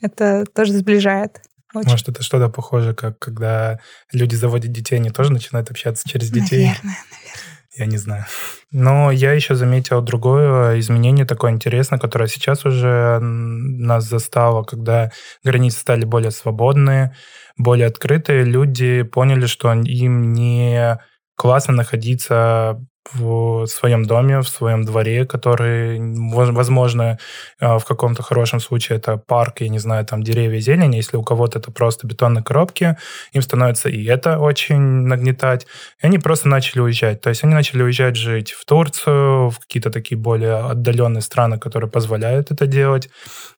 это 0.03 0.45
тоже 0.55 0.73
сближает. 0.73 1.41
Очень. 1.75 1.91
Может, 1.91 2.09
это 2.11 2.23
что-то 2.23 2.51
похоже, 2.51 2.95
как 2.95 3.19
когда 3.19 3.79
люди 4.13 4.35
заводят 4.35 4.73
детей, 4.73 4.97
они 4.97 5.09
тоже 5.11 5.33
начинают 5.33 5.71
общаться 5.71 6.07
через 6.07 6.31
детей? 6.31 6.67
Наверное, 6.67 6.99
наверное. 7.11 7.53
Я 7.75 7.87
не 7.87 7.97
знаю. 7.97 8.27
Но 8.71 9.11
я 9.11 9.33
еще 9.33 9.55
заметил 9.55 10.03
другое 10.03 10.79
изменение 10.79 11.25
такое 11.25 11.53
интересное, 11.53 11.99
которое 11.99 12.29
сейчас 12.29 12.67
уже 12.67 13.19
нас 13.21 14.05
застало, 14.05 14.63
когда 14.63 15.11
границы 15.43 15.81
стали 15.81 16.05
более 16.05 16.31
свободные, 16.33 17.17
более 17.57 17.87
открытые. 17.87 18.45
Люди 18.45 19.03
поняли, 19.03 19.47
что 19.47 19.73
им 19.73 20.35
не 20.35 20.99
классно 21.35 21.73
находиться 21.73 22.79
в 23.13 23.67
своем 23.67 24.05
доме, 24.05 24.39
в 24.41 24.49
своем 24.49 24.85
дворе, 24.85 25.27
который, 25.27 25.99
возможно, 26.33 27.19
а, 27.61 27.79
в 27.79 27.85
каком-то 27.85 28.23
хорошем 28.23 28.61
случае 28.61 28.99
это 28.99 29.17
парк, 29.17 29.61
я 29.61 29.69
не 29.69 29.79
знаю, 29.79 30.07
там 30.07 30.23
деревья, 30.23 30.61
зелень. 30.61 30.95
Если 30.95 31.17
у 31.17 31.23
кого-то 31.23 31.59
это 31.59 31.73
просто 31.73 32.07
бетонные 32.07 32.45
коробки, 32.45 32.97
им 33.33 33.43
становится 33.43 33.89
и 33.89 34.05
это 34.05 34.39
очень 34.39 34.81
нагнетать. 34.81 35.67
И 36.03 36.07
они 36.07 36.19
просто 36.19 36.49
начали 36.49 36.81
уезжать. 36.81 37.21
То 37.21 37.31
есть 37.31 37.45
они 37.45 37.55
начали 37.55 37.83
уезжать 37.83 38.17
жить 38.17 38.53
в 38.53 38.65
Турцию, 38.65 39.51
в 39.51 39.59
какие-то 39.59 39.91
такие 39.91 40.17
более 40.17 40.57
отдаленные 40.57 41.23
страны, 41.23 41.59
которые 41.59 41.91
позволяют 41.91 42.51
это 42.51 42.67
делать. 42.67 43.11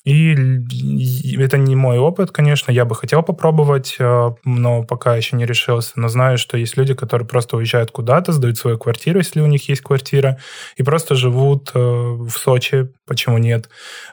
И 0.04 0.32
это 1.38 1.58
не 1.58 1.76
мой 1.76 1.98
опыт, 1.98 2.30
конечно, 2.30 2.70
я 2.70 2.84
бы 2.84 2.94
хотел 2.94 3.22
попробовать, 3.22 3.96
а, 4.00 4.34
но 4.44 4.82
пока 4.82 5.16
еще 5.16 5.36
не 5.36 5.46
решился. 5.46 5.92
Но 5.96 6.08
знаю, 6.08 6.38
что 6.38 6.56
есть 6.56 6.76
люди, 6.76 6.94
которые 6.94 7.26
просто 7.28 7.56
уезжают 7.56 7.90
куда-то, 7.90 8.32
сдают 8.32 8.58
свою 8.58 8.78
квартиру, 8.78 9.18
если 9.18 9.33
у 9.40 9.46
них 9.46 9.68
есть 9.68 9.82
квартира, 9.82 10.38
и 10.76 10.82
просто 10.82 11.14
живут 11.14 11.70
э, 11.74 11.78
в 11.78 12.30
Сочи, 12.30 12.88
почему 13.06 13.38
нет, 13.38 13.68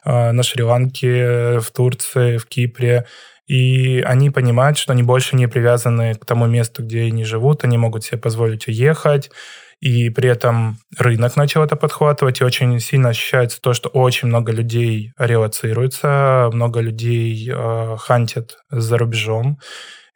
э, 0.05 0.31
на 0.31 0.43
Шри-Ланке, 0.43 1.59
в 1.59 1.71
Турции, 1.71 2.37
в 2.37 2.45
Кипре. 2.45 3.05
И 3.47 4.01
они 4.01 4.29
понимают, 4.29 4.77
что 4.77 4.93
они 4.93 5.03
больше 5.03 5.35
не 5.35 5.47
привязаны 5.47 6.15
к 6.15 6.25
тому 6.25 6.45
месту, 6.47 6.83
где 6.83 7.03
они 7.03 7.25
живут, 7.25 7.63
они 7.63 7.77
могут 7.77 8.03
себе 8.05 8.17
позволить 8.17 8.67
уехать, 8.67 9.29
и 9.81 10.11
при 10.11 10.29
этом 10.29 10.77
рынок 10.97 11.35
начал 11.35 11.63
это 11.63 11.75
подхватывать, 11.75 12.39
и 12.39 12.43
очень 12.43 12.79
сильно 12.79 13.09
ощущается 13.09 13.59
то, 13.59 13.73
что 13.73 13.89
очень 13.89 14.27
много 14.27 14.51
людей 14.51 15.11
релацируется, 15.17 16.49
много 16.53 16.81
людей 16.81 17.51
э, 17.51 17.97
хантят 17.97 18.59
за 18.69 18.97
рубежом. 18.99 19.59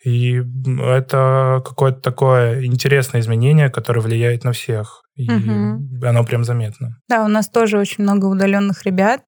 И 0.05 0.43
это 0.79 1.63
какое-то 1.65 1.99
такое 1.99 2.63
интересное 2.63 3.21
изменение, 3.21 3.71
которое 3.71 4.01
влияет 4.01 4.43
на 4.43 4.51
всех. 4.51 5.01
И 5.15 5.27
угу. 5.27 6.05
оно 6.05 6.23
прям 6.23 6.43
заметно. 6.43 6.99
Да, 7.09 7.25
у 7.25 7.27
нас 7.27 7.49
тоже 7.49 7.79
очень 7.79 8.03
много 8.03 8.25
удаленных 8.25 8.83
ребят, 8.83 9.23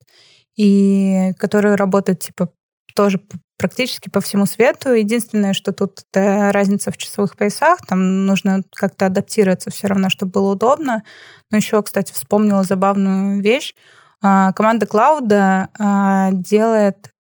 и 0.56 1.34
которые 1.40 1.76
работают 1.76 2.20
типа 2.20 2.52
тоже 2.96 3.20
практически 3.58 4.10
по 4.10 4.22
всему 4.22 4.46
свету. 4.46 4.94
Единственное, 4.94 5.54
что 5.54 5.72
тут 5.72 6.04
это 6.12 6.52
разница 6.52 6.92
в 6.92 6.98
часовых 6.98 7.36
поясах, 7.36 7.80
там 7.88 8.28
нужно 8.28 8.62
как-то 8.76 9.08
адаптироваться 9.08 9.72
все 9.72 9.88
равно, 9.88 10.10
чтобы 10.10 10.34
было 10.34 10.52
удобно. 10.52 11.04
Но 11.50 11.58
еще, 11.58 11.82
кстати, 11.82 12.14
вспомнила 12.14 12.62
забавную 12.62 13.42
вещь. 13.42 13.74
А, 14.22 14.52
команда 14.54 14.86
Клауда 14.86 15.70
а, 15.80 16.30
делает 16.34 17.12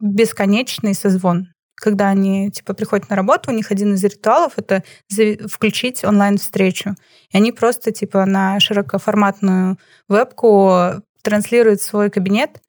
бесконечный 0.00 0.94
созвон 0.94 1.48
когда 1.78 2.08
они 2.08 2.50
типа 2.50 2.74
приходят 2.74 3.08
на 3.08 3.16
работу, 3.16 3.50
у 3.50 3.54
них 3.54 3.70
один 3.70 3.94
из 3.94 4.04
ритуалов 4.04 4.54
это 4.56 4.82
включить 5.46 6.04
онлайн-встречу. 6.04 6.96
И 7.30 7.36
они 7.36 7.52
просто 7.52 7.92
типа 7.92 8.26
на 8.26 8.58
широкоформатную 8.60 9.78
вебку 10.08 11.02
транслируют 11.22 11.80
свой 11.80 12.10
кабинет, 12.10 12.60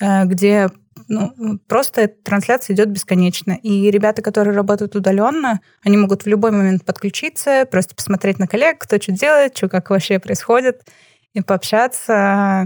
э, 0.00 0.24
где 0.24 0.70
ну, 1.06 1.58
просто 1.68 2.08
трансляция 2.08 2.74
идет 2.74 2.90
бесконечно. 2.90 3.52
И 3.62 3.90
ребята, 3.90 4.22
которые 4.22 4.56
работают 4.56 4.96
удаленно, 4.96 5.60
они 5.84 5.96
могут 5.96 6.24
в 6.24 6.26
любой 6.26 6.50
момент 6.50 6.84
подключиться, 6.84 7.66
просто 7.70 7.94
посмотреть 7.94 8.38
на 8.38 8.48
коллег, 8.48 8.78
кто 8.78 9.00
что 9.00 9.12
делает, 9.12 9.56
что 9.56 9.68
как 9.68 9.90
вообще 9.90 10.18
происходит, 10.18 10.82
и 11.34 11.40
пообщаться. 11.42 12.64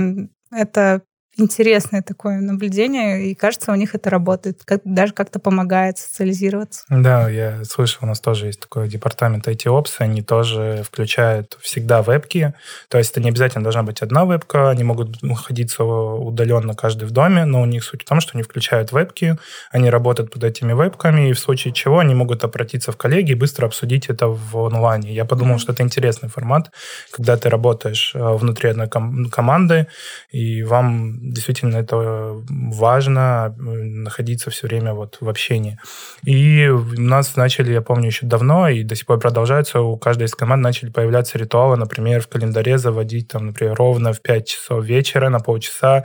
Это 0.51 1.03
интересное 1.37 2.03
такое 2.03 2.41
наблюдение, 2.41 3.27
и 3.27 3.35
кажется, 3.35 3.73
у 3.73 3.75
них 3.75 3.95
это 3.95 4.11
работает, 4.11 4.61
как, 4.65 4.83
даже 4.85 5.13
как-то 5.13 5.39
помогает 5.39 5.99
социализироваться. 5.99 6.85
Да, 6.89 7.29
я 7.29 7.65
слышал, 7.65 8.01
у 8.03 8.07
нас 8.07 8.21
тоже 8.21 8.47
есть 8.47 8.61
такой 8.61 8.89
департамент 8.89 9.49
IT-Ops, 9.49 9.95
они 9.99 10.23
тоже 10.23 10.83
включают 10.85 11.57
всегда 11.61 12.03
вебки, 12.03 12.55
то 12.89 12.99
есть 12.99 13.13
это 13.13 13.21
не 13.21 13.31
обязательно 13.31 13.65
должна 13.65 13.83
быть 13.83 14.03
одна 14.03 14.25
вебка, 14.25 14.71
они 14.71 14.85
могут 14.85 15.23
находиться 15.23 15.85
удаленно 15.85 16.75
каждый 16.75 17.05
в 17.09 17.13
доме, 17.13 17.45
но 17.45 17.63
у 17.63 17.67
них 17.67 17.85
суть 17.85 18.03
в 18.03 18.05
том, 18.05 18.21
что 18.21 18.33
они 18.35 18.43
включают 18.43 18.93
вебки, 18.93 19.39
они 19.71 19.89
работают 19.91 20.31
под 20.31 20.45
этими 20.45 20.73
вебками, 20.75 21.31
и 21.31 21.33
в 21.33 21.39
случае 21.39 21.73
чего 21.73 22.01
они 22.01 22.15
могут 22.15 22.45
обратиться 22.45 22.93
в 22.93 22.97
коллеги 22.97 23.33
и 23.33 23.35
быстро 23.35 23.67
обсудить 23.67 24.09
это 24.09 24.29
в 24.29 24.67
онлайне. 24.67 25.15
Я 25.15 25.25
подумал, 25.25 25.57
mm-hmm. 25.57 25.59
что 25.59 25.73
это 25.73 25.83
интересный 25.83 26.29
формат, 26.29 26.71
когда 27.11 27.37
ты 27.37 27.49
работаешь 27.49 28.13
э, 28.15 28.19
внутри 28.19 28.71
одной 28.71 28.89
ком- 28.89 29.31
команды, 29.31 29.87
и 30.31 30.63
вам 30.63 31.22
действительно 31.23 31.77
это 31.77 32.43
важно, 32.49 33.55
находиться 33.57 34.51
все 34.51 34.67
время 34.67 34.93
вот 34.93 35.19
в 35.21 35.29
общении. 35.29 35.79
И 36.25 36.69
у 36.69 37.01
нас 37.01 37.37
начали, 37.37 37.73
я 37.73 37.81
помню, 37.81 38.07
еще 38.07 38.27
давно, 38.27 38.69
и 38.69 38.83
до 38.83 38.95
сих 38.95 39.07
пор 39.07 39.19
продолжаются, 39.19 39.81
у 39.81 39.97
каждой 39.97 40.25
из 40.25 40.35
команд 40.35 40.63
начали 40.63 40.91
появляться 40.91 41.39
ритуалы, 41.39 41.77
например, 41.77 42.21
в 42.21 42.29
календаре 42.29 42.79
заводить, 42.79 43.29
там, 43.29 43.47
например, 43.47 43.75
ровно 43.75 44.13
в 44.13 44.21
5 44.21 44.47
часов 44.47 44.85
вечера 44.85 45.29
на 45.29 45.41
полчаса 45.41 46.05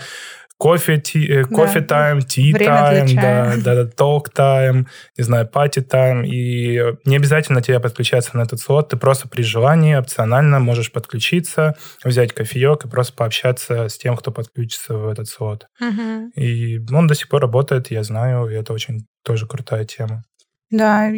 кофе, 0.57 0.97
ти, 0.97 1.19
э, 1.19 1.43
кофе 1.43 1.81
тайм, 1.81 2.21
ти 2.21 2.53
тайм, 2.53 3.15
да, 3.15 3.55
да, 3.57 3.75
да, 3.75 3.85
ток 3.85 4.29
тайм, 4.29 4.87
не 5.17 5.23
знаю, 5.23 5.47
пати 5.47 5.81
тайм. 5.81 6.23
И 6.23 6.81
не 7.05 7.15
обязательно 7.15 7.61
тебе 7.61 7.79
подключаться 7.79 8.37
на 8.37 8.43
этот 8.43 8.59
слот, 8.59 8.89
ты 8.89 8.97
просто 8.97 9.27
при 9.27 9.43
желании 9.43 9.95
опционально 9.95 10.59
можешь 10.59 10.91
подключиться, 10.91 11.75
взять 12.03 12.33
кофеек 12.33 12.85
и 12.85 12.89
просто 12.89 13.13
пообщаться 13.13 13.87
с 13.87 13.97
тем, 13.97 14.17
кто 14.17 14.31
подключится 14.31 14.93
в 14.93 15.07
этот 15.07 15.27
слот. 15.27 15.67
Угу. 15.79 16.31
И 16.35 16.79
он 16.93 17.07
до 17.07 17.15
сих 17.15 17.29
пор 17.29 17.41
работает, 17.41 17.91
я 17.91 18.03
знаю, 18.03 18.49
и 18.49 18.55
это 18.55 18.73
очень 18.73 19.05
тоже 19.23 19.47
крутая 19.47 19.85
тема. 19.85 20.23
Да, 20.69 21.09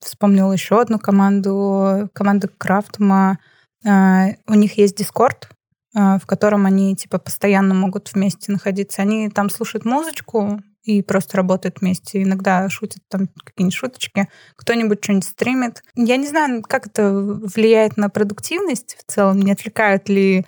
вспомнил 0.00 0.52
еще 0.52 0.80
одну 0.80 0.98
команду, 0.98 2.08
команду 2.12 2.48
Крафтума. 2.58 3.38
А, 3.86 4.28
у 4.46 4.54
них 4.54 4.78
есть 4.78 5.00
Discord, 5.00 5.44
а, 5.44 5.54
в 5.94 6.22
котором 6.26 6.66
они 6.66 6.94
типа 6.96 7.18
постоянно 7.18 7.74
могут 7.74 8.12
вместе 8.12 8.52
находиться. 8.52 9.02
Они 9.02 9.28
там 9.28 9.50
слушают 9.50 9.84
музычку, 9.84 10.60
и 10.82 11.02
просто 11.02 11.36
работают 11.36 11.80
вместе. 11.80 12.22
Иногда 12.22 12.68
шутят 12.68 13.02
там 13.08 13.28
какие-нибудь 13.44 13.74
шуточки, 13.74 14.28
кто-нибудь 14.56 15.02
что-нибудь 15.02 15.24
стримит. 15.24 15.82
Я 15.94 16.16
не 16.16 16.26
знаю, 16.26 16.62
как 16.62 16.86
это 16.86 17.12
влияет 17.12 17.96
на 17.96 18.08
продуктивность 18.08 18.96
в 18.98 19.12
целом, 19.12 19.40
не 19.40 19.52
отвлекают 19.52 20.08
ли 20.08 20.46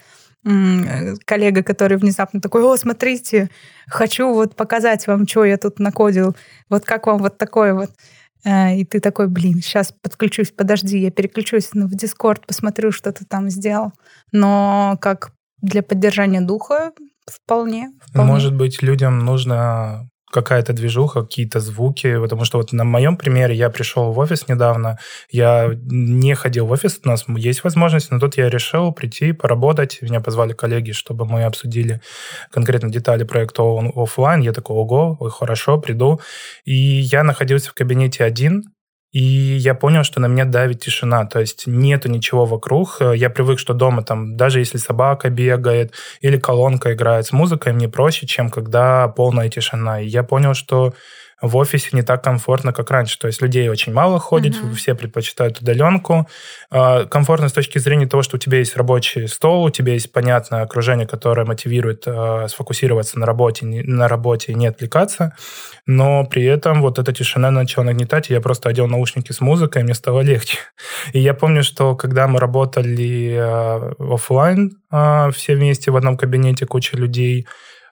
коллега, 1.24 1.62
который 1.62 1.96
внезапно 1.96 2.40
такой, 2.40 2.64
о, 2.64 2.76
смотрите, 2.76 3.48
хочу 3.86 4.32
вот 4.32 4.56
показать 4.56 5.06
вам, 5.06 5.28
что 5.28 5.44
я 5.44 5.56
тут 5.56 5.78
накодил, 5.78 6.34
вот 6.68 6.84
как 6.84 7.06
вам 7.06 7.18
вот 7.18 7.38
такое 7.38 7.74
вот. 7.74 7.90
Э, 8.44 8.76
и 8.76 8.84
ты 8.84 9.00
такой, 9.00 9.28
блин, 9.28 9.60
сейчас 9.62 9.92
подключусь, 10.02 10.50
подожди, 10.50 10.98
я 10.98 11.10
переключусь 11.10 11.70
в 11.72 11.94
Дискорд, 11.94 12.46
посмотрю, 12.46 12.92
что 12.92 13.12
ты 13.12 13.24
там 13.24 13.50
сделал. 13.50 13.92
Но 14.32 14.98
как 15.00 15.32
для 15.60 15.82
поддержания 15.82 16.40
духа 16.40 16.92
вполне, 17.26 17.92
вполне. 18.00 18.32
Может 18.32 18.54
быть, 18.54 18.82
людям 18.82 19.20
нужно 19.20 20.08
какая-то 20.32 20.72
движуха, 20.72 21.22
какие-то 21.22 21.60
звуки, 21.60 22.18
потому 22.18 22.44
что 22.44 22.58
вот 22.58 22.72
на 22.72 22.84
моем 22.84 23.16
примере 23.16 23.54
я 23.54 23.70
пришел 23.70 24.12
в 24.12 24.18
офис 24.18 24.48
недавно, 24.48 24.98
я 25.30 25.70
не 25.84 26.34
ходил 26.34 26.66
в 26.66 26.72
офис, 26.72 27.00
у 27.04 27.08
нас 27.08 27.24
есть 27.28 27.62
возможность, 27.64 28.10
но 28.10 28.18
тут 28.18 28.36
я 28.38 28.48
решил 28.48 28.92
прийти, 28.92 29.32
поработать, 29.32 29.98
меня 30.00 30.20
позвали 30.20 30.52
коллеги, 30.54 30.92
чтобы 30.92 31.26
мы 31.26 31.44
обсудили 31.44 32.00
конкретно 32.50 32.90
детали 32.90 33.24
проекта 33.24 33.62
офлайн, 33.62 34.40
я 34.40 34.52
такой, 34.52 34.76
ого, 34.76 35.16
хорошо, 35.30 35.78
приду, 35.78 36.20
и 36.64 36.74
я 36.74 37.22
находился 37.22 37.70
в 37.70 37.74
кабинете 37.74 38.24
один, 38.24 38.64
и 39.12 39.20
я 39.22 39.74
понял, 39.74 40.04
что 40.04 40.20
на 40.20 40.26
меня 40.26 40.46
давит 40.46 40.80
тишина, 40.80 41.26
то 41.26 41.38
есть 41.40 41.66
нету 41.66 42.08
ничего 42.08 42.46
вокруг. 42.46 42.98
Я 43.14 43.28
привык, 43.28 43.58
что 43.58 43.74
дома 43.74 44.02
там, 44.02 44.36
даже 44.36 44.58
если 44.60 44.78
собака 44.78 45.28
бегает 45.28 45.92
или 46.22 46.38
колонка 46.38 46.94
играет 46.94 47.26
с 47.26 47.32
музыкой, 47.32 47.74
мне 47.74 47.88
проще, 47.90 48.26
чем 48.26 48.48
когда 48.48 49.08
полная 49.08 49.50
тишина. 49.50 50.00
И 50.00 50.06
я 50.06 50.22
понял, 50.22 50.54
что 50.54 50.94
в 51.42 51.56
офисе 51.56 51.88
не 51.92 52.02
так 52.02 52.22
комфортно, 52.22 52.72
как 52.72 52.90
раньше. 52.90 53.18
То 53.18 53.26
есть 53.26 53.42
людей 53.42 53.68
очень 53.68 53.92
мало 53.92 54.20
ходит, 54.20 54.54
uh-huh. 54.54 54.74
все 54.74 54.94
предпочитают 54.94 55.60
удаленку. 55.60 56.28
А, 56.70 57.04
комфортно 57.04 57.48
с 57.48 57.52
точки 57.52 57.78
зрения 57.78 58.06
того, 58.06 58.22
что 58.22 58.36
у 58.36 58.38
тебя 58.38 58.58
есть 58.58 58.76
рабочий 58.76 59.26
стол, 59.26 59.64
у 59.64 59.70
тебя 59.70 59.94
есть 59.94 60.12
понятное 60.12 60.62
окружение, 60.62 61.06
которое 61.06 61.44
мотивирует 61.44 62.04
а, 62.06 62.46
сфокусироваться 62.48 63.18
на 63.18 63.26
работе, 63.26 63.66
на 63.66 64.06
работе 64.06 64.52
и 64.52 64.54
не 64.54 64.68
отвлекаться. 64.68 65.36
Но 65.84 66.24
при 66.24 66.44
этом 66.44 66.80
вот 66.80 67.00
эта 67.00 67.12
тишина 67.12 67.50
начала 67.50 67.84
нагнетать, 67.84 68.30
и 68.30 68.34
я 68.34 68.40
просто 68.40 68.68
одел 68.68 68.86
наушники 68.86 69.32
с 69.32 69.40
музыкой, 69.40 69.82
и 69.82 69.84
мне 69.84 69.94
стало 69.94 70.20
легче. 70.20 70.58
И 71.12 71.18
я 71.18 71.34
помню, 71.34 71.64
что 71.64 71.96
когда 71.96 72.28
мы 72.28 72.38
работали 72.38 73.36
а, 73.36 73.94
офлайн 73.98 74.78
все 75.32 75.56
вместе 75.56 75.90
в 75.90 75.96
одном 75.96 76.16
кабинете, 76.16 76.66
куча 76.66 76.96
людей, 76.96 77.46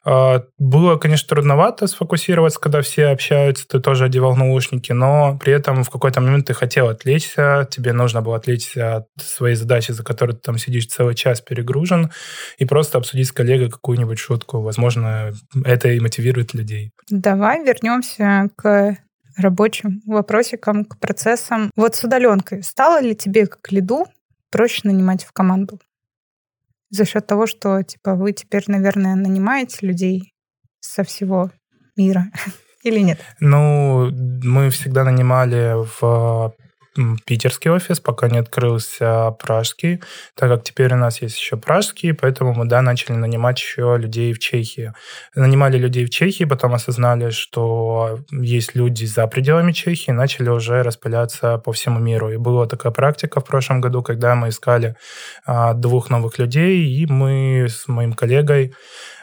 было, 0.05 0.97
конечно, 0.97 1.29
трудновато 1.29 1.87
сфокусироваться, 1.87 2.59
когда 2.59 2.81
все 2.81 3.07
общаются, 3.09 3.69
ты 3.69 3.81
тоже 3.81 4.07
одевал 4.07 4.35
наушники, 4.35 4.93
но 4.93 5.39
при 5.39 5.53
этом 5.53 5.85
в 5.85 5.91
какой-то 5.91 6.21
момент 6.21 6.47
ты 6.47 6.55
хотел 6.55 6.89
отвлечься, 6.89 7.69
тебе 7.71 7.93
нужно 7.93 8.23
было 8.23 8.37
отвлечься 8.37 8.97
от 8.97 9.09
своей 9.21 9.57
задачи, 9.57 9.93
за 9.93 10.03
которой 10.03 10.33
ты 10.33 10.39
там 10.39 10.59
сидишь 10.59 10.87
целый 10.87 11.15
час 11.15 11.41
перегружен, 11.41 12.11
и 12.59 12.65
просто 12.65 12.99
обсудить 12.99 13.29
с 13.29 13.33
коллегой 13.33 13.71
какую-нибудь 13.71 14.19
шутку. 14.19 14.61
Возможно, 14.61 15.33
это 15.65 15.89
и 15.89 16.01
мотивирует 16.01 16.55
людей. 16.55 16.93
Давай 17.11 17.63
вернемся 17.65 18.49
к 18.57 18.97
рабочим 19.37 20.01
вопросикам, 20.07 20.85
к 20.85 20.99
процессам. 20.99 21.71
Вот 21.77 21.95
с 21.95 22.05
удаленкой 22.05 22.63
стало 22.63 23.01
ли 23.01 23.15
тебе 23.15 23.47
как 23.47 23.71
лиду 23.71 24.07
проще 24.51 24.81
нанимать 24.85 25.25
в 25.25 25.33
команду? 25.33 25.79
За 26.91 27.05
счет 27.05 27.27
того, 27.27 27.47
что 27.47 27.83
типа 27.83 28.15
вы 28.15 28.33
теперь, 28.33 28.65
наверное, 28.67 29.15
нанимаете 29.15 29.87
людей 29.87 30.35
со 30.81 31.05
всего 31.05 31.51
мира 31.97 32.27
или 32.85 33.01
нет? 33.01 33.21
Ну, 33.41 34.11
мы 34.11 34.71
всегда 34.71 35.05
нанимали 35.05 35.75
в 35.99 36.55
питерский 37.25 37.71
офис, 37.71 38.01
пока 38.01 38.29
не 38.29 38.39
открылся 38.39 39.31
пражский, 39.39 40.03
так 40.35 40.51
как 40.51 40.65
теперь 40.65 40.95
у 40.95 40.97
нас 40.97 41.23
есть 41.23 41.39
еще 41.39 41.57
пражский, 41.57 42.15
поэтому 42.15 42.55
мы, 42.55 42.65
да, 42.67 42.83
начали 42.83 43.17
нанимать 43.17 43.59
еще 43.59 43.97
людей 43.99 44.33
в 44.33 44.39
Чехии. 44.39 44.93
Нанимали 45.35 45.79
людей 45.79 46.05
в 46.05 46.11
Чехии, 46.11 46.45
потом 46.45 46.75
осознали, 46.75 47.31
что 47.31 48.21
есть 48.31 48.75
люди 48.75 49.05
за 49.05 49.27
пределами 49.27 49.73
Чехии, 49.73 50.11
начали 50.11 50.49
уже 50.49 50.83
распыляться 50.83 51.59
по 51.59 51.73
всему 51.73 51.99
миру. 51.99 52.31
И 52.31 52.37
была 52.37 52.67
такая 52.67 52.93
практика 52.93 53.41
в 53.41 53.45
прошлом 53.45 53.81
году, 53.81 54.03
когда 54.03 54.35
мы 54.35 54.49
искали 54.49 54.97
а, 55.45 55.75
двух 55.75 56.11
новых 56.11 56.39
людей, 56.39 56.87
и 56.87 57.07
мы 57.07 57.67
с 57.69 57.89
моим 57.89 58.13
коллегой 58.13 58.75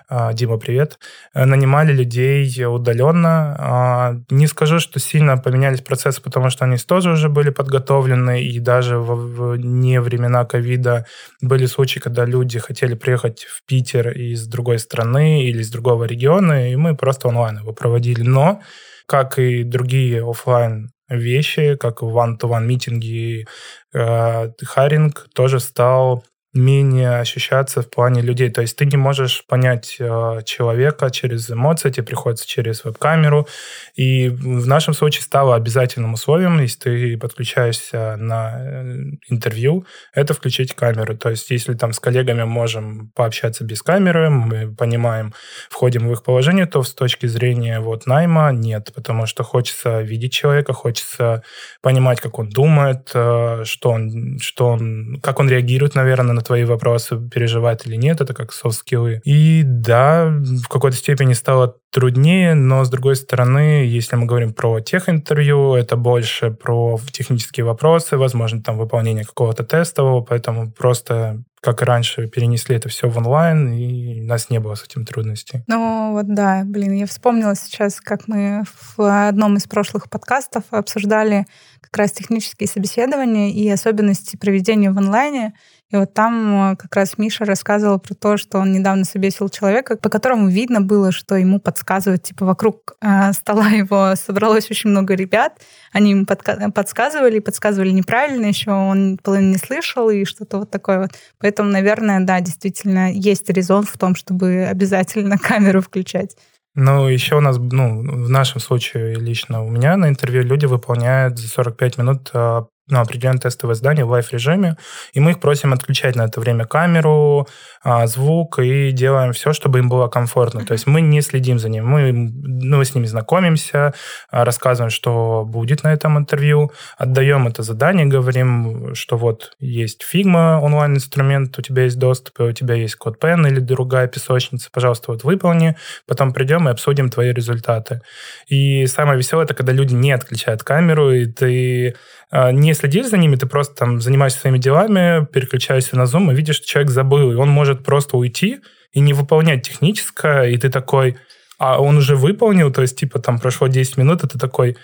Дима, 0.10 0.58
привет, 0.58 1.00
э, 1.34 1.44
нанимали 1.44 1.92
людей 1.92 2.66
удаленно. 2.66 3.56
А, 3.60 4.16
не 4.30 4.48
скажу, 4.48 4.80
что 4.80 5.00
сильно 5.00 5.38
поменялись 5.38 5.82
процессы, 5.82 6.22
потому 6.22 6.50
что 6.50 6.64
они 6.64 6.78
тоже 6.78 7.12
уже 7.12 7.28
были 7.28 7.50
подготовлены, 7.50 8.42
и 8.42 8.60
даже 8.60 9.00
в 9.00 9.58
не 9.58 10.00
времена 10.00 10.46
ковида 10.46 11.06
были 11.42 11.66
случаи, 11.66 12.00
когда 12.00 12.24
люди 12.24 12.58
хотели 12.58 12.94
приехать 12.96 13.44
в 13.44 13.66
Питер 13.66 14.10
из 14.12 14.48
другой 14.48 14.80
страны 14.80 15.44
или 15.44 15.60
из 15.60 15.70
другого 15.72 16.06
региона, 16.06 16.72
и 16.72 16.76
мы 16.78 16.96
просто 16.96 17.28
онлайн 17.28 17.58
его 17.60 17.74
проводили. 17.74 18.22
Но, 18.22 18.62
как 19.08 19.38
и 19.40 19.64
другие 19.64 20.24
офлайн 20.24 20.90
вещи, 21.10 21.76
как 21.76 22.02
one-to-one 22.02 22.64
митинги, 22.66 23.46
э, 23.94 24.52
харинг 24.66 25.28
тоже 25.34 25.60
стал 25.60 26.24
менее 26.58 27.20
ощущаться 27.20 27.82
в 27.82 27.90
плане 27.90 28.22
людей. 28.22 28.50
То 28.50 28.62
есть 28.62 28.76
ты 28.76 28.86
не 28.86 28.98
можешь 28.98 29.46
понять 29.48 29.98
э, 30.00 30.42
человека 30.46 31.10
через 31.10 31.50
эмоции, 31.50 31.90
тебе 31.90 32.06
приходится 32.06 32.48
через 32.48 32.84
веб-камеру. 32.84 33.48
И 33.96 34.30
в 34.30 34.68
нашем 34.68 34.94
случае 34.94 35.24
стало 35.24 35.56
обязательным 35.56 36.14
условием, 36.14 36.60
если 36.60 36.80
ты 36.80 37.18
подключаешься 37.18 38.16
на 38.18 38.58
э, 38.60 38.94
интервью, 39.30 39.86
это 40.14 40.34
включить 40.34 40.74
камеру. 40.74 41.18
То 41.18 41.30
есть 41.30 41.50
если 41.52 41.74
там 41.74 41.94
с 41.94 42.00
коллегами 42.00 42.44
можем 42.44 43.12
пообщаться 43.16 43.64
без 43.64 43.82
камеры, 43.82 44.30
мы 44.30 44.74
понимаем, 44.76 45.34
входим 45.70 46.08
в 46.08 46.12
их 46.12 46.24
положение, 46.24 46.66
то 46.66 46.84
с 46.84 46.94
точки 46.94 47.28
зрения 47.28 47.80
вот 47.80 48.06
найма 48.06 48.52
нет, 48.52 48.92
потому 48.96 49.26
что 49.26 49.44
хочется 49.44 50.02
видеть 50.02 50.34
человека, 50.34 50.74
хочется 50.74 51.44
понимать, 51.82 52.22
как 52.22 52.40
он 52.40 52.50
думает, 52.50 53.12
э, 53.14 53.64
что 53.66 53.92
он, 53.92 54.40
что 54.40 54.68
он, 54.68 55.20
как 55.22 55.40
он 55.40 55.50
реагирует, 55.50 55.96
наверное, 55.96 56.34
на 56.34 56.42
твои 56.48 56.64
вопросы, 56.64 57.18
переживает 57.30 57.86
или 57.86 57.96
нет, 57.96 58.22
это 58.22 58.34
как 58.34 58.52
софт-скиллы. 58.52 59.22
И 59.24 59.64
да, 59.64 60.26
в 60.26 60.68
какой-то 60.68 60.98
степени 60.98 61.34
стало 61.34 61.76
труднее, 61.92 62.54
но 62.56 62.84
с 62.84 62.90
другой 62.90 63.16
стороны, 63.16 63.86
если 63.86 64.16
мы 64.16 64.26
говорим 64.26 64.54
про 64.54 64.80
тех 64.80 65.10
интервью, 65.10 65.76
это 65.76 65.96
больше 65.96 66.52
про 66.52 67.00
технические 67.12 67.66
вопросы, 67.66 68.18
возможно, 68.18 68.62
там 68.62 68.78
выполнение 68.78 69.26
какого-то 69.26 69.64
тестового, 69.64 70.22
поэтому 70.22 70.72
просто 70.72 71.44
как 71.62 71.82
и 71.82 71.86
раньше, 71.86 72.28
перенесли 72.28 72.76
это 72.76 72.88
все 72.88 73.10
в 73.10 73.18
онлайн, 73.18 73.74
и 73.74 74.22
у 74.22 74.26
нас 74.26 74.50
не 74.50 74.60
было 74.60 74.76
с 74.76 74.84
этим 74.84 75.06
трудностей. 75.06 75.64
Ну 75.68 76.14
вот 76.14 76.34
да, 76.34 76.62
блин, 76.64 76.94
я 76.94 77.08
вспомнила 77.08 77.56
сейчас, 77.56 78.00
как 78.00 78.28
мы 78.28 78.64
в 78.96 79.28
одном 79.28 79.58
из 79.58 79.66
прошлых 79.66 80.10
подкастов 80.10 80.64
обсуждали 80.70 81.46
как 81.82 81.98
раз 81.98 82.12
технические 82.12 82.70
собеседования 82.70 83.52
и 83.52 83.68
особенности 83.70 84.38
проведения 84.38 84.92
в 84.92 84.98
онлайне. 84.98 85.54
И 85.90 85.96
вот 85.96 86.14
там 86.14 86.72
э, 86.72 86.76
как 86.76 86.94
раз 86.96 87.18
Миша 87.18 87.46
рассказывал 87.46 87.98
про 87.98 88.14
то, 88.14 88.36
что 88.36 88.58
он 88.58 88.74
недавно 88.74 89.06
собесил 89.06 89.48
человека, 89.48 89.96
по 89.96 90.10
которому 90.10 90.50
видно 90.50 90.82
было, 90.82 91.14
что 91.14 91.36
ему 91.36 91.62
подсказывают, 91.62 92.24
типа 92.24 92.46
вокруг 92.46 92.98
э, 93.02 93.32
стола 93.32 93.70
его 93.70 94.14
собралось 94.16 94.70
очень 94.70 94.90
много 94.90 95.16
ребят, 95.16 95.62
они 95.94 96.12
ему 96.12 96.26
подсказывали, 96.26 97.40
подсказывали 97.40 97.92
неправильно, 97.92 98.48
еще 98.48 98.72
он 98.72 99.18
половину 99.24 99.52
не 99.52 99.58
слышал 99.58 100.10
и 100.10 100.26
что-то 100.26 100.60
вот 100.60 100.72
такое 100.72 101.00
вот. 101.00 101.12
Поэтому, 101.40 101.70
наверное, 101.70 102.20
да, 102.20 102.42
действительно 102.42 103.12
есть 103.12 103.50
резон 103.50 103.86
в 103.86 103.98
том, 103.98 104.16
чтобы 104.16 104.68
обязательно 104.70 105.38
камеру 105.42 105.82
включать. 105.82 106.36
Ну, 106.76 107.08
еще 107.08 107.38
у 107.38 107.42
нас, 107.42 107.58
ну, 107.58 108.02
в 108.02 108.30
нашем 108.30 108.60
случае 108.60 109.16
лично 109.16 109.64
у 109.64 109.70
меня 109.70 109.98
на 109.98 110.10
интервью 110.10 110.44
люди 110.44 110.66
выполняют 110.66 111.40
за 111.40 111.48
45 111.48 111.98
минут 111.98 112.30
а, 112.34 112.68
ну, 112.88 113.00
определенное 113.00 113.40
тестовое 113.40 113.76
задание 113.76 114.06
в 114.06 114.10
live-режиме, 114.10 114.78
и 115.14 115.20
мы 115.20 115.32
их 115.32 115.40
просим 115.40 115.74
отключать 115.74 116.16
на 116.16 116.24
это 116.24 116.40
время 116.40 116.66
камеру, 116.66 117.48
а, 117.84 118.08
звук, 118.08 118.60
и 118.60 118.92
делаем 118.92 119.34
все, 119.34 119.52
чтобы 119.52 119.80
им 119.80 119.90
было 119.90 120.08
комфортно. 120.08 120.66
То 120.66 120.74
есть 120.74 120.88
мы 120.88 121.02
не 121.02 121.22
следим 121.22 121.60
за 121.60 121.70
ним, 121.70 121.86
мы, 121.86 122.12
ну, 122.14 122.84
с 122.84 122.96
ними 122.96 123.06
знакомимся, 123.06 123.94
а, 124.30 124.46
рассказываем, 124.46 124.90
что 124.90 125.44
будет 125.46 125.84
на 125.84 125.92
этом 125.92 126.18
интервью, 126.18 126.72
отдаем 126.98 127.48
это 127.48 127.62
задание, 127.64 128.06
говорим, 128.06 128.96
что 128.96 129.18
вот 129.18 129.52
есть 129.60 130.06
Figma 130.14 130.60
онлайн-инструмент, 130.60 131.58
у 131.60 131.62
тебя 131.62 131.84
есть 131.84 132.00
доступ, 132.00 132.40
у 132.40 132.52
тебя 132.52 132.76
есть 132.76 132.96
код 132.96 133.18
CodePen 133.18 133.48
или 133.48 133.60
другая 133.60 134.08
песочница, 134.08 134.70
пожалуйста, 134.72 135.12
вот 135.12 135.24
выполни, 135.24 135.76
потом 136.06 136.34
придем 136.34 136.68
и 136.68 136.72
обсудим 136.72 137.10
твои 137.10 137.32
результаты. 137.32 138.02
И 138.48 138.86
самое 138.88 139.18
веселое, 139.18 139.46
это 139.46 139.54
когда 139.54 139.74
люди 139.74 139.94
не 139.94 140.12
отключают 140.12 140.64
камеру, 140.64 141.12
и 141.12 141.26
ты 141.26 141.96
не 142.32 142.74
следишь 142.74 143.08
за 143.08 143.18
ними, 143.18 143.36
ты 143.36 143.46
просто 143.46 143.76
там 143.76 144.02
занимаешься 144.02 144.40
своими 144.40 144.58
делами, 144.58 145.26
переключаешься 145.26 145.96
на 145.96 146.04
Zoom 146.04 146.32
и 146.32 146.36
видишь, 146.36 146.58
что 146.58 146.68
человек 146.68 146.92
забыл, 146.92 147.32
и 147.32 147.36
он 147.36 147.50
может 147.50 147.84
просто 147.84 148.18
уйти 148.18 148.60
и 148.92 149.00
не 149.00 149.14
выполнять 149.14 149.66
техническое, 149.66 150.46
и 150.50 150.58
ты 150.58 150.70
такой, 150.70 151.18
а 151.58 151.82
он 151.82 151.98
уже 151.98 152.16
выполнил, 152.16 152.72
то 152.72 152.82
есть, 152.82 153.00
типа, 153.00 153.20
там 153.20 153.40
прошло 153.40 153.68
10 153.68 153.98
минут, 153.98 154.24
и 154.24 154.28
ты 154.28 154.38
такой, 154.38 154.78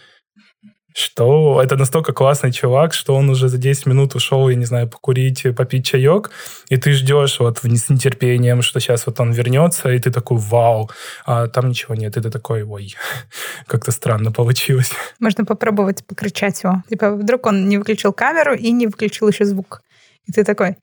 что 0.93 1.61
это 1.61 1.75
настолько 1.75 2.13
классный 2.13 2.51
чувак, 2.51 2.93
что 2.93 3.15
он 3.15 3.29
уже 3.29 3.49
за 3.49 3.57
10 3.57 3.87
минут 3.87 4.15
ушел, 4.15 4.49
я 4.49 4.55
не 4.55 4.65
знаю, 4.65 4.87
покурить, 4.87 5.43
попить 5.55 5.85
чаек, 5.85 6.31
и 6.69 6.77
ты 6.77 6.93
ждешь 6.93 7.39
вот 7.39 7.59
с 7.63 7.89
нетерпением, 7.89 8.61
что 8.61 8.79
сейчас 8.79 9.05
вот 9.05 9.19
он 9.19 9.31
вернется, 9.31 9.91
и 9.91 9.99
ты 9.99 10.11
такой, 10.11 10.37
вау, 10.37 10.89
а 11.25 11.47
там 11.47 11.69
ничего 11.69 11.95
нет, 11.95 12.17
и 12.17 12.21
ты 12.21 12.29
такой, 12.29 12.63
ой, 12.63 12.95
как-то 13.67 13.91
странно 13.91 14.31
получилось. 14.31 14.91
Можно 15.19 15.45
попробовать 15.45 16.05
покричать 16.05 16.63
его. 16.63 16.83
Типа, 16.89 17.11
вдруг 17.11 17.45
он 17.45 17.67
не 17.67 17.77
выключил 17.77 18.13
камеру 18.13 18.53
и 18.53 18.71
не 18.71 18.87
выключил 18.87 19.27
еще 19.27 19.45
звук. 19.45 19.81
И 20.25 20.31
ты 20.31 20.43
такой, 20.43 20.77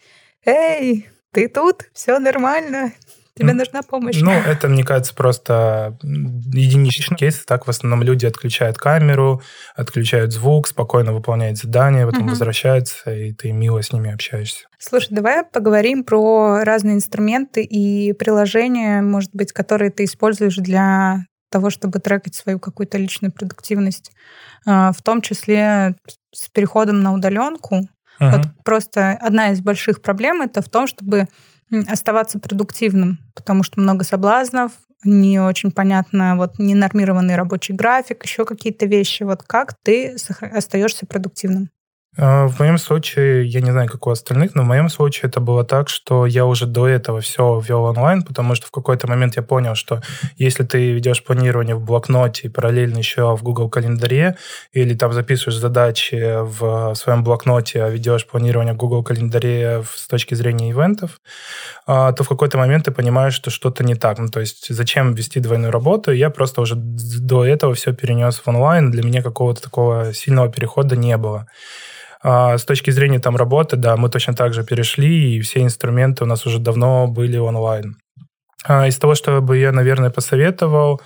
эй, 0.45 1.09
ты 1.33 1.49
тут, 1.49 1.85
все 1.93 2.19
нормально, 2.19 2.93
Тебе 3.41 3.55
нужна 3.55 3.83
помощь. 3.83 4.21
Ну, 4.21 4.31
это, 4.31 4.69
мне 4.69 4.85
кажется, 4.85 5.15
просто 5.15 5.97
единичный 6.03 7.17
кейс. 7.17 7.45
Так 7.47 7.67
в 7.67 7.71
основном 7.71 8.03
люди 8.03 8.27
отключают 8.27 8.77
камеру, 8.77 9.43
отключают 9.75 10.33
звук, 10.33 10.69
спокойно 10.69 11.13
выполняют 11.13 11.59
задание, 11.59 12.07
потом 12.07 12.23
угу. 12.23 12.31
возвращаются, 12.31 13.13
и 13.15 13.33
ты 13.33 13.53
мило 13.53 13.83
с 13.83 13.93
ними 13.93 14.13
общаешься. 14.13 14.67
Слушай, 14.79 15.09
давай 15.11 15.45
поговорим 15.45 16.05
про 16.05 16.65
разные 16.65 16.97
инструменты 16.97 17.63
и 17.63 18.13
приложения, 18.13 19.03
может 19.03 19.31
быть, 19.33 19.53
которые 19.53 19.91
ты 19.91 20.05
используешь 20.05 20.57
для 20.57 21.25
того, 21.51 21.71
чтобы 21.71 21.99
трекать 21.99 22.35
свою 22.35 22.59
какую-то 22.59 22.97
личную 22.97 23.33
продуктивность, 23.33 24.13
а, 24.67 24.93
в 24.93 25.03
том 25.03 25.21
числе 25.21 25.97
с 26.33 26.49
переходом 26.49 27.03
на 27.03 27.13
удаленку. 27.13 27.89
Uh-huh. 28.21 28.37
Вот 28.37 28.47
просто 28.65 29.13
одна 29.13 29.51
из 29.51 29.61
больших 29.61 30.03
проблем 30.03 30.43
это 30.43 30.63
в 30.63 30.69
том, 30.69 30.87
чтобы 30.87 31.27
оставаться 31.89 32.39
продуктивным, 32.39 33.19
потому 33.35 33.63
что 33.63 33.81
много 33.81 34.05
соблазнов, 34.05 34.73
не 35.05 35.41
очень 35.41 35.71
понятно, 35.71 36.37
вот 36.37 36.59
ненормированный 36.59 37.37
рабочий 37.37 37.73
график, 37.73 38.25
еще 38.25 38.45
какие-то 38.45 38.87
вещи. 38.87 39.23
Вот 39.23 39.43
как 39.43 39.75
ты 39.83 40.17
остаешься 40.41 41.07
продуктивным? 41.07 41.71
А, 42.17 42.49
в 42.49 42.59
моем 42.59 42.77
случае, 42.77 43.47
я 43.47 43.61
не 43.61 43.71
знаю, 43.71 43.89
как 43.89 44.05
у 44.07 44.11
остальных, 44.11 44.57
но 44.57 44.63
в 44.63 44.67
моем 44.67 44.89
случае 44.89 45.29
это 45.29 45.39
было 45.39 45.63
так, 45.65 45.89
что 45.89 46.27
я 46.27 46.45
уже 46.45 46.67
до 46.67 46.89
этого 46.89 47.21
все 47.21 47.61
вел 47.61 47.85
онлайн, 47.85 48.23
потому 48.23 48.57
что 48.57 48.67
в 48.67 48.73
какой-то 48.73 49.07
момент 49.07 49.37
я 49.37 49.43
понял, 49.43 49.77
что 49.77 50.03
если 50.37 50.65
ты 50.65 50.91
ведешь 50.93 51.23
планирование 51.23 51.77
в 51.77 51.85
блокноте 51.85 52.49
и 52.49 52.51
параллельно 52.51 52.99
еще 52.99 53.37
в 53.37 53.43
Google 53.45 53.71
календаре, 53.71 54.37
или 54.73 54.95
там 54.95 55.13
записываешь 55.13 55.59
задачи 55.59 56.43
в 56.43 56.95
своем 56.97 57.23
блокноте, 57.23 57.85
а 57.85 57.89
ведешь 57.89 58.27
планирование 58.27 58.75
в 58.75 58.77
Google 58.77 59.05
календаре 59.05 59.85
с 59.95 60.09
точки 60.09 60.35
зрения 60.35 60.71
ивентов, 60.71 61.21
а, 61.87 62.13
то 62.13 62.25
в 62.25 62.29
какой-то 62.29 62.59
момент 62.59 62.87
ты 62.87 62.91
понимаешь, 62.91 63.35
что 63.35 63.51
что-то 63.51 63.85
не 63.85 63.95
так. 63.95 64.19
Ну, 64.19 64.29
то 64.29 64.41
есть 64.41 64.67
зачем 64.75 65.15
вести 65.15 65.39
двойную 65.39 65.71
работу? 65.71 66.11
Я 66.13 66.31
просто 66.31 66.61
уже 66.61 66.75
до 66.77 67.45
этого 67.45 67.75
все 67.75 67.93
перенес 67.93 68.41
в 68.41 68.49
онлайн. 68.49 68.91
Для 68.91 69.05
меня 69.05 69.23
какого-то 69.23 69.63
такого 69.63 70.13
сильного 70.13 70.51
перехода 70.51 70.97
не 70.97 71.17
было. 71.17 71.47
А 72.23 72.59
с 72.59 72.65
точки 72.65 72.91
зрения 72.91 73.19
там 73.19 73.37
работы, 73.37 73.77
да, 73.77 73.97
мы 73.97 74.11
точно 74.11 74.35
так 74.35 74.53
же 74.53 74.65
перешли, 74.65 75.37
и 75.37 75.41
все 75.41 75.63
инструменты 75.63 76.25
у 76.25 76.27
нас 76.27 76.47
уже 76.47 76.59
давно 76.59 77.07
были 77.07 77.39
онлайн. 77.39 77.97
А 78.65 78.87
из 78.87 78.99
того, 78.99 79.15
что 79.15 79.41
бы 79.41 79.57
я, 79.57 79.73
наверное, 79.73 80.11
посоветовал, 80.11 81.01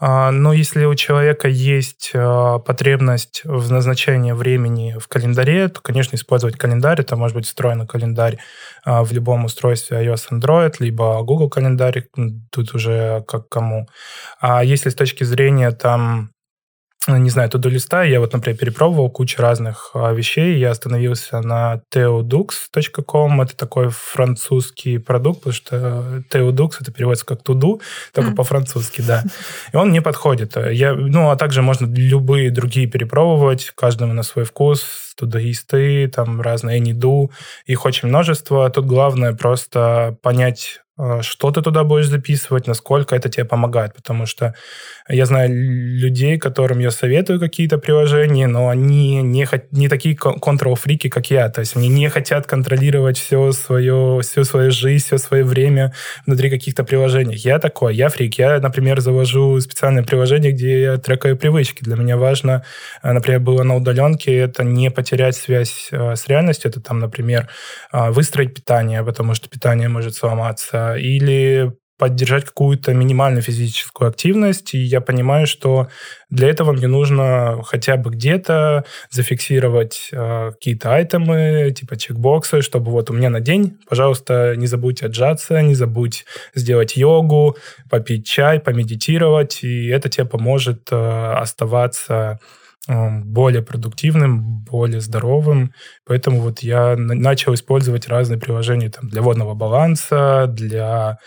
а, 0.00 0.32
но 0.32 0.52
если 0.52 0.84
у 0.84 0.94
человека 0.94 1.48
есть 1.48 2.10
а, 2.14 2.58
потребность 2.58 3.42
в 3.44 3.70
назначении 3.70 4.32
времени 4.32 4.96
в 4.98 5.06
календаре, 5.06 5.68
то, 5.68 5.80
конечно, 5.80 6.16
использовать 6.16 6.56
календарь. 6.56 7.00
Это 7.00 7.16
может 7.16 7.36
быть 7.36 7.46
встроенный 7.46 7.86
календарь 7.86 8.38
а, 8.84 9.04
в 9.04 9.12
любом 9.12 9.44
устройстве 9.44 10.04
iOS, 10.04 10.30
Android, 10.32 10.74
либо 10.80 11.22
Google 11.22 11.48
календарь, 11.48 12.06
тут 12.50 12.74
уже 12.74 13.24
как 13.28 13.48
кому. 13.48 13.88
А 14.40 14.64
если 14.64 14.90
с 14.90 14.94
точки 14.94 15.24
зрения 15.24 15.70
там 15.70 16.33
не 17.08 17.30
знаю, 17.30 17.50
туду 17.50 17.68
листа. 17.68 18.04
Я 18.04 18.20
вот, 18.20 18.32
например, 18.32 18.58
перепробовал 18.58 19.10
кучу 19.10 19.40
разных 19.40 19.90
а, 19.94 20.12
вещей. 20.12 20.58
Я 20.58 20.70
остановился 20.70 21.40
на 21.40 21.80
teodux.com. 21.92 23.40
Это 23.42 23.56
такой 23.56 23.88
французский 23.90 24.98
продукт, 24.98 25.40
потому 25.40 25.54
что 25.54 26.22
teodux 26.32 26.72
это 26.80 26.92
переводится 26.92 27.26
как 27.26 27.42
туду, 27.42 27.80
только 28.12 28.30
mm. 28.30 28.34
по-французски, 28.34 29.02
да. 29.02 29.24
И 29.72 29.76
он 29.76 29.90
мне 29.90 30.02
подходит. 30.02 30.56
Я, 30.56 30.94
ну, 30.94 31.30
а 31.30 31.36
также 31.36 31.62
можно 31.62 31.86
любые 31.86 32.50
другие 32.50 32.86
перепробовать, 32.86 33.72
каждому 33.74 34.12
на 34.12 34.22
свой 34.22 34.44
вкус 34.44 35.04
тудоисты, 35.14 36.08
там 36.08 36.40
разные 36.40 36.80
Anydo, 36.80 37.30
их 37.66 37.84
очень 37.84 38.08
множество. 38.08 38.68
Тут 38.70 38.86
главное 38.86 39.32
просто 39.32 40.16
понять, 40.22 40.80
э, 40.98 41.22
что 41.22 41.50
ты 41.50 41.62
туда 41.62 41.84
будешь 41.84 42.08
записывать, 42.08 42.66
насколько 42.66 43.14
это 43.14 43.28
тебе 43.28 43.44
помогает, 43.44 43.94
потому 43.94 44.26
что 44.26 44.54
я 45.08 45.26
знаю 45.26 45.50
людей, 45.52 46.38
которым 46.38 46.78
я 46.78 46.90
советую 46.90 47.38
какие-то 47.38 47.76
приложения, 47.76 48.46
но 48.46 48.70
они 48.70 49.20
не, 49.22 49.46
не 49.70 49.88
такие 49.88 50.16
контрол-фрики, 50.16 51.08
как 51.10 51.30
я, 51.30 51.50
то 51.50 51.60
есть 51.60 51.76
они 51.76 51.88
не 51.88 52.08
хотят 52.08 52.46
контролировать 52.46 53.18
все 53.18 53.52
свое, 53.52 54.20
всю 54.22 54.44
свою 54.44 54.70
жизнь, 54.70 55.04
все 55.04 55.18
свое 55.18 55.44
время 55.44 55.92
внутри 56.24 56.48
каких-то 56.48 56.84
приложений. 56.84 57.36
Я 57.36 57.58
такой, 57.58 57.94
я 57.94 58.08
фрик, 58.08 58.38
я, 58.38 58.58
например, 58.60 59.00
завожу 59.00 59.60
специальное 59.60 60.04
приложение, 60.04 60.52
где 60.52 60.80
я 60.80 60.96
трекаю 60.96 61.36
привычки. 61.36 61.84
Для 61.84 61.96
меня 61.96 62.16
важно, 62.16 62.64
э, 63.02 63.12
например, 63.12 63.40
было 63.40 63.62
на 63.62 63.76
удаленке, 63.76 64.34
это 64.34 64.64
не 64.64 64.90
потерять 64.90 65.36
связь 65.36 65.88
э, 65.92 66.16
с 66.16 66.26
реальностью, 66.28 66.70
это 66.70 66.80
там, 66.80 67.00
например, 67.00 67.48
э, 67.92 68.10
выстроить 68.10 68.54
питание, 68.54 69.04
потому 69.04 69.34
что 69.34 69.50
питание 69.50 69.88
может 69.88 70.14
сломаться, 70.14 70.94
или 70.96 71.74
поддержать 71.96 72.44
какую-то 72.44 72.92
минимальную 72.92 73.42
физическую 73.42 74.08
активность, 74.08 74.74
и 74.74 74.78
я 74.78 75.00
понимаю, 75.00 75.46
что 75.46 75.88
для 76.28 76.48
этого 76.48 76.72
мне 76.72 76.88
нужно 76.88 77.60
хотя 77.64 77.96
бы 77.96 78.10
где-то 78.10 78.84
зафиксировать 79.10 80.08
э, 80.12 80.50
какие-то 80.52 80.94
айтемы, 80.94 81.72
типа 81.76 81.96
чекбоксы, 81.96 82.62
чтобы 82.62 82.90
вот 82.90 83.10
у 83.10 83.12
меня 83.12 83.30
на 83.30 83.40
день, 83.40 83.78
пожалуйста, 83.88 84.54
не 84.56 84.66
забудь 84.66 85.02
отжаться, 85.02 85.62
не 85.62 85.74
забудь 85.74 86.24
сделать 86.54 86.96
йогу, 86.96 87.56
попить 87.88 88.26
чай, 88.26 88.58
помедитировать, 88.58 89.62
и 89.62 89.86
это 89.86 90.08
тебе 90.08 90.26
поможет 90.26 90.88
э, 90.90 91.32
оставаться 91.34 92.40
более 92.86 93.62
продуктивным, 93.62 94.62
более 94.64 95.00
здоровым. 95.00 95.72
Поэтому 96.04 96.40
вот 96.40 96.60
я 96.60 96.96
начал 96.96 97.54
использовать 97.54 98.08
разные 98.08 98.38
приложения 98.38 98.90
там, 98.90 99.08
для 99.08 99.22
водного 99.22 99.54
баланса, 99.54 100.46
для 100.48 101.18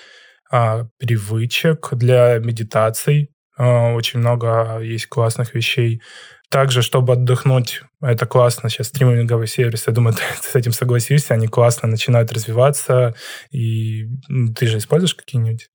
привычек, 0.50 1.89
для 1.93 2.38
медитаций. 2.39 3.32
А, 3.58 3.93
очень 3.93 4.20
много 4.20 4.80
есть 4.82 5.08
классных 5.08 5.56
вещей. 5.56 6.02
Также, 6.50 6.82
чтобы 6.82 7.14
отдохнуть, 7.14 7.82
это 8.02 8.26
классно. 8.26 8.70
Сейчас 8.70 8.88
стриминговый 8.88 9.48
сервис, 9.48 9.88
я 9.88 9.93
думаю, 9.93 10.16
ты 10.41 10.48
с 10.48 10.56
этим 10.56 10.72
согласишься, 10.72 11.34
они 11.34 11.48
классно 11.48 11.88
начинают 11.88 12.32
развиваться. 12.32 13.16
И 13.52 14.08
ты 14.56 14.68
же 14.68 14.78
используешь 14.78 15.16
какие-нибудь? 15.16 15.70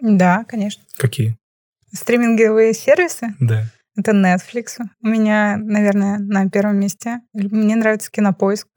Да, 0.00 0.44
конечно. 0.48 0.84
Какие? 0.96 1.36
Стриминговые 1.92 2.72
сервисы? 2.72 3.34
Да. 3.40 3.66
Это 3.96 4.12
Netflix. 4.12 4.78
У 5.02 5.06
меня, 5.06 5.56
наверное, 5.58 6.18
на 6.18 6.48
первом 6.48 6.78
месте. 6.78 7.20
Мне 7.34 7.76
нравится 7.76 8.10
кинопоиск. 8.10 8.68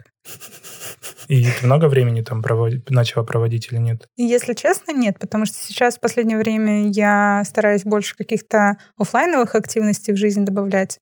И 1.27 1.45
ты 1.45 1.65
много 1.65 1.87
времени 1.87 2.21
там 2.21 2.43
проводить, 2.43 2.89
начала 2.89 3.23
проводить 3.23 3.71
или 3.71 3.79
нет? 3.79 4.07
Если 4.15 4.53
честно, 4.53 4.91
нет, 4.91 5.17
потому 5.19 5.45
что 5.45 5.57
сейчас 5.57 5.97
в 5.97 5.99
последнее 5.99 6.37
время 6.37 6.89
я 6.89 7.43
стараюсь 7.45 7.83
больше 7.83 8.15
каких-то 8.15 8.77
офлайновых 8.97 9.55
активностей 9.55 10.13
в 10.13 10.17
жизнь 10.17 10.45
добавлять. 10.45 10.99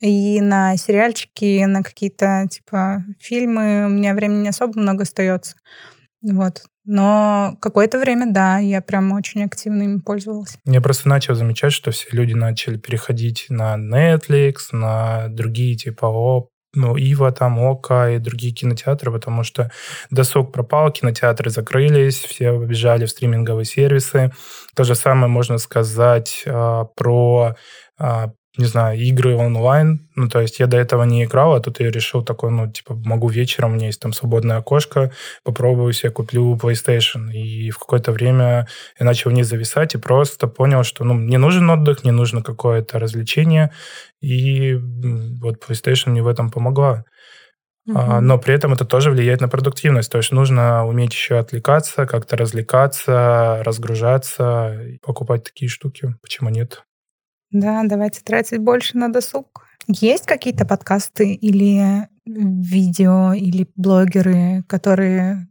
И 0.00 0.40
на 0.40 0.76
сериальчики, 0.76 1.64
на 1.64 1.82
какие-то 1.82 2.46
типа 2.50 3.04
фильмы 3.18 3.86
у 3.86 3.88
меня 3.88 4.14
времени 4.14 4.42
не 4.42 4.48
особо 4.48 4.78
много 4.78 5.02
остается. 5.02 5.56
Вот. 6.22 6.62
Но 6.84 7.56
какое-то 7.60 7.98
время, 7.98 8.32
да, 8.32 8.58
я 8.58 8.80
прям 8.80 9.12
очень 9.12 9.44
активно 9.44 9.82
им 9.82 10.00
пользовалась. 10.00 10.56
Я 10.64 10.80
просто 10.80 11.08
начал 11.08 11.34
замечать, 11.34 11.72
что 11.72 11.90
все 11.90 12.08
люди 12.12 12.32
начали 12.32 12.78
переходить 12.78 13.46
на 13.50 13.76
Netflix, 13.76 14.54
на 14.72 15.28
другие 15.28 15.76
типа 15.76 16.08
ну, 16.74 16.96
Ива, 16.96 17.32
там, 17.32 17.58
Ока 17.58 18.10
и 18.10 18.18
другие 18.18 18.52
кинотеатры, 18.52 19.10
потому 19.10 19.42
что 19.42 19.70
досуг 20.10 20.52
пропал, 20.52 20.92
кинотеатры 20.92 21.50
закрылись, 21.50 22.18
все 22.18 22.52
побежали 22.52 23.06
в 23.06 23.10
стриминговые 23.10 23.64
сервисы. 23.64 24.32
То 24.74 24.84
же 24.84 24.94
самое 24.94 25.28
можно 25.28 25.58
сказать 25.58 26.44
а, 26.46 26.84
про 26.84 27.56
а, 27.98 28.32
не 28.56 28.64
знаю, 28.64 28.98
игры 28.98 29.36
онлайн. 29.36 30.08
Ну, 30.16 30.28
то 30.28 30.40
есть 30.40 30.58
я 30.58 30.66
до 30.66 30.76
этого 30.76 31.04
не 31.04 31.24
играл, 31.24 31.54
а 31.54 31.60
тут 31.60 31.80
я 31.80 31.90
решил 31.90 32.24
такой, 32.24 32.50
ну, 32.50 32.70
типа, 32.70 32.94
могу 32.94 33.28
вечером, 33.28 33.72
у 33.72 33.74
меня 33.74 33.86
есть 33.86 34.00
там 34.00 34.12
свободное 34.12 34.56
окошко, 34.56 35.12
попробую 35.44 35.92
себе, 35.92 36.10
куплю 36.10 36.56
PlayStation. 36.56 37.30
И 37.32 37.70
в 37.70 37.78
какое-то 37.78 38.10
время 38.10 38.66
я 38.98 39.06
начал 39.06 39.30
не 39.30 39.44
зависать 39.44 39.94
и 39.94 39.98
просто 39.98 40.48
понял, 40.48 40.82
что, 40.82 41.04
ну, 41.04 41.14
мне 41.14 41.38
нужен 41.38 41.70
отдых, 41.70 42.02
мне 42.04 42.12
нужно 42.12 42.42
какое-то 42.42 42.98
развлечение. 42.98 43.70
И 44.20 44.74
вот 44.74 45.62
PlayStation 45.64 46.10
мне 46.10 46.22
в 46.22 46.28
этом 46.28 46.50
помогла. 46.50 47.04
Uh-huh. 47.88 48.20
Но 48.20 48.38
при 48.38 48.54
этом 48.54 48.74
это 48.74 48.84
тоже 48.84 49.10
влияет 49.10 49.40
на 49.40 49.48
продуктивность. 49.48 50.10
То 50.10 50.18
есть 50.18 50.32
нужно 50.32 50.86
уметь 50.86 51.14
еще 51.14 51.38
отвлекаться, 51.38 52.06
как-то 52.06 52.36
развлекаться, 52.36 53.62
разгружаться, 53.64 54.78
покупать 55.00 55.44
такие 55.44 55.70
штуки. 55.70 56.14
Почему 56.20 56.50
нет? 56.50 56.82
Да, 57.50 57.82
давайте 57.84 58.20
тратить 58.22 58.58
больше 58.60 58.98
на 58.98 59.08
досуг. 59.10 59.66
Есть 59.86 60.26
какие-то 60.26 60.66
подкасты 60.66 61.32
или 61.32 62.08
видео, 62.26 63.32
или 63.32 63.66
блогеры, 63.74 64.62
которые 64.68 65.48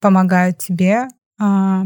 помогают 0.00 0.58
тебе 0.58 1.08
а, 1.40 1.84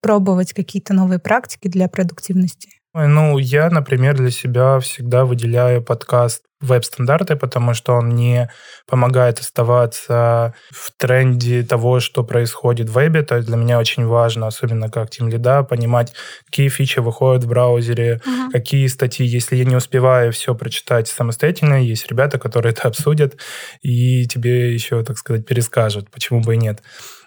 пробовать 0.00 0.52
какие-то 0.52 0.94
новые 0.94 1.18
практики 1.18 1.68
для 1.68 1.88
продуктивности? 1.88 2.80
Ну, 2.94 3.38
я, 3.38 3.70
например, 3.70 4.14
для 4.14 4.30
себя 4.30 4.78
всегда 4.78 5.24
выделяю 5.24 5.82
подкаст 5.82 6.44
веб-стандарты, 6.60 7.34
потому 7.34 7.74
что 7.74 7.94
он 7.94 8.10
не 8.10 8.48
помогает 8.86 9.40
оставаться 9.40 10.54
в 10.70 10.92
тренде 10.96 11.64
того, 11.64 11.98
что 11.98 12.22
происходит 12.22 12.88
в 12.88 12.94
вебе. 12.94 13.22
То 13.22 13.34
есть 13.34 13.48
для 13.48 13.56
меня 13.56 13.80
очень 13.80 14.06
важно, 14.06 14.46
особенно 14.46 14.88
как 14.88 15.10
тим 15.10 15.28
лида, 15.28 15.64
понимать, 15.64 16.12
какие 16.46 16.68
фичи 16.68 17.00
выходят 17.00 17.42
в 17.42 17.48
браузере, 17.48 18.20
uh-huh. 18.24 18.50
какие 18.52 18.86
статьи. 18.86 19.26
Если 19.26 19.56
я 19.56 19.64
не 19.64 19.74
успеваю 19.74 20.32
все 20.32 20.54
прочитать 20.54 21.08
самостоятельно, 21.08 21.82
есть 21.82 22.06
ребята, 22.08 22.38
которые 22.38 22.72
это 22.72 22.86
обсудят 22.86 23.36
и 23.82 24.26
тебе 24.26 24.72
еще, 24.72 25.02
так 25.02 25.18
сказать, 25.18 25.46
перескажут, 25.46 26.10
почему 26.12 26.40
бы 26.40 26.54
и 26.54 26.58
нет. 26.58 26.80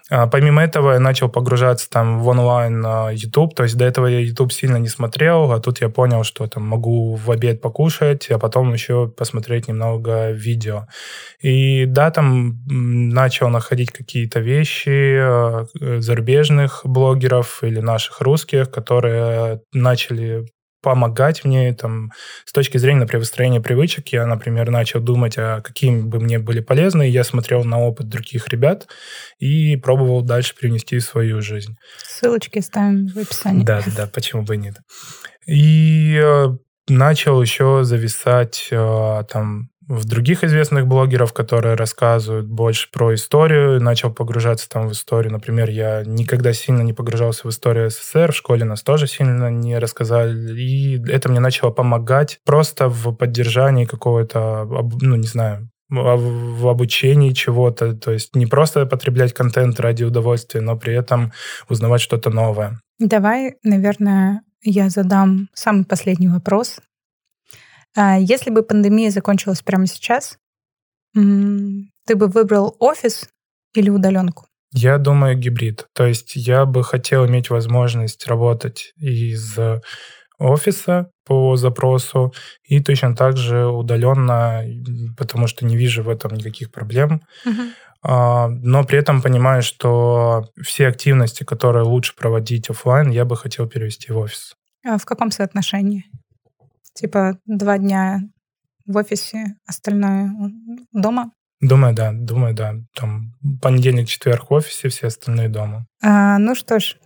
А, 0.10 0.28
помимо 0.28 0.64
этого 0.64 0.93
я 0.93 0.99
начал 0.99 1.30
погружаться 1.30 1.89
там 1.89 2.20
в 2.22 2.28
онлайн 2.28 2.82
YouTube, 3.12 3.55
то 3.55 3.64
есть 3.64 3.76
до 3.76 3.86
этого 3.86 4.08
я 4.08 4.20
YouTube 4.20 4.53
сильно 4.53 4.78
не 4.78 4.88
смотрел, 4.88 5.51
а 5.51 5.60
тут 5.60 5.82
я 5.82 5.89
понял, 5.89 6.24
что 6.24 6.47
там 6.47 6.64
могу 6.64 7.16
в 7.16 7.30
обед 7.30 7.62
покушать, 7.62 8.30
а 8.30 8.39
потом 8.39 8.74
еще 8.74 9.08
посмотреть 9.10 9.68
немного 9.68 10.32
видео. 10.32 10.88
И 11.41 11.86
да, 11.86 12.12
там 12.12 12.60
начал 12.68 13.49
находить 13.49 13.91
какие-то 13.91 14.39
вещи 14.39 15.18
а, 15.20 15.66
зарубежных 15.99 16.82
блогеров 16.86 17.64
или 17.64 17.80
наших 17.80 18.22
русских, 18.22 18.72
которые 18.72 19.62
начали 19.74 20.45
помогать 20.88 21.43
мне 21.43 21.73
там, 21.73 22.13
с 22.45 22.53
точки 22.53 22.77
зрения, 22.77 23.01
например, 23.01 23.19
выстроения 23.19 23.59
привычек. 23.59 24.07
Я, 24.13 24.25
например, 24.25 24.71
начал 24.71 25.01
думать, 25.01 25.38
а 25.38 25.59
какие 25.59 25.91
бы 25.99 26.21
мне 26.21 26.39
были 26.39 26.61
полезны. 26.61 27.09
Я 27.09 27.25
смотрел 27.25 27.65
на 27.65 27.77
опыт 27.81 28.07
других 28.07 28.47
ребят 28.47 28.88
и 29.38 29.75
пробовал 29.75 30.21
дальше 30.21 30.55
привнести 30.55 30.99
в 30.99 31.03
свою 31.03 31.41
жизнь. 31.41 31.75
Ссылочки 31.97 32.59
ставим 32.59 33.07
в 33.07 33.17
описании. 33.17 33.65
Да, 33.65 33.83
да, 33.97 34.07
почему 34.07 34.43
бы 34.43 34.55
нет. 34.55 34.77
И 35.45 36.17
э, 36.23 36.55
начал 36.88 37.41
еще 37.41 37.83
зависать 37.83 38.69
э, 38.71 39.23
там 39.29 39.69
в 39.88 40.05
других 40.05 40.43
известных 40.43 40.85
блогеров, 40.85 41.33
которые 41.33 41.75
рассказывают 41.75 42.47
больше 42.47 42.89
про 42.91 43.15
историю, 43.15 43.81
начал 43.81 44.13
погружаться 44.13 44.67
там 44.69 44.88
в 44.89 44.91
историю. 44.91 45.31
Например, 45.31 45.69
я 45.69 46.03
никогда 46.05 46.53
сильно 46.53 46.81
не 46.81 46.93
погружался 46.93 47.47
в 47.47 47.49
историю 47.49 47.89
СССР, 47.89 48.31
в 48.31 48.35
школе 48.35 48.65
нас 48.65 48.83
тоже 48.83 49.07
сильно 49.07 49.49
не 49.49 49.77
рассказали, 49.77 50.59
и 50.59 51.01
это 51.09 51.29
мне 51.29 51.39
начало 51.39 51.71
помогать 51.71 52.39
просто 52.45 52.89
в 52.89 53.13
поддержании 53.13 53.85
какого-то, 53.85 54.67
ну, 55.01 55.15
не 55.15 55.27
знаю, 55.27 55.69
в 55.89 56.67
обучении 56.67 57.31
чего-то, 57.31 57.93
то 57.93 58.11
есть 58.11 58.35
не 58.35 58.45
просто 58.45 58.85
потреблять 58.85 59.33
контент 59.33 59.79
ради 59.79 60.03
удовольствия, 60.03 60.59
но 60.59 60.75
при 60.75 60.93
этом 60.93 61.31
узнавать 61.69 62.01
что-то 62.01 62.29
новое. 62.29 62.81
Давай, 62.99 63.55
наверное, 63.63 64.41
я 64.63 64.89
задам 64.89 65.47
самый 65.53 65.85
последний 65.85 66.27
вопрос. 66.27 66.79
А 68.00 68.18
если 68.20 68.52
бы 68.52 68.62
пандемия 68.62 69.10
закончилась 69.10 69.64
прямо 69.64 69.88
сейчас, 69.88 70.38
ты 71.14 72.16
бы 72.16 72.28
выбрал 72.28 72.76
офис 72.80 73.28
или 73.74 73.89
удаленку? 73.89 74.45
Я 74.72 75.00
думаю, 75.00 75.36
гибрид. 75.36 75.88
То 75.93 76.06
есть 76.06 76.36
я 76.36 76.66
бы 76.66 76.84
хотел 76.84 77.26
иметь 77.26 77.50
возможность 77.50 78.28
работать 78.28 78.93
из 78.98 79.58
офиса 80.38 81.10
по 81.26 81.56
запросу 81.56 82.34
и 82.64 82.80
точно 82.82 83.16
так 83.16 83.36
же 83.36 83.66
удаленно, 83.66 84.64
потому 85.18 85.48
что 85.48 85.66
не 85.66 85.76
вижу 85.76 86.04
в 86.04 86.10
этом 86.10 86.36
никаких 86.36 86.72
проблем. 86.72 87.24
Uh-huh. 87.48 88.50
Но 88.50 88.84
при 88.84 89.00
этом 89.00 89.24
понимаю, 89.24 89.64
что 89.64 90.52
все 90.62 90.88
активности, 90.88 91.43
которые 91.43 91.84
лучше 91.84 92.16
проводить 92.16 92.70
офлайн, 92.70 93.10
я 93.10 93.26
бы 93.26 93.36
хотел 93.36 93.68
перевести 93.68 94.12
в 94.12 94.18
офис. 94.18 94.54
А 94.86 95.00
в 95.00 95.06
каком 95.06 95.32
соотношении? 95.32 96.06
Типа 96.98 97.38
два 97.45 97.78
дня 97.78 98.22
в 98.88 98.98
офисе, 98.98 99.56
остальное 99.68 100.32
дома? 100.91 101.32
Думаю, 101.62 101.93
да, 101.93 102.12
думаю, 102.12 102.56
да. 102.56 102.74
Там 102.95 103.36
понедельник, 103.62 104.08
четверг 104.08 104.50
в 104.50 104.54
офисе, 104.54 104.89
все 104.89 105.08
остальные 105.08 105.50
дома. 105.50 105.86
А, 106.02 106.39
ну 106.39 106.56
что 106.56 106.80
ж, 106.80 106.98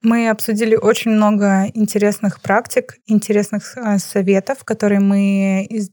мы 0.00 0.30
обсудили 0.30 0.76
очень 0.76 1.10
много 1.10 1.66
интересных 1.74 2.40
практик, 2.40 2.96
интересных 3.06 3.76
а, 3.76 3.98
советов, 3.98 4.64
которые 4.64 5.00
мы 5.00 5.66
из, 5.68 5.90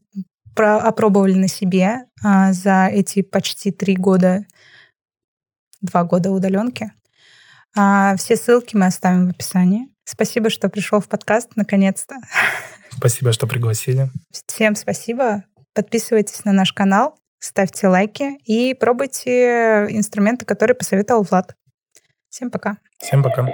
про, 0.54 0.78
опробовали 0.78 1.34
на 1.34 1.48
себе 1.48 2.04
а, 2.24 2.54
за 2.54 2.86
эти 2.86 3.20
почти 3.20 3.70
три 3.70 3.96
года, 3.96 4.46
два 5.82 6.04
года 6.04 6.30
удаленки. 6.30 6.90
А, 7.76 8.16
все 8.16 8.36
ссылки 8.36 8.76
мы 8.76 8.86
оставим 8.86 9.26
в 9.26 9.30
описании. 9.32 9.88
Спасибо, 10.04 10.48
что 10.48 10.70
пришел 10.70 11.00
в 11.00 11.08
подкаст 11.08 11.50
наконец-то. 11.56 12.14
Спасибо, 12.96 13.32
что 13.32 13.46
пригласили. 13.46 14.10
Всем 14.46 14.74
спасибо. 14.74 15.44
Подписывайтесь 15.74 16.44
на 16.44 16.52
наш 16.52 16.72
канал, 16.72 17.18
ставьте 17.38 17.88
лайки 17.88 18.38
и 18.44 18.74
пробуйте 18.74 19.86
инструменты, 19.90 20.46
которые 20.46 20.74
посоветовал 20.74 21.22
Влад. 21.22 21.54
Всем 22.30 22.50
пока. 22.50 22.78
Всем 22.98 23.22
пока. 23.22 23.46